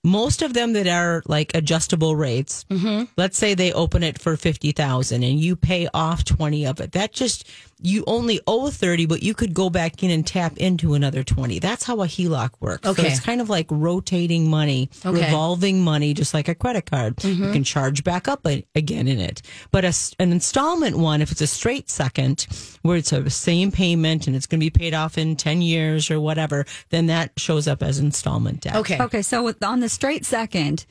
most 0.07 0.41
of 0.41 0.55
them 0.55 0.73
that 0.75 0.87
are 0.87 1.23
like 1.27 1.53
adjustable 1.55 2.15
rates, 2.15 2.65
mm-hmm. 2.71 3.05
let's 3.17 3.37
say 3.37 3.55
they 3.55 3.73
open 3.73 4.05
it 4.05 4.21
for 4.21 4.37
50,000 4.37 5.23
and 5.23 5.41
you 5.41 5.57
pay 5.57 5.89
off 5.93 6.25
20 6.25 6.65
of 6.65 6.81
it. 6.81 6.93
That 6.93 7.13
just 7.13 7.45
you 7.83 8.05
only 8.07 8.41
owe 8.47 8.71
30 8.71 9.05
but 9.05 9.23
you 9.23 9.35
could 9.35 9.53
go 9.53 9.69
back 9.69 10.03
in 10.03 10.11
and 10.11 10.27
tap 10.27 10.57
into 10.57 10.95
another 10.95 11.23
20. 11.25 11.59
That's 11.59 11.85
how 11.85 12.01
a 12.03 12.07
HELOC 12.07 12.51
works. 12.61 12.89
Okay. 12.89 13.03
So 13.03 13.09
it's 13.09 13.21
kind 13.21 13.41
of 13.41 13.51
like 13.51 13.67
rotating 13.69 14.49
money, 14.49 14.89
Okay. 15.05 15.27
revolving 15.27 15.83
money 15.83 16.15
just 16.15 16.33
like 16.33 16.49
a 16.49 16.55
credit 16.55 16.87
card. 16.87 17.23
You 17.25 17.35
mm-hmm. 17.35 17.53
can 17.53 17.65
charge 17.65 18.05
back 18.05 18.29
up 18.29 18.47
again 18.47 19.09
in 19.09 19.19
it. 19.19 19.43
But 19.73 19.85
a 19.85 19.89
s 19.89 20.15
an 20.21 20.31
installment 20.31 20.97
one 20.97 21.21
if 21.21 21.33
it's 21.33 21.41
a 21.41 21.47
straight 21.49 21.91
second 21.91 22.47
where 22.83 22.97
it's 22.97 23.13
a 23.13 23.29
same 23.29 23.73
payment 23.73 24.29
and 24.29 24.37
it's 24.37 24.47
going 24.47 24.61
to 24.61 24.65
be 24.65 24.71
paid 24.71 24.95
off 24.95 25.19
in 25.19 25.35
10 25.35 25.63
years 25.63 26.11
or 26.11 26.21
whatever, 26.21 26.65
then 26.91 27.07
that 27.07 27.33
shows 27.37 27.67
up 27.67 27.83
as 27.83 27.99
installment 27.99 28.61
debt. 28.61 28.77
Okay. 28.77 28.99
Okay, 29.01 29.23
so 29.23 29.43
with, 29.43 29.63
on 29.63 29.81
the 29.81 29.89
straight 29.97 30.27
second, 30.27 30.85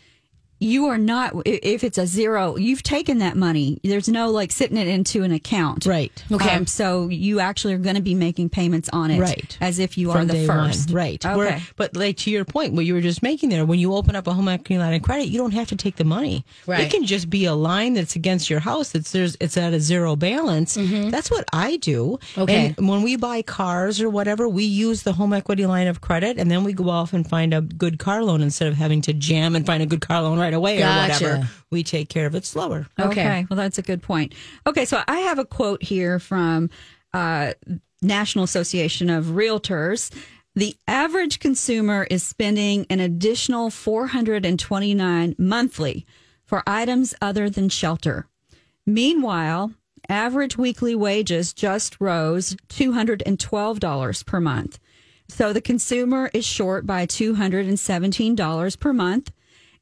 you 0.60 0.86
are 0.88 0.98
not. 0.98 1.34
If 1.46 1.84
it's 1.84 1.98
a 1.98 2.08
zero, 2.08 2.56
you've 2.56 2.82
taken 2.84 3.18
that 3.20 3.36
money. 3.36 3.80
There's 3.84 4.08
no 4.08 4.30
like 4.30 4.52
sitting 4.52 4.78
it 4.78 4.88
into 4.88 5.24
an 5.24 5.32
account. 5.32 5.86
Right. 5.86 6.24
Okay. 6.32 6.50
Um, 6.50 6.66
so 6.66 7.10
you 7.10 7.40
actually 7.40 7.74
are 7.74 7.78
going 7.78 7.96
to 7.98 8.02
be 8.02 8.16
making 8.16 8.50
payments 8.50 8.90
on 8.94 9.12
it, 9.12 9.20
Right. 9.20 9.58
As 9.62 9.80
if 9.80 9.98
you 9.98 10.12
are 10.12 10.24
the 10.26 10.46
first, 10.48 10.90
one. 10.90 10.96
Right. 10.96 11.26
Okay. 11.26 11.36
Where- 11.36 11.62
but 11.76 11.96
like 11.96 12.18
to 12.18 12.32
your 12.32 12.46
point, 12.46 12.74
what 12.74 12.86
you 12.86 12.94
were 12.94 13.02
just 13.02 13.22
making 13.22 13.50
there, 13.50 13.66
when 13.66 13.80
you 13.80 13.94
open 13.94 14.16
up 14.16 14.28
a 14.28 14.34
home 14.34 14.48
equity 14.48 14.78
line 14.78 14.94
of 14.94 15.02
credit, 15.02 15.28
you 15.28 15.38
don't 15.38 15.54
have 15.54 15.68
to 15.70 15.76
take 15.76 15.98
the 15.98 16.04
money. 16.06 16.46
Right. 16.66 16.82
It 16.82 16.92
can 16.92 17.06
just 17.06 17.30
be 17.30 17.46
a 17.46 17.54
line 17.54 17.94
that's 17.94 18.16
against 18.16 18.50
your 18.50 18.60
house. 18.62 18.92
That's 18.92 19.12
there's 19.12 19.36
it's 19.42 19.58
at 19.58 19.74
a 19.74 19.80
zero 19.80 20.16
balance. 20.16 20.76
That's 20.76 21.30
what 21.30 21.46
I 21.54 21.78
do. 21.78 22.18
Mm-hmm. 22.36 22.42
Okay. 22.42 22.74
And 22.78 22.88
when 22.90 23.02
we 23.02 23.16
buy 23.18 23.42
cars 23.42 24.00
or 24.02 24.10
whatever, 24.10 24.48
we 24.48 24.64
use 24.64 25.04
the 25.04 25.14
home 25.14 25.34
equity 25.34 25.66
line 25.66 25.88
of 25.88 26.02
credit, 26.02 26.38
and 26.38 26.50
then 26.50 26.64
we 26.64 26.74
go 26.74 26.90
off 26.90 27.14
and 27.14 27.28
find 27.28 27.54
a 27.54 27.62
good 27.62 28.00
car 28.00 28.24
loan 28.24 28.42
instead 28.42 28.68
of 28.68 28.76
having 28.76 29.02
to 29.02 29.14
jam 29.14 29.56
and 29.56 29.66
find 29.66 29.84
a 29.84 29.86
good 29.86 30.02
car 30.02 30.22
loan 30.22 30.38
right 30.40 30.45
away 30.54 30.80
Gotcha. 30.80 31.26
or 31.26 31.28
whatever. 31.30 31.50
We 31.72 31.84
take 31.84 32.10
care 32.10 32.26
of 32.26 32.36
it 32.36 32.46
slower. 32.46 32.88
Okay. 33.00 33.46
Well, 33.50 33.58
that's 33.58 33.78
a 33.78 33.82
good 33.82 34.02
point. 34.02 34.34
Okay, 34.68 34.86
so 34.86 35.02
I 35.08 35.20
have 35.20 35.40
a 35.40 35.46
quote 35.46 35.84
here 35.84 36.20
from 36.20 36.70
uh, 37.14 37.54
National 38.02 38.44
Association 38.44 39.10
of 39.10 39.26
Realtors. 39.26 40.12
The 40.56 40.76
average 40.88 41.40
consumer 41.40 42.08
is 42.10 42.24
spending 42.24 42.86
an 42.90 43.00
additional 43.00 43.70
429 43.70 45.36
monthly 45.38 46.06
for 46.46 46.64
items 46.66 47.14
other 47.22 47.50
than 47.50 47.68
shelter. 47.70 48.28
Meanwhile, 48.86 49.74
average 50.08 50.58
weekly 50.58 50.96
wages 50.96 51.54
just 51.54 52.00
rose 52.00 52.56
$212 52.70 54.26
per 54.26 54.40
month. 54.40 54.80
So 55.28 55.52
the 55.52 55.62
consumer 55.62 56.30
is 56.34 56.46
short 56.46 56.86
by 56.86 57.06
$217 57.06 58.80
per 58.80 58.94
month. 58.94 59.32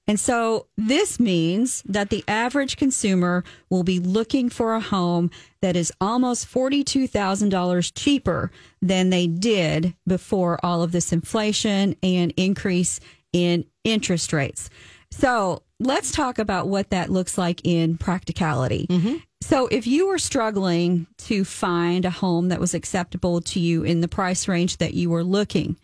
And 0.08 0.20
so 0.20 0.68
this 0.78 1.20
means 1.20 1.82
that 1.86 2.10
the 2.10 2.24
average 2.28 2.76
consumer 2.76 3.44
will 3.70 3.84
be 3.84 4.00
looking 4.00 4.50
for 4.50 4.74
a 4.74 4.82
home 4.82 5.32
that 5.62 5.76
is 5.76 5.94
almost 6.02 6.52
$42,000 6.52 7.92
cheaper 7.96 8.52
than 8.82 9.10
they 9.10 9.28
did 9.28 9.96
before 10.06 10.60
all 10.64 10.84
of 10.84 10.92
this 10.92 11.14
inflation 11.14 11.96
and 12.04 12.34
increase 12.36 13.00
in 13.32 13.66
interest 13.86 14.34
rates. 14.34 14.70
So 15.10 15.64
let's 15.80 16.12
talk 16.12 16.38
about 16.38 16.68
what 16.68 16.90
that 16.90 17.10
looks 17.10 17.38
like 17.38 17.62
in 17.64 17.98
practicality. 17.98 18.88
Mm-hmm. 18.88 19.18
So 19.42 19.68
if 19.68 19.86
you 19.86 20.08
were 20.08 20.20
struggling 20.20 21.08
to 21.20 21.44
find 21.46 22.06
a 22.06 22.10
home 22.10 22.50
that 22.50 22.60
was 22.60 22.74
acceptable 22.74 23.42
to 23.42 23.60
you 23.60 23.84
in 23.84 24.02
the 24.02 24.08
price 24.08 24.48
range 24.48 24.78
that 24.78 24.94
you 24.94 25.10
were 25.10 25.24
looking, 25.24 25.78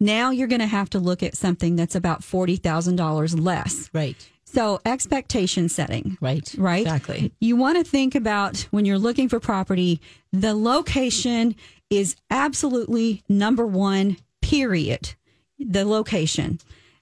now 0.00 0.30
you're 0.30 0.48
going 0.48 0.60
to 0.60 0.66
have 0.66 0.90
to 0.90 0.98
look 0.98 1.22
at 1.22 1.36
something 1.36 1.76
that's 1.76 1.94
about 1.94 2.22
$40,000 2.22 3.40
less. 3.40 3.90
Right. 3.92 4.16
So 4.44 4.80
expectation 4.84 5.68
setting. 5.68 6.16
Right. 6.20 6.54
Right? 6.56 6.82
Exactly. 6.82 7.32
You 7.40 7.56
want 7.56 7.78
to 7.78 7.84
think 7.84 8.14
about 8.14 8.68
when 8.70 8.84
you're 8.84 8.98
looking 8.98 9.28
for 9.28 9.40
property, 9.40 10.00
the 10.32 10.54
location 10.54 11.56
is 11.90 12.16
absolutely 12.30 13.22
number 13.28 13.66
one, 13.66 14.16
period. 14.42 15.14
The 15.58 15.84
location. 15.84 16.60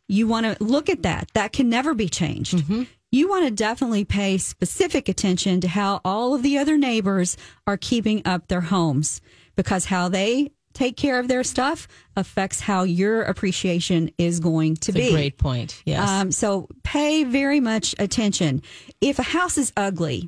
You 0.08 0.26
want 0.26 0.46
to 0.46 0.62
look 0.64 0.88
at 0.88 1.02
that. 1.02 1.28
That 1.34 1.52
can 1.52 1.68
never 1.68 1.94
be 1.94 2.08
changed. 2.08 2.56
Mm-hmm. 2.56 2.84
You 3.10 3.28
want 3.28 3.44
to 3.44 3.50
definitely 3.50 4.06
pay 4.06 4.38
specific 4.38 5.08
attention 5.08 5.60
to 5.60 5.68
how 5.68 6.00
all 6.04 6.34
of 6.34 6.42
the 6.42 6.56
other 6.56 6.78
neighbors 6.78 7.36
are 7.66 7.76
keeping 7.76 8.22
up 8.24 8.48
their 8.48 8.62
homes 8.62 9.20
because 9.56 9.86
how 9.86 10.08
they 10.08 10.52
take 10.74 10.96
care 10.96 11.18
of 11.18 11.28
their 11.28 11.44
stuff 11.44 11.88
affects 12.16 12.60
how 12.60 12.82
your 12.82 13.22
appreciation 13.22 14.10
is 14.18 14.40
going 14.40 14.76
to 14.76 14.90
It's 14.92 14.98
be. 14.98 15.08
a 15.08 15.12
great 15.12 15.38
point. 15.38 15.82
Yes. 15.84 16.08
Um, 16.08 16.32
so 16.32 16.68
pay 16.82 17.24
very 17.24 17.60
much 17.60 17.94
attention. 17.98 18.62
If 19.00 19.18
a 19.18 19.22
house 19.22 19.58
is 19.58 19.72
ugly, 19.76 20.26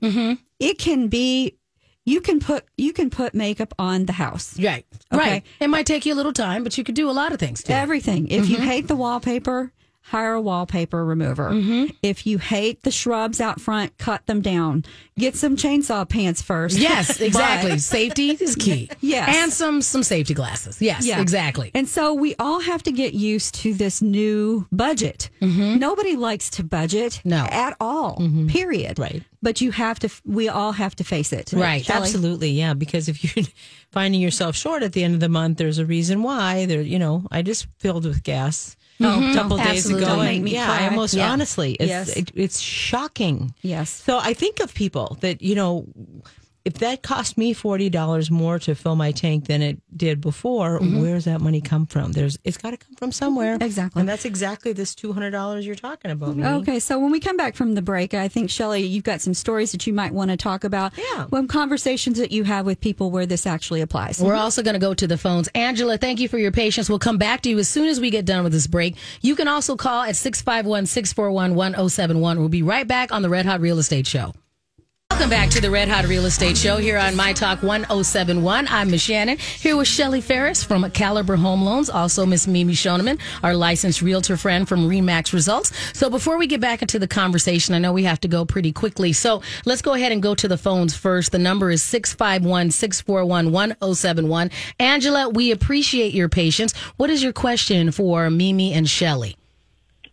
it 0.60 0.78
can 0.78 1.08
be. 1.08 1.58
You 2.06 2.20
can 2.20 2.38
put 2.38 2.66
you 2.76 2.92
can 2.92 3.08
put 3.08 3.34
makeup 3.34 3.72
on 3.78 4.04
the 4.04 4.12
house. 4.12 4.58
Right. 4.60 4.84
Okay. 5.10 5.30
Right. 5.30 5.42
It 5.58 5.68
might 5.68 5.86
take 5.86 6.04
you 6.04 6.12
a 6.12 6.16
little 6.16 6.34
time, 6.34 6.62
but 6.62 6.76
you 6.76 6.84
could 6.84 6.94
do 6.94 7.08
a 7.08 7.12
lot 7.12 7.32
of 7.32 7.38
things 7.40 7.62
too. 7.62 7.72
Everything. 7.72 8.28
If 8.28 8.50
you 8.50 8.58
hate 8.58 8.88
the 8.88 8.94
wallpaper, 8.96 9.72
hire 10.06 10.34
a 10.34 10.40
wallpaper 10.40 11.02
remover. 11.02 11.50
Mm-hmm. 11.50 11.86
If 12.02 12.26
you 12.26 12.36
hate 12.36 12.82
the 12.82 12.90
shrubs 12.90 13.40
out 13.40 13.58
front, 13.58 13.96
cut 13.96 14.26
them 14.26 14.42
down. 14.42 14.84
Get 15.18 15.34
some 15.34 15.56
chainsaw 15.56 16.06
pants 16.06 16.42
first. 16.42 16.76
Yes, 16.76 17.20
exactly. 17.20 17.70
But- 17.72 17.80
Safety 17.80 18.30
is 18.30 18.54
key. 18.54 18.90
Yes. 19.00 19.28
And 19.36 19.52
some 19.52 19.82
some 19.82 20.02
safety 20.02 20.34
glasses. 20.34 20.80
Yes, 20.80 21.06
Yeah. 21.06 21.20
exactly. 21.20 21.70
And 21.74 21.88
so 21.88 22.14
we 22.14 22.34
all 22.38 22.60
have 22.60 22.82
to 22.84 22.92
get 22.92 23.12
used 23.14 23.54
to 23.56 23.74
this 23.74 24.00
new 24.02 24.66
budget. 24.72 25.30
Mm-hmm. 25.40 25.78
Nobody 25.78 26.16
likes 26.16 26.50
to 26.50 26.64
budget 26.64 27.20
No. 27.24 27.46
at 27.50 27.76
all, 27.80 28.16
mm-hmm. 28.16 28.46
period. 28.48 28.98
Right. 28.98 29.22
But 29.42 29.60
you 29.60 29.72
have 29.72 29.98
to, 30.00 30.10
we 30.24 30.48
all 30.48 30.72
have 30.72 30.96
to 30.96 31.04
face 31.04 31.32
it. 31.32 31.52
Right. 31.52 31.84
Shelly? 31.84 32.00
Absolutely, 32.00 32.50
yeah. 32.50 32.74
Because 32.74 33.08
if 33.08 33.22
you're 33.36 33.44
finding 33.92 34.20
yourself 34.20 34.56
short 34.56 34.82
at 34.82 34.92
the 34.92 35.04
end 35.04 35.14
of 35.14 35.20
the 35.20 35.28
month, 35.28 35.58
there's 35.58 35.78
a 35.78 35.86
reason 35.86 36.22
why. 36.22 36.66
There, 36.66 36.80
you 36.80 36.98
know, 36.98 37.26
I 37.30 37.42
just 37.42 37.66
filled 37.78 38.04
with 38.06 38.22
gas 38.22 38.74
Oh, 39.00 39.04
mm-hmm. 39.04 39.30
a 39.32 39.34
couple 39.34 39.56
days 39.56 39.66
absolutely. 39.66 40.04
ago. 40.04 40.16
Don't 40.16 40.24
make 40.24 40.42
me 40.42 40.52
yeah, 40.52 40.66
cry. 40.66 40.84
I 40.84 40.88
almost 40.88 41.14
Yeah. 41.14 41.32
honestly, 41.32 41.72
it's 41.74 41.88
Yes. 41.88 42.16
it, 42.16 42.30
it's 42.34 42.60
shocking. 42.60 43.54
Yes. 43.62 43.90
So 43.90 44.18
I 44.18 44.34
think 44.34 44.60
of 44.60 44.72
people 44.74 45.18
that 45.20 45.42
you 45.42 45.54
know, 45.56 45.86
if 46.64 46.74
that 46.74 47.02
cost 47.02 47.36
me 47.36 47.52
forty 47.52 47.90
dollars 47.90 48.30
more 48.30 48.58
to 48.60 48.74
fill 48.74 48.96
my 48.96 49.12
tank 49.12 49.46
than 49.46 49.62
it 49.62 49.78
did 49.96 50.20
before, 50.20 50.80
mm-hmm. 50.80 51.02
where's 51.02 51.26
that 51.26 51.40
money 51.40 51.60
come 51.60 51.86
from? 51.86 52.12
There's 52.12 52.38
it's 52.42 52.56
got 52.56 52.70
to 52.70 52.76
come 52.76 52.94
from 52.94 53.12
somewhere. 53.12 53.58
Exactly. 53.60 54.00
and 54.00 54.08
that's 54.08 54.24
exactly 54.24 54.72
this 54.72 54.94
two 54.94 55.12
hundred 55.12 55.30
dollars 55.30 55.66
you're 55.66 55.74
talking 55.74 56.10
about. 56.10 56.30
Mm-hmm. 56.30 56.40
Mimi. 56.40 56.54
Okay, 56.62 56.80
so 56.80 56.98
when 56.98 57.10
we 57.10 57.20
come 57.20 57.36
back 57.36 57.54
from 57.54 57.74
the 57.74 57.82
break, 57.82 58.14
I 58.14 58.28
think 58.28 58.50
Shelly, 58.50 58.82
you've 58.82 59.04
got 59.04 59.20
some 59.20 59.34
stories 59.34 59.72
that 59.72 59.86
you 59.86 59.92
might 59.92 60.12
want 60.12 60.30
to 60.30 60.36
talk 60.36 60.64
about. 60.64 60.92
Yeah. 60.96 61.26
When 61.26 61.48
conversations 61.48 62.18
that 62.18 62.32
you 62.32 62.44
have 62.44 62.64
with 62.64 62.80
people 62.80 63.10
where 63.10 63.26
this 63.26 63.46
actually 63.46 63.80
applies. 63.80 64.20
We're 64.20 64.34
also 64.34 64.62
going 64.62 64.74
to 64.74 64.80
go 64.80 64.94
to 64.94 65.06
the 65.06 65.18
phones. 65.18 65.48
Angela, 65.54 65.98
thank 65.98 66.20
you 66.20 66.28
for 66.28 66.38
your 66.38 66.52
patience. 66.52 66.88
We'll 66.88 66.98
come 66.98 67.18
back 67.18 67.42
to 67.42 67.50
you 67.50 67.58
as 67.58 67.68
soon 67.68 67.88
as 67.88 68.00
we 68.00 68.10
get 68.10 68.24
done 68.24 68.42
with 68.42 68.52
this 68.52 68.66
break. 68.66 68.96
You 69.20 69.36
can 69.36 69.48
also 69.48 69.76
call 69.76 70.02
at 70.02 70.16
651 70.16 70.86
641 70.86 71.54
1071. 71.54 72.38
We'll 72.38 72.48
be 72.48 72.62
right 72.62 72.86
back 72.86 73.12
on 73.12 73.22
the 73.22 73.28
Red 73.28 73.46
Hot 73.46 73.60
Real 73.60 73.78
Estate 73.78 74.06
Show. 74.06 74.32
Welcome 75.24 75.40
back 75.40 75.50
to 75.52 75.60
the 75.62 75.70
Red 75.70 75.88
Hot 75.88 76.04
Real 76.04 76.26
Estate 76.26 76.54
Show 76.54 76.76
here 76.76 76.98
on 76.98 77.16
My 77.16 77.32
Talk 77.32 77.62
1071. 77.62 78.68
I'm 78.68 78.90
Miss 78.90 79.08
Shannan 79.08 79.38
here 79.38 79.74
with 79.74 79.88
Shelly 79.88 80.20
Farris 80.20 80.62
from 80.62 80.90
Caliber 80.90 81.34
Home 81.36 81.62
Loans, 81.62 81.88
also 81.88 82.26
Miss 82.26 82.46
Mimi 82.46 82.74
Schoneman, 82.74 83.18
our 83.42 83.54
licensed 83.54 84.02
realtor 84.02 84.36
friend 84.36 84.68
from 84.68 84.86
Re/Max 84.86 85.32
Results. 85.32 85.72
So 85.96 86.10
before 86.10 86.36
we 86.36 86.46
get 86.46 86.60
back 86.60 86.82
into 86.82 86.98
the 86.98 87.08
conversation, 87.08 87.74
I 87.74 87.78
know 87.78 87.90
we 87.90 88.04
have 88.04 88.20
to 88.20 88.28
go 88.28 88.44
pretty 88.44 88.70
quickly. 88.70 89.14
So 89.14 89.40
let's 89.64 89.80
go 89.80 89.94
ahead 89.94 90.12
and 90.12 90.22
go 90.22 90.34
to 90.34 90.46
the 90.46 90.58
phones 90.58 90.94
first. 90.94 91.32
The 91.32 91.38
number 91.38 91.70
is 91.70 91.82
651 91.82 92.70
641 92.72 93.50
1071. 93.50 94.50
Angela, 94.78 95.30
we 95.30 95.52
appreciate 95.52 96.12
your 96.12 96.28
patience. 96.28 96.76
What 96.98 97.08
is 97.08 97.22
your 97.22 97.32
question 97.32 97.92
for 97.92 98.28
Mimi 98.28 98.74
and 98.74 98.86
Shelly? 98.86 99.38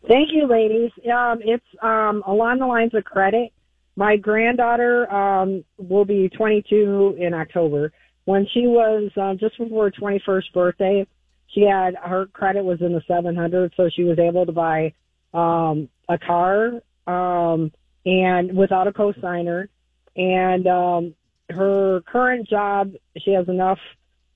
Thank 0.08 0.30
you, 0.32 0.48
ladies. 0.48 0.92
Um, 1.14 1.40
it's 1.42 1.66
um, 1.82 2.24
along 2.26 2.60
the 2.60 2.66
lines 2.66 2.94
of 2.94 3.04
credit. 3.04 3.52
My 3.96 4.16
granddaughter 4.16 5.12
um, 5.12 5.64
will 5.78 6.06
be 6.06 6.30
22 6.30 7.18
in 7.20 7.34
October. 7.34 7.92
When 8.26 8.48
she 8.54 8.68
was 8.68 9.12
uh, 9.20 9.34
just 9.36 9.58
before 9.58 9.86
her 9.86 9.92
21st 9.92 10.54
birthday, 10.54 11.08
she 11.48 11.62
had 11.62 11.96
her 11.96 12.28
credit 12.28 12.64
was 12.64 12.82
in 12.82 12.94
the 12.94 13.02
700, 13.08 13.74
so 13.76 13.90
she 13.94 14.04
was 14.04 14.18
able 14.20 14.46
to 14.46 14.52
buy 14.52 14.94
um, 15.34 15.90
a 16.08 16.18
car 16.18 16.82
um, 17.08 17.72
and 18.06 18.56
without 18.56 18.88
a 18.88 18.92
cosigner. 18.92 19.68
And 20.16 20.68
um, 20.68 21.16
her 21.50 22.02
current 22.02 22.48
job, 22.48 22.94
she 23.18 23.32
has 23.32 23.48
enough 23.50 23.80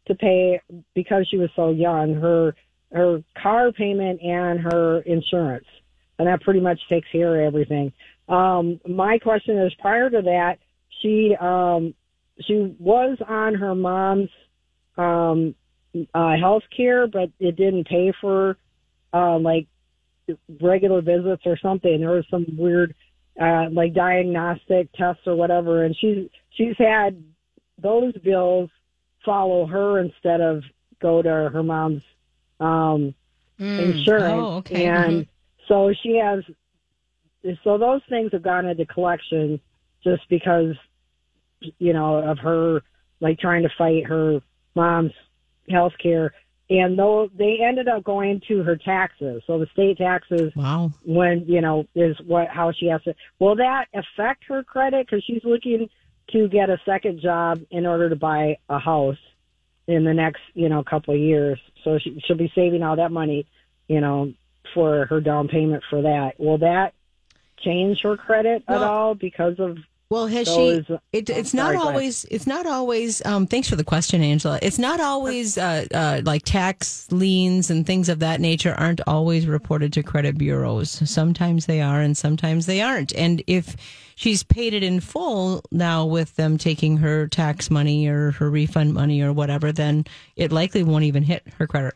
to 0.08 0.16
pay 0.16 0.62
because 0.94 1.28
she 1.30 1.38
was 1.38 1.50
so 1.56 1.72
young. 1.72 2.16
Her 2.16 2.56
her 2.92 3.24
car 3.42 3.72
payment 3.72 4.22
and 4.22 4.60
her 4.60 5.02
insurance, 5.02 5.66
and 6.18 6.28
that 6.28 6.42
pretty 6.42 6.60
much 6.60 6.80
takes 6.88 7.08
care 7.12 7.42
of 7.42 7.48
everything. 7.48 7.92
Um, 8.28 8.80
my 8.88 9.18
question 9.20 9.58
is, 9.60 9.74
prior 9.76 10.10
to 10.10 10.22
that, 10.24 10.58
she 11.02 11.36
um, 11.40 11.94
she 12.42 12.76
was 12.80 13.18
on 13.28 13.54
her 13.56 13.76
mom's 13.76 14.30
um, 14.98 15.56
uh, 16.14 16.36
health 16.38 16.64
care, 16.76 17.08
but 17.08 17.30
it 17.40 17.56
didn't 17.56 17.88
pay 17.88 18.12
for 18.20 18.58
uh, 19.14 19.38
like 19.38 19.68
regular 20.62 21.02
visits 21.02 21.44
or 21.46 21.58
something. 21.58 22.00
There 22.00 22.12
was 22.12 22.26
some 22.30 22.46
weird 22.58 22.96
uh, 23.40 23.70
like 23.72 23.94
diagnostic 23.94 24.92
tests 24.94 25.24
or 25.28 25.36
whatever, 25.36 25.84
and 25.84 25.96
she's 25.96 26.28
she's 26.52 26.76
had 26.78 27.24
those 27.82 28.14
bills 28.24 28.70
follow 29.24 29.66
her 29.66 30.00
instead 30.00 30.42
of 30.42 30.64
go 31.02 31.22
to 31.22 31.30
her 31.30 31.64
mom's 31.64 32.02
um, 32.60 33.14
insurance, 33.60 34.42
Oh, 34.42 34.58
okay. 34.58 34.86
and 34.86 35.28
so 35.68 35.94
she 36.02 36.18
has. 36.18 36.44
So 37.64 37.78
those 37.78 38.02
things 38.10 38.32
have 38.34 38.44
gone 38.44 38.66
into 38.66 38.86
collection 38.86 39.60
just 40.04 40.28
because, 40.30 40.76
you 41.80 41.94
know, 41.94 42.18
of 42.18 42.40
her 42.40 42.82
like 43.22 43.40
trying 43.40 43.64
to 43.64 43.70
fight 43.78 44.06
her 44.06 44.42
mom's 44.76 45.14
health 45.70 45.94
care. 46.02 46.34
And 46.70 46.98
though 46.98 47.30
they 47.38 47.60
ended 47.64 47.88
up 47.88 48.04
going 48.04 48.42
to 48.48 48.64
her 48.64 48.76
taxes, 48.76 49.44
so 49.46 49.60
the 49.60 49.68
state 49.74 49.98
taxes 49.98 50.52
Wow. 50.56 50.92
when 51.04 51.46
you 51.48 51.62
know 51.62 51.86
is 51.94 52.18
what 52.26 52.48
how 52.48 52.72
she 52.72 52.88
has 52.88 53.04
to. 53.04 53.14
Will 53.40 53.56
that 53.58 53.86
affect 53.94 54.46
her 54.48 54.64
credit 54.64 55.06
because 55.06 55.24
she's 55.24 55.44
looking 55.44 55.90
to 56.32 56.48
get 56.48 56.72
a 56.72 56.80
second 56.84 57.22
job 57.22 57.62
in 57.70 57.86
order 57.86 58.10
to 58.10 58.16
buy 58.16 58.58
a 58.68 58.80
house 58.80 59.18
in 59.88 60.04
the 60.04 60.14
next 60.14 60.42
you 60.56 60.68
know 60.68 60.84
couple 60.84 61.14
of 61.14 61.20
years? 61.20 61.60
So 61.84 62.00
she, 62.00 62.20
she'll 62.26 62.36
be 62.36 62.52
saving 62.56 62.82
all 62.82 62.96
that 62.96 63.12
money, 63.12 63.46
you 63.88 64.02
know, 64.02 64.34
for 64.74 65.06
her 65.06 65.22
down 65.22 65.48
payment 65.48 65.84
for 65.88 66.02
that. 66.02 66.40
Will 66.40 66.58
that 66.60 66.94
change 67.60 68.00
her 68.04 68.18
credit 68.18 68.64
at 68.68 68.82
all 68.82 69.16
because 69.16 69.60
of 69.60 69.78
Well, 70.10 70.28
has 70.28 70.48
those- 70.48 70.86
she? 70.86 70.94
It, 71.14 71.30
oh, 71.30 71.34
it's 71.34 71.52
sorry, 71.52 71.64
not 71.76 71.76
ahead. 71.76 71.88
always. 71.96 72.26
It's 72.30 72.46
not 72.48 72.66
always. 72.66 73.26
Um, 73.26 73.48
thanks 73.48 73.68
for 73.70 73.76
the 73.76 73.84
question, 73.84 74.22
Angela. 74.22 74.60
It's 74.62 74.78
not 74.80 75.00
always 75.00 75.58
uh, 75.58 75.86
uh, 75.94 76.22
like 76.24 76.44
tax 76.44 77.12
liens 77.12 77.70
and 77.72 77.86
things 77.88 78.08
of 78.10 78.20
that 78.20 78.40
nature 78.40 78.74
aren't 78.78 79.02
always 79.08 79.48
reported 79.48 79.94
to 79.94 80.04
credit 80.04 80.38
bureaus. 80.38 80.90
Sometimes 81.10 81.66
they 81.66 81.82
are, 81.82 82.02
and 82.02 82.16
sometimes 82.16 82.66
they 82.68 82.82
aren't. 82.82 83.16
And 83.16 83.44
if 83.48 83.76
she's 84.16 84.44
paid 84.44 84.74
it 84.74 84.84
in 84.84 85.00
full 85.00 85.64
now 85.72 86.06
with 86.06 86.36
them 86.36 86.58
taking 86.58 86.98
her 86.98 87.28
tax 87.28 87.72
money 87.72 88.08
or 88.08 88.32
her 88.32 88.50
refund 88.52 88.94
money 88.94 89.22
or 89.22 89.34
whatever, 89.34 89.72
then 89.72 90.06
it 90.36 90.52
likely 90.52 90.84
won't 90.84 91.04
even 91.06 91.24
hit 91.24 91.44
her 91.58 91.66
credit 91.68 91.96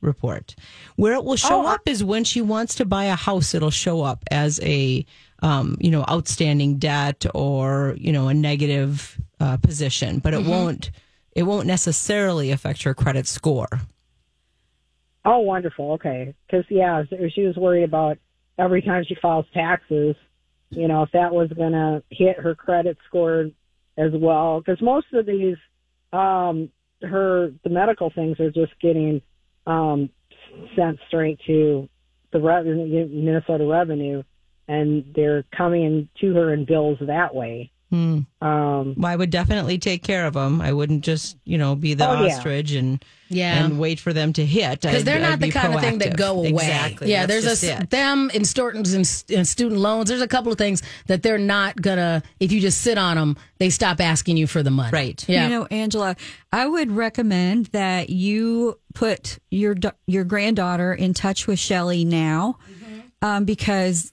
report. 0.00 0.54
Where 0.96 1.14
it 1.14 1.24
will 1.24 1.36
show 1.36 1.66
up 1.66 1.82
is 1.86 2.02
when 2.02 2.24
she 2.24 2.40
wants 2.40 2.74
to 2.76 2.84
buy 2.84 3.04
a 3.04 3.16
house, 3.16 3.54
it'll 3.54 3.70
show 3.70 4.02
up 4.02 4.24
as 4.30 4.60
a 4.62 5.04
um, 5.42 5.76
you 5.80 5.90
know 5.90 6.04
outstanding 6.08 6.78
debt 6.78 7.26
or 7.34 7.94
you 7.98 8.12
know 8.12 8.28
a 8.28 8.34
negative 8.34 9.20
uh, 9.40 9.56
position, 9.56 10.18
but 10.18 10.34
it 10.34 10.44
won't 10.44 10.90
it 11.32 11.44
won't 11.44 11.66
necessarily 11.66 12.50
affect 12.50 12.82
her 12.82 12.94
credit 12.94 13.26
score. 13.26 13.68
Oh, 15.24 15.40
wonderful. 15.40 15.92
Okay. 15.92 16.34
Because, 16.46 16.64
yeah, 16.68 17.02
she 17.34 17.42
was 17.42 17.56
worried 17.56 17.84
about 17.84 18.18
every 18.58 18.82
time 18.82 19.04
she 19.06 19.16
files 19.20 19.46
taxes, 19.52 20.16
you 20.70 20.88
know, 20.88 21.02
if 21.02 21.10
that 21.12 21.32
was 21.32 21.50
going 21.52 21.72
to 21.72 22.02
hit 22.10 22.38
her 22.38 22.54
credit 22.54 22.96
score 23.06 23.50
as 23.96 24.12
well. 24.14 24.60
Because 24.60 24.80
most 24.80 25.06
of 25.12 25.26
these, 25.26 25.56
um, 26.12 26.70
her, 27.02 27.52
the 27.64 27.70
medical 27.70 28.10
things 28.10 28.40
are 28.40 28.50
just 28.50 28.72
getting 28.80 29.22
um, 29.66 30.10
sent 30.76 30.98
straight 31.08 31.38
to 31.46 31.88
the 32.32 32.40
revenue, 32.40 33.08
Minnesota 33.08 33.64
revenue, 33.66 34.22
and 34.68 35.04
they're 35.14 35.44
coming 35.56 36.08
to 36.20 36.34
her 36.34 36.52
in 36.52 36.64
bills 36.64 36.98
that 37.00 37.34
way. 37.34 37.70
Hmm. 37.90 38.20
Um, 38.40 38.94
Well, 38.96 39.10
I 39.12 39.16
would 39.16 39.30
definitely 39.30 39.78
take 39.78 40.04
care 40.04 40.26
of 40.26 40.34
them. 40.34 40.60
I 40.60 40.72
wouldn't 40.72 41.02
just 41.04 41.36
you 41.44 41.58
know 41.58 41.74
be 41.74 41.94
the 41.94 42.08
Oh, 42.08 42.24
yeah. 42.24 42.36
ostrich 42.36 42.72
and 42.72 43.04
Yeah. 43.30 43.64
and 43.64 43.78
wait 43.78 44.00
for 44.00 44.12
them 44.12 44.32
to 44.34 44.44
hit 44.44 44.80
because 44.82 45.04
they're 45.04 45.16
I'd 45.16 45.22
not 45.22 45.40
the 45.40 45.46
be 45.46 45.52
kind 45.52 45.74
of 45.74 45.80
thing 45.80 45.98
that 45.98 46.16
go 46.16 46.38
away. 46.38 46.48
Exactly. 46.50 47.10
Yeah, 47.10 47.26
That's 47.26 47.44
there's 47.44 47.64
a 47.64 47.82
it. 47.82 47.90
them 47.90 48.30
in 48.34 48.44
students 48.44 48.92
and 48.92 49.38
in 49.38 49.44
student 49.44 49.80
loans. 49.80 50.08
There's 50.08 50.20
a 50.20 50.28
couple 50.28 50.50
of 50.52 50.58
things 50.58 50.82
that 51.06 51.22
they're 51.22 51.38
not 51.38 51.80
gonna. 51.80 52.22
If 52.40 52.50
you 52.52 52.60
just 52.60 52.80
sit 52.82 52.98
on 52.98 53.16
them, 53.16 53.36
they 53.58 53.70
stop 53.70 54.00
asking 54.00 54.36
you 54.36 54.46
for 54.46 54.62
the 54.62 54.70
money. 54.70 54.90
Right. 54.92 55.24
Yeah. 55.28 55.44
You 55.44 55.50
know, 55.50 55.66
Angela, 55.70 56.16
I 56.52 56.66
would 56.66 56.90
recommend 56.90 57.66
that 57.66 58.10
you 58.10 58.78
put 58.94 59.38
your 59.50 59.76
your 60.06 60.24
granddaughter 60.24 60.92
in 60.92 61.14
touch 61.14 61.46
with 61.46 61.58
Shelly 61.58 62.04
now, 62.04 62.58
um, 63.22 63.44
because 63.44 64.10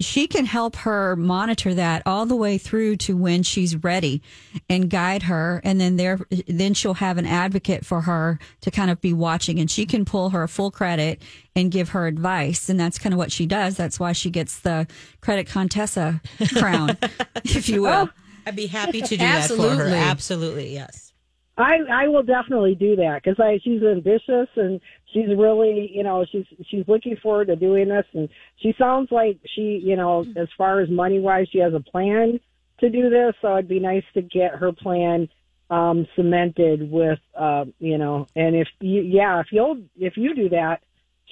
she 0.00 0.26
can 0.26 0.44
help 0.44 0.76
her 0.76 1.16
monitor 1.16 1.72
that 1.74 2.02
all 2.04 2.26
the 2.26 2.36
way 2.36 2.58
through 2.58 2.96
to 2.96 3.16
when 3.16 3.42
she's 3.42 3.76
ready 3.76 4.22
and 4.68 4.90
guide 4.90 5.24
her 5.24 5.60
and 5.64 5.80
then 5.80 5.96
there 5.96 6.18
then 6.46 6.74
she'll 6.74 6.94
have 6.94 7.16
an 7.16 7.26
advocate 7.26 7.86
for 7.86 8.02
her 8.02 8.38
to 8.60 8.70
kind 8.70 8.90
of 8.90 9.00
be 9.00 9.12
watching 9.12 9.58
and 9.58 9.70
she 9.70 9.86
can 9.86 10.04
pull 10.04 10.30
her 10.30 10.46
full 10.48 10.70
credit 10.70 11.22
and 11.56 11.70
give 11.70 11.90
her 11.90 12.06
advice 12.06 12.68
and 12.68 12.78
that's 12.78 12.98
kind 12.98 13.12
of 13.12 13.18
what 13.18 13.32
she 13.32 13.46
does 13.46 13.76
that's 13.76 13.98
why 14.00 14.12
she 14.12 14.30
gets 14.30 14.60
the 14.60 14.86
credit 15.20 15.46
contessa 15.46 16.20
crown 16.56 16.96
if 17.44 17.68
you 17.68 17.82
will 17.82 18.08
oh, 18.08 18.10
I'd 18.46 18.56
be 18.56 18.66
happy 18.66 19.00
to 19.00 19.08
do 19.08 19.16
that 19.18 19.48
for 19.48 19.56
her. 19.56 19.68
Absolutely. 19.68 19.98
Absolutely, 19.98 20.74
yes. 20.74 21.12
I 21.56 21.76
I 21.90 22.08
will 22.08 22.24
definitely 22.24 22.74
do 22.74 22.96
that 22.96 23.20
because 23.22 23.38
I 23.38 23.60
she's 23.62 23.82
ambitious 23.82 24.48
and 24.56 24.80
she's 25.14 25.28
really 25.38 25.90
you 25.94 26.02
know 26.02 26.26
she's 26.30 26.44
she's 26.68 26.84
looking 26.86 27.16
forward 27.22 27.46
to 27.46 27.56
doing 27.56 27.88
this 27.88 28.04
and 28.12 28.28
she 28.56 28.74
sounds 28.78 29.10
like 29.10 29.38
she 29.54 29.80
you 29.82 29.96
know 29.96 30.26
as 30.36 30.48
far 30.58 30.80
as 30.80 30.90
money 30.90 31.20
wise 31.20 31.46
she 31.50 31.58
has 31.58 31.72
a 31.72 31.80
plan 31.80 32.38
to 32.80 32.90
do 32.90 33.08
this 33.08 33.34
so 33.40 33.54
it'd 33.54 33.68
be 33.68 33.80
nice 33.80 34.04
to 34.12 34.20
get 34.20 34.54
her 34.54 34.72
plan 34.72 35.28
um 35.70 36.06
cemented 36.14 36.90
with 36.90 37.20
uh 37.38 37.64
you 37.78 37.96
know 37.96 38.26
and 38.36 38.54
if 38.54 38.68
you 38.80 39.00
yeah 39.00 39.40
if 39.40 39.46
you'll 39.50 39.80
if 39.96 40.16
you 40.16 40.34
do 40.34 40.48
that 40.50 40.82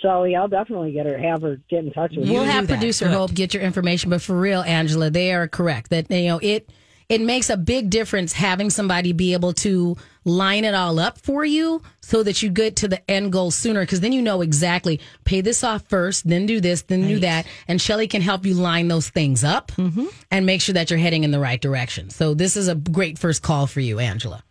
Shelly 0.00 0.34
I'll 0.34 0.48
definitely 0.48 0.92
get 0.92 1.04
her 1.06 1.18
have 1.18 1.42
her 1.42 1.60
get 1.68 1.84
in 1.84 1.92
touch 1.92 2.12
with 2.16 2.26
you. 2.26 2.32
We'll 2.32 2.44
have 2.44 2.66
producer 2.66 3.04
Good. 3.06 3.14
Hope 3.14 3.34
get 3.34 3.52
your 3.52 3.62
information, 3.62 4.08
but 4.08 4.22
for 4.22 4.38
real, 4.38 4.62
Angela, 4.62 5.10
they 5.10 5.34
are 5.34 5.46
correct 5.46 5.90
that 5.90 6.10
you 6.10 6.28
know 6.28 6.40
it. 6.42 6.72
It 7.10 7.20
makes 7.20 7.50
a 7.50 7.58
big 7.58 7.90
difference 7.90 8.32
having 8.32 8.70
somebody 8.70 9.12
be 9.12 9.34
able 9.34 9.52
to 9.52 9.98
line 10.24 10.64
it 10.64 10.74
all 10.74 10.98
up 10.98 11.18
for 11.18 11.44
you 11.44 11.82
so 12.00 12.22
that 12.22 12.42
you 12.42 12.50
get 12.50 12.76
to 12.76 12.88
the 12.88 13.10
end 13.10 13.32
goal 13.32 13.50
sooner 13.50 13.80
because 13.80 14.00
then 14.00 14.12
you 14.12 14.22
know 14.22 14.40
exactly 14.40 15.00
pay 15.24 15.40
this 15.40 15.64
off 15.64 15.86
first, 15.88 16.28
then 16.28 16.46
do 16.46 16.60
this, 16.60 16.82
then 16.82 17.06
do 17.06 17.20
that. 17.20 17.46
And 17.68 17.80
Shelly 17.80 18.06
can 18.06 18.22
help 18.22 18.46
you 18.46 18.54
line 18.54 18.88
those 18.88 19.08
things 19.08 19.44
up 19.44 19.72
mm-hmm. 19.72 20.06
and 20.30 20.46
make 20.46 20.60
sure 20.60 20.74
that 20.74 20.90
you're 20.90 20.98
heading 20.98 21.24
in 21.24 21.30
the 21.30 21.40
right 21.40 21.60
direction. 21.60 22.10
So 22.10 22.34
this 22.34 22.56
is 22.56 22.68
a 22.68 22.74
great 22.74 23.18
first 23.18 23.42
call 23.42 23.66
for 23.66 23.80
you, 23.80 23.98
Angela. 23.98 24.42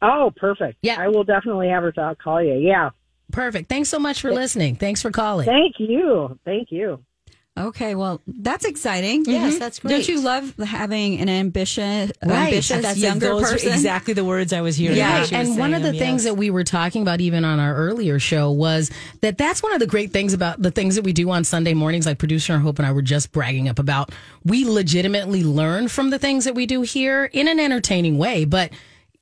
Oh 0.00 0.32
perfect 0.36 0.78
Yeah. 0.82 0.96
I 1.00 1.08
will 1.08 1.24
definitely 1.24 1.68
have 1.68 1.82
her 1.82 1.92
to 1.92 2.16
call 2.22 2.42
you 2.42 2.54
yeah 2.54 2.90
Perfect. 3.30 3.68
Thanks 3.68 3.90
so 3.90 3.98
much 3.98 4.22
for 4.22 4.32
listening. 4.32 4.76
Thanks 4.76 5.02
for 5.02 5.10
calling. 5.10 5.46
thank 5.46 5.74
you 5.78 6.38
thank 6.44 6.70
you 6.70 7.04
Okay, 7.58 7.94
well, 7.96 8.20
that's 8.26 8.64
exciting. 8.64 9.24
Yes, 9.26 9.50
mm-hmm. 9.50 9.58
that's 9.58 9.80
great. 9.80 9.90
Don't 9.90 10.08
you 10.08 10.20
love 10.20 10.54
having 10.58 11.20
an 11.20 11.28
ambition, 11.28 12.12
Right. 12.24 12.46
ambitious 12.46 12.82
That's 12.82 12.98
younger 12.98 13.26
those 13.26 13.50
person? 13.50 13.72
exactly 13.72 14.14
the 14.14 14.24
words 14.24 14.52
I 14.52 14.60
was 14.60 14.76
hearing. 14.76 14.96
Yeah, 14.96 15.18
when 15.18 15.26
she 15.26 15.36
was 15.36 15.48
and 15.48 15.58
one 15.58 15.74
of 15.74 15.82
the 15.82 15.88
them, 15.88 15.98
things 15.98 16.24
yes. 16.24 16.32
that 16.32 16.34
we 16.38 16.50
were 16.50 16.64
talking 16.64 17.02
about 17.02 17.20
even 17.20 17.44
on 17.44 17.58
our 17.58 17.74
earlier 17.74 18.18
show 18.20 18.50
was 18.52 18.90
that 19.22 19.38
that's 19.38 19.62
one 19.62 19.72
of 19.72 19.80
the 19.80 19.86
great 19.86 20.12
things 20.12 20.32
about 20.32 20.62
the 20.62 20.70
things 20.70 20.94
that 20.94 21.02
we 21.04 21.12
do 21.12 21.30
on 21.30 21.42
Sunday 21.44 21.74
mornings. 21.74 22.06
Like 22.06 22.18
producer 22.18 22.58
Hope 22.58 22.78
and 22.78 22.86
I 22.86 22.92
were 22.92 23.02
just 23.02 23.32
bragging 23.32 23.68
up 23.68 23.78
about. 23.78 24.12
We 24.44 24.64
legitimately 24.64 25.42
learn 25.42 25.88
from 25.88 26.10
the 26.10 26.18
things 26.18 26.44
that 26.44 26.54
we 26.54 26.66
do 26.66 26.82
here 26.82 27.24
in 27.24 27.48
an 27.48 27.58
entertaining 27.58 28.18
way, 28.18 28.44
but. 28.44 28.70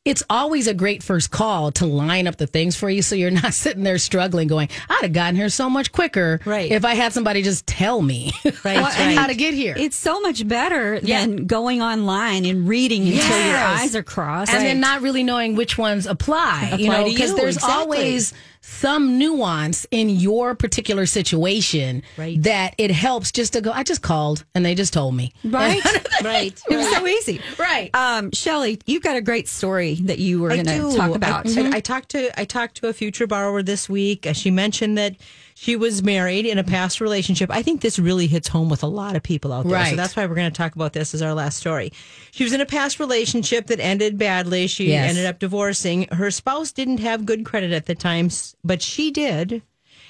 It's 0.07 0.23
always 0.31 0.67
a 0.69 0.73
great 0.73 1.03
first 1.03 1.31
call 1.33 1.73
to 1.73 1.85
line 1.85 2.27
up 2.29 2.37
the 2.37 2.47
things 2.47 2.77
for 2.77 2.89
you 2.89 3.03
so 3.03 3.15
you're 3.17 3.31
not 3.33 3.53
sitting 3.65 3.83
there 3.83 3.99
struggling 3.99 4.47
going, 4.49 4.69
I'd 4.89 5.03
have 5.03 5.13
gotten 5.13 5.35
here 5.37 5.49
so 5.49 5.69
much 5.69 5.91
quicker 5.93 6.41
Right. 6.45 6.71
if 6.71 6.85
I 6.85 6.95
had 6.95 7.13
somebody 7.13 7.43
just 7.43 7.67
tell 7.67 8.01
me 8.01 8.33
Right, 8.65 8.77
how 8.79 8.83
right. 9.17 9.27
to 9.27 9.35
get 9.35 9.53
here. 9.53 9.75
It's 9.77 9.97
so 9.97 10.21
much 10.21 10.47
better 10.47 11.01
Yeah. 11.03 11.21
than 11.27 11.47
going 11.47 11.83
online 11.83 12.45
and 12.47 12.69
reading 12.69 13.03
until 13.09 13.47
your 13.47 13.57
eyes 13.59 13.97
are 13.97 14.03
crossed. 14.05 14.53
and 14.55 14.65
then 14.65 14.81
not 14.81 15.03
really 15.03 15.25
knowing 15.25 15.57
which 15.57 15.77
ones 15.77 16.07
apply, 16.07 16.77
you 16.79 16.89
know, 16.89 17.05
because 17.05 17.35
there's 17.35 17.57
exactly. 17.57 17.75
always 17.77 18.33
some 18.69 19.17
nuance 19.17 19.87
in 19.93 20.09
your 20.09 20.55
particular 20.57 21.07
situation 21.07 22.03
Right. 22.17 22.43
that 22.43 22.75
it 22.79 22.91
helps 22.91 23.31
just 23.31 23.53
to 23.53 23.61
go. 23.61 23.71
I 23.73 23.85
just 23.85 24.03
called 24.03 24.45
and 24.57 24.65
they 24.65 24.75
just 24.75 24.93
told 24.93 25.15
me. 25.15 25.33
right? 25.45 25.81
right. 26.25 26.61
It 26.69 26.77
was 26.77 26.89
so 26.91 27.07
easy. 27.07 27.41
Right. 27.59 27.91
Um, 27.95 28.33
Shelly, 28.33 28.81
you've 28.87 29.03
got 29.05 29.17
a 29.17 29.21
great 29.21 29.49
story 29.49 29.96
that 30.05 30.19
you 30.19 30.41
were 30.41 30.49
going 30.51 30.67
to 30.67 30.97
talk 30.97 31.15
about. 31.15 31.47
I, 31.57 31.69
I, 31.71 31.77
I 31.77 31.81
talked 31.81 32.11
to 32.11 32.41
I 32.41 32.45
talked 32.45 32.77
to 32.77 32.89
a 32.89 32.93
future 32.93 33.27
borrower 33.27 33.63
this 33.63 33.89
week. 33.89 34.27
She 34.35 34.51
mentioned 34.51 34.97
that 34.99 35.17
she 35.55 35.75
was 35.77 36.03
married 36.03 36.45
in 36.47 36.59
a 36.59 36.65
past 36.65 37.01
relationship. 37.01 37.51
I 37.51 37.63
think 37.63 37.81
this 37.81 37.99
really 37.99 38.27
hits 38.27 38.49
home 38.49 38.69
with 38.69 38.83
a 38.83 38.87
lot 38.87 39.17
of 39.17 39.23
people 39.23 39.53
out 39.53 39.65
there. 39.65 39.73
Right. 39.73 39.91
So 39.91 39.97
that's 39.97 40.15
why 40.15 40.27
we're 40.27 40.35
going 40.35 40.51
to 40.53 40.57
talk 40.57 40.75
about 40.75 40.93
this 40.93 41.15
as 41.15 41.23
our 41.23 41.33
last 41.33 41.57
story. 41.59 41.93
She 42.31 42.45
was 42.45 42.53
in 42.53 42.61
a 42.61 42.67
past 42.67 43.01
relationship 43.01 43.67
that 43.69 43.81
ended 43.81 44.19
badly. 44.19 44.67
She 44.67 44.89
Yes. 44.89 45.09
ended 45.11 45.25
up 45.27 45.39
divorcing. 45.39 46.09
Her 46.13 46.31
spouse 46.31 46.73
didn't 46.73 46.99
have 46.99 47.25
good 47.25 47.45
credit 47.47 47.73
at 47.73 47.87
the 47.87 47.95
time, 47.95 48.29
but 48.65 48.83
she 48.83 49.11
did. 49.11 49.63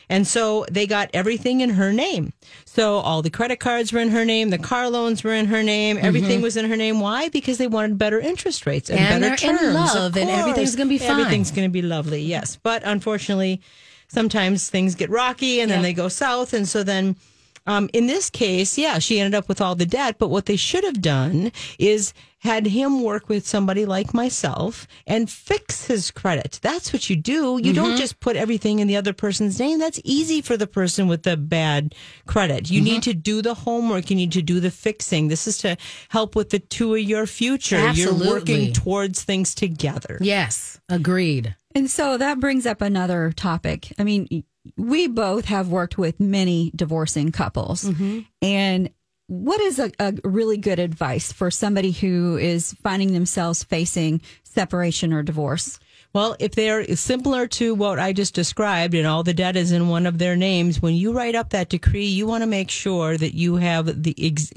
And 0.08 0.26
so 0.26 0.64
they 0.70 0.86
got 0.86 1.10
everything 1.12 1.60
in 1.60 1.70
her 1.70 1.92
name. 1.92 2.32
So 2.64 2.96
all 2.98 3.22
the 3.22 3.30
credit 3.30 3.58
cards 3.58 3.92
were 3.92 3.98
in 4.00 4.10
her 4.10 4.24
name, 4.24 4.50
the 4.50 4.58
car 4.58 4.88
loans 4.88 5.24
were 5.24 5.32
in 5.32 5.46
her 5.46 5.62
name, 5.62 5.96
mm-hmm. 5.96 6.06
everything 6.06 6.42
was 6.42 6.56
in 6.56 6.68
her 6.68 6.76
name. 6.76 7.00
Why? 7.00 7.28
Because 7.28 7.58
they 7.58 7.66
wanted 7.66 7.98
better 7.98 8.20
interest 8.20 8.66
rates 8.66 8.88
and, 8.88 9.00
And 9.00 9.20
better 9.20 9.36
terms. 9.36 9.62
of 9.62 9.74
love 9.74 10.16
and 10.16 10.30
everything's 10.30 10.76
gonna 10.76 10.88
be 10.88 10.98
fine. 10.98 11.10
Everything's 11.10 11.50
going 11.50 11.68
to 11.68 11.72
be 11.72 11.82
lovely. 11.82 12.22
Yes, 12.22 12.56
but 12.62 12.82
unfortunately, 12.84 13.60
sometimes 14.08 14.70
things 14.70 14.94
get 14.94 15.10
rocky 15.10 15.60
and 15.60 15.70
then 15.70 15.82
they 15.82 15.92
go 15.92 16.08
south, 16.08 16.52
and 16.52 16.68
so 16.68 16.82
then. 16.82 17.16
Um, 17.66 17.90
in 17.92 18.06
this 18.06 18.30
case, 18.30 18.78
yeah, 18.78 18.98
she 18.98 19.20
ended 19.20 19.36
up 19.36 19.48
with 19.48 19.60
all 19.60 19.74
the 19.74 19.86
debt. 19.86 20.16
But 20.18 20.28
what 20.28 20.46
they 20.46 20.56
should 20.56 20.84
have 20.84 21.00
done 21.00 21.52
is 21.78 22.12
had 22.40 22.66
him 22.66 23.02
work 23.02 23.28
with 23.28 23.46
somebody 23.46 23.84
like 23.84 24.14
myself 24.14 24.86
and 25.06 25.28
fix 25.28 25.86
his 25.86 26.10
credit. 26.10 26.60
That's 26.62 26.92
what 26.92 27.10
you 27.10 27.16
do. 27.16 27.58
You 27.60 27.72
don't 27.72 27.96
just 27.96 28.20
put 28.20 28.36
everything 28.36 28.78
in 28.78 28.86
the 28.86 28.96
other 28.96 29.12
person's 29.12 29.58
name. 29.58 29.78
That's 29.78 30.00
easy 30.04 30.42
for 30.42 30.56
the 30.56 30.66
person 30.66 31.08
with 31.08 31.24
the 31.24 31.36
bad 31.36 31.94
credit. 32.26 32.70
You 32.70 32.80
need 32.80 33.02
to 33.04 33.14
do 33.14 33.42
the 33.42 33.54
homework. 33.54 34.10
You 34.10 34.16
need 34.16 34.32
to 34.32 34.42
do 34.42 34.60
the 34.60 34.70
fixing. 34.70 35.28
This 35.28 35.48
is 35.48 35.58
to 35.58 35.76
help 36.08 36.36
with 36.36 36.50
the 36.50 36.60
two 36.60 36.94
of 36.94 37.00
your 37.00 37.26
future. 37.26 37.76
Absolutely. 37.76 38.26
You're 38.26 38.34
working 38.34 38.72
towards 38.72 39.24
things 39.24 39.54
together. 39.54 40.18
Yes, 40.20 40.78
agreed. 40.88 41.56
And 41.74 41.90
so 41.90 42.16
that 42.16 42.38
brings 42.38 42.64
up 42.64 42.80
another 42.80 43.32
topic. 43.32 43.92
I 43.98 44.04
mean, 44.04 44.44
we 44.76 45.06
both 45.06 45.46
have 45.46 45.68
worked 45.68 45.98
with 45.98 46.20
many 46.20 46.72
divorcing 46.74 47.32
couples. 47.32 47.84
Mm-hmm. 47.84 48.20
And 48.42 48.90
what 49.28 49.60
is 49.60 49.78
a, 49.78 49.90
a 49.98 50.14
really 50.24 50.56
good 50.56 50.78
advice 50.78 51.32
for 51.32 51.50
somebody 51.50 51.90
who 51.90 52.36
is 52.36 52.74
finding 52.82 53.12
themselves 53.12 53.64
facing 53.64 54.20
separation 54.44 55.12
or 55.12 55.22
divorce? 55.22 55.78
Well, 56.16 56.34
if 56.38 56.52
they're 56.52 56.96
similar 56.96 57.46
to 57.46 57.74
what 57.74 57.98
I 57.98 58.14
just 58.14 58.32
described 58.32 58.94
and 58.94 59.06
all 59.06 59.22
the 59.22 59.34
debt 59.34 59.54
is 59.54 59.70
in 59.70 59.90
one 59.90 60.06
of 60.06 60.16
their 60.16 60.34
names, 60.34 60.80
when 60.80 60.94
you 60.94 61.12
write 61.12 61.34
up 61.34 61.50
that 61.50 61.68
decree, 61.68 62.06
you 62.06 62.26
want 62.26 62.40
to 62.40 62.46
make 62.46 62.70
sure 62.70 63.18
that 63.18 63.34
you 63.34 63.56
have 63.56 64.02
the 64.02 64.14
ex- 64.18 64.50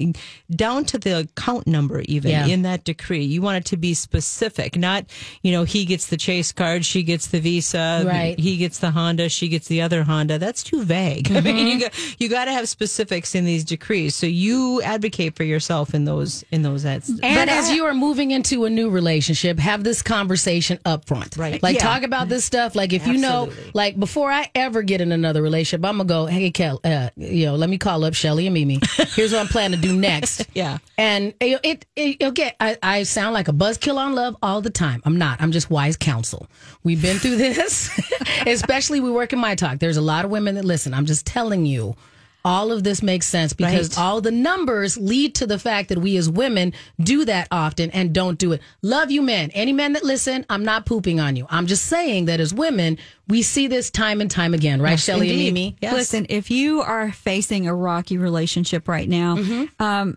down 0.50 0.86
to 0.86 0.96
the 0.96 1.18
account 1.18 1.66
number 1.66 2.00
even 2.06 2.30
Yeah. 2.30 2.46
in 2.46 2.62
that 2.62 2.84
decree. 2.84 3.24
You 3.24 3.42
want 3.42 3.58
it 3.58 3.66
to 3.66 3.76
be 3.76 3.92
specific, 3.92 4.74
not, 4.74 5.04
you 5.42 5.52
know, 5.52 5.64
he 5.64 5.84
gets 5.84 6.06
the 6.06 6.16
chase 6.16 6.50
card, 6.50 6.86
she 6.86 7.02
gets 7.02 7.26
the 7.26 7.40
visa, 7.40 8.04
Right. 8.06 8.38
he 8.38 8.56
gets 8.56 8.78
the 8.78 8.92
Honda, 8.92 9.28
she 9.28 9.48
gets 9.48 9.68
the 9.68 9.82
other 9.82 10.04
Honda. 10.04 10.38
That's 10.38 10.62
too 10.62 10.82
vague. 10.82 11.30
I 11.36 11.42
mean, 11.42 11.66
you 11.66 11.74
mm-hmm. 11.74 11.80
got, 11.80 12.20
you 12.20 12.30
got 12.30 12.46
to 12.46 12.52
have 12.52 12.70
specifics 12.70 13.34
in 13.34 13.44
these 13.44 13.64
decrees. 13.66 14.16
So 14.16 14.24
you 14.26 14.80
advocate 14.80 15.36
for 15.36 15.44
yourself 15.44 15.92
in 15.92 16.06
those 16.06 16.42
in 16.50 16.62
those 16.62 16.86
ads. 16.86 17.10
And 17.22 17.50
as 17.50 17.70
you 17.70 17.84
are 17.84 17.92
moving 17.92 18.30
into 18.30 18.64
a 18.64 18.70
new 18.70 18.88
relationship, 18.88 19.58
have 19.58 19.84
this 19.84 20.00
conversation 20.00 20.78
up 20.86 21.04
front. 21.04 21.36
Right. 21.36 21.49
Like 21.62 21.76
Yeah. 21.76 21.82
talk 21.82 22.02
about 22.02 22.28
this 22.28 22.44
stuff. 22.44 22.74
Like 22.74 22.92
if 22.92 23.06
you 23.06 23.16
know, 23.18 23.50
like 23.74 23.98
before 23.98 24.30
I 24.30 24.50
ever 24.54 24.82
get 24.82 25.00
in 25.00 25.12
another 25.12 25.42
relationship, 25.42 25.84
I'm 25.84 25.96
gonna 25.98 26.08
go, 26.08 26.26
hey 26.26 26.50
Kel, 26.50 26.80
uh, 26.84 27.10
you 27.16 27.46
know, 27.46 27.56
let 27.56 27.68
me 27.70 27.78
call 27.78 28.04
up 28.04 28.14
Shelly 28.14 28.46
and 28.46 28.54
Mimi. 28.54 28.80
Here's 29.14 29.32
what 29.32 29.40
I'm 29.40 29.48
planning 29.48 29.80
to 29.80 29.86
do 29.88 29.94
next. 29.96 30.46
Yeah. 30.54 30.78
And 30.98 31.32
it, 31.40 31.60
it, 31.62 31.86
it 31.96 32.22
okay, 32.22 32.52
I, 32.60 32.76
I 32.82 33.02
sound 33.04 33.32
like 33.34 33.48
a 33.48 33.52
buzzkill 33.52 33.96
on 33.96 34.14
love 34.14 34.36
all 34.42 34.60
the 34.60 34.68
time. 34.70 35.00
I'm 35.04 35.16
not. 35.16 35.40
I'm 35.40 35.52
just 35.52 35.70
wise 35.70 35.96
counsel. 35.96 36.46
We've 36.84 37.00
been 37.00 37.18
through 37.18 37.36
this, 37.36 37.90
especially 38.46 39.00
we 39.00 39.10
work 39.10 39.32
in 39.32 39.38
my 39.38 39.54
talk. 39.54 39.78
There's 39.78 39.96
a 39.96 40.02
lot 40.02 40.24
of 40.24 40.30
women 40.30 40.56
that 40.56 40.64
listen. 40.64 40.92
I'm 40.94 41.06
just 41.06 41.26
telling 41.26 41.66
you. 41.66 41.96
All 42.44 42.72
of 42.72 42.84
this 42.84 43.02
makes 43.02 43.26
sense 43.26 43.52
because 43.52 43.90
Right. 43.96 43.98
all 44.02 44.20
the 44.20 44.30
numbers 44.30 44.96
lead 44.96 45.34
to 45.36 45.46
the 45.46 45.58
fact 45.58 45.88
that 45.90 45.98
we 45.98 46.16
as 46.16 46.28
women 46.28 46.72
do 46.98 47.24
that 47.26 47.48
often 47.50 47.90
and 47.90 48.12
don't 48.14 48.38
do 48.38 48.52
it. 48.52 48.60
Love 48.82 49.10
you, 49.10 49.20
men. 49.22 49.50
Any 49.52 49.72
men 49.72 49.92
that 49.92 50.04
listen, 50.04 50.46
I'm 50.48 50.64
not 50.64 50.86
pooping 50.86 51.20
on 51.20 51.36
you. 51.36 51.46
I'm 51.50 51.66
just 51.66 51.84
saying 51.86 52.24
that 52.26 52.40
as 52.40 52.54
women, 52.54 52.96
we 53.28 53.42
see 53.42 53.66
this 53.66 53.90
time 53.90 54.20
and 54.20 54.30
time 54.30 54.54
again, 54.54 54.80
right, 54.80 54.98
Shelly 54.98 55.28
and. 55.30 55.38
Mimi? 55.38 55.76
Yes. 55.80 55.92
Listen, 55.94 56.26
if 56.30 56.50
you 56.50 56.80
are 56.80 57.12
facing 57.12 57.66
a 57.68 57.74
rocky 57.74 58.16
relationship 58.18 58.88
right 58.88 59.08
now, 59.08 59.68
um, 59.78 60.16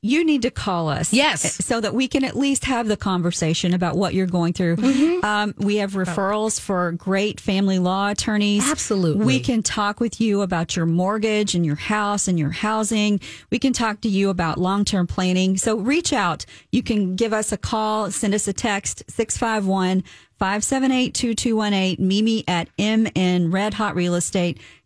you 0.00 0.24
need 0.24 0.42
to 0.42 0.50
call 0.50 0.88
us. 0.88 1.12
Yes. 1.12 1.64
So 1.64 1.80
that 1.80 1.94
we 1.94 2.08
can 2.08 2.24
at 2.24 2.36
least 2.36 2.64
have 2.64 2.88
the 2.88 2.96
conversation 2.96 3.74
about 3.74 3.96
what 3.96 4.14
you're 4.14 4.26
going 4.26 4.52
through. 4.52 4.76
Um, 5.22 5.54
we 5.58 5.76
have 5.76 5.92
referrals 5.92 6.60
for 6.60 6.92
great 6.92 7.40
family 7.40 7.78
law 7.78 8.08
attorneys. 8.08 8.68
Absolutely. 8.68 9.24
We 9.24 9.40
can 9.40 9.62
talk 9.62 10.00
with 10.00 10.20
you 10.20 10.42
about 10.42 10.74
your 10.74 10.86
mortgage 10.86 11.54
and 11.54 11.64
your 11.64 11.76
house 11.76 12.26
and 12.28 12.38
your 12.38 12.50
housing. 12.50 13.20
We 13.50 13.58
can 13.58 13.72
talk 13.72 14.00
to 14.02 14.08
you 14.08 14.30
about 14.30 14.58
long 14.58 14.84
term 14.84 15.06
planning. 15.06 15.56
So 15.56 15.76
reach 15.76 16.12
out. 16.12 16.44
You 16.70 16.82
can 16.82 17.14
give 17.14 17.32
us 17.32 17.52
a 17.52 17.56
call, 17.56 18.10
send 18.10 18.34
us 18.34 18.48
a 18.48 18.52
text, 18.52 19.04
651 19.08 20.02
578 20.38 21.14
2218, 21.14 22.08
Mimi 22.08 22.42
at 22.48 22.68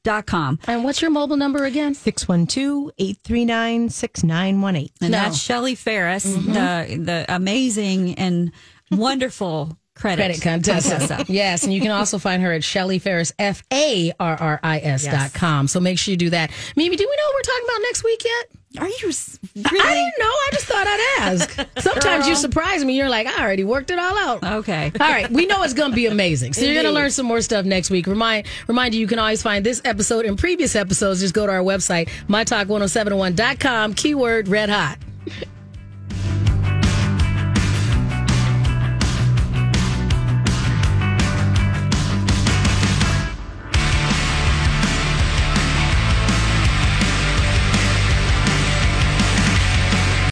mnredhotrealestate.com. 0.06 0.58
And 0.66 0.84
what's 0.84 1.02
your 1.02 1.10
mobile 1.10 1.36
number 1.36 1.64
again? 1.64 1.94
612-839-6918. 1.94 4.90
And 5.00 5.10
No. 5.10 5.18
that's 5.18 5.38
Shelly 5.38 5.74
Farris, 5.74 6.24
mm-hmm. 6.26 6.52
the 6.52 6.96
the 7.04 7.24
amazing 7.34 8.14
and 8.14 8.52
wonderful 8.90 9.76
credit, 9.94 10.22
Credit 10.22 10.42
contessa. 10.42 10.98
contessa. 10.98 11.24
yes, 11.32 11.62
and 11.64 11.72
you 11.72 11.80
can 11.80 11.90
also 11.90 12.18
find 12.18 12.42
her 12.42 12.52
at 12.52 12.62
Shelly 12.64 12.98
Farris, 12.98 13.32
F 13.38 13.62
A 13.72 14.12
R 14.20 14.36
R 14.36 14.60
I 14.62 14.78
S 14.80 15.04
dot 15.06 15.32
com. 15.34 15.68
So 15.68 15.80
make 15.80 15.98
sure 15.98 16.12
you 16.12 16.18
do 16.18 16.30
that. 16.30 16.50
Mimi, 16.76 16.96
do 16.96 17.04
we 17.04 17.16
know 17.16 17.24
what 17.26 17.34
we're 17.34 17.42
talking 17.42 17.64
about 17.68 17.80
next 17.82 18.04
week 18.04 18.22
yet? 18.24 18.50
Are 18.78 18.88
you 18.88 19.12
really? 19.54 19.80
I 19.80 19.94
didn't 19.94 20.14
know. 20.18 20.26
I 20.26 20.48
just 20.52 20.66
thought 20.66 20.86
I'd 20.86 21.18
ask. 21.20 21.66
Sometimes 21.78 22.28
you 22.28 22.34
surprise 22.36 22.84
me. 22.84 22.96
You're 22.96 23.08
like, 23.08 23.26
I 23.26 23.42
already 23.42 23.64
worked 23.64 23.90
it 23.90 23.98
all 23.98 24.16
out. 24.18 24.44
Okay. 24.44 24.92
All 25.00 25.08
right, 25.08 25.30
we 25.30 25.46
know 25.46 25.62
it's 25.62 25.74
going 25.74 25.90
to 25.90 25.94
be 25.96 26.06
amazing. 26.06 26.52
So 26.52 26.62
you're 26.62 26.74
going 26.74 26.86
to 26.86 26.92
learn 26.92 27.10
some 27.10 27.26
more 27.26 27.40
stuff 27.40 27.64
next 27.64 27.90
week. 27.90 28.06
Remind 28.06 28.46
remind 28.66 28.94
you 28.94 29.00
you 29.00 29.06
can 29.06 29.18
always 29.18 29.42
find 29.42 29.64
this 29.64 29.80
episode 29.84 30.24
and 30.26 30.38
previous 30.38 30.74
episodes. 30.76 31.20
Just 31.20 31.34
go 31.34 31.46
to 31.46 31.52
our 31.52 31.60
website 31.60 32.08
mytalk1071.com 32.28 33.94
keyword 33.94 34.48
red 34.48 34.68
hot. 34.68 34.98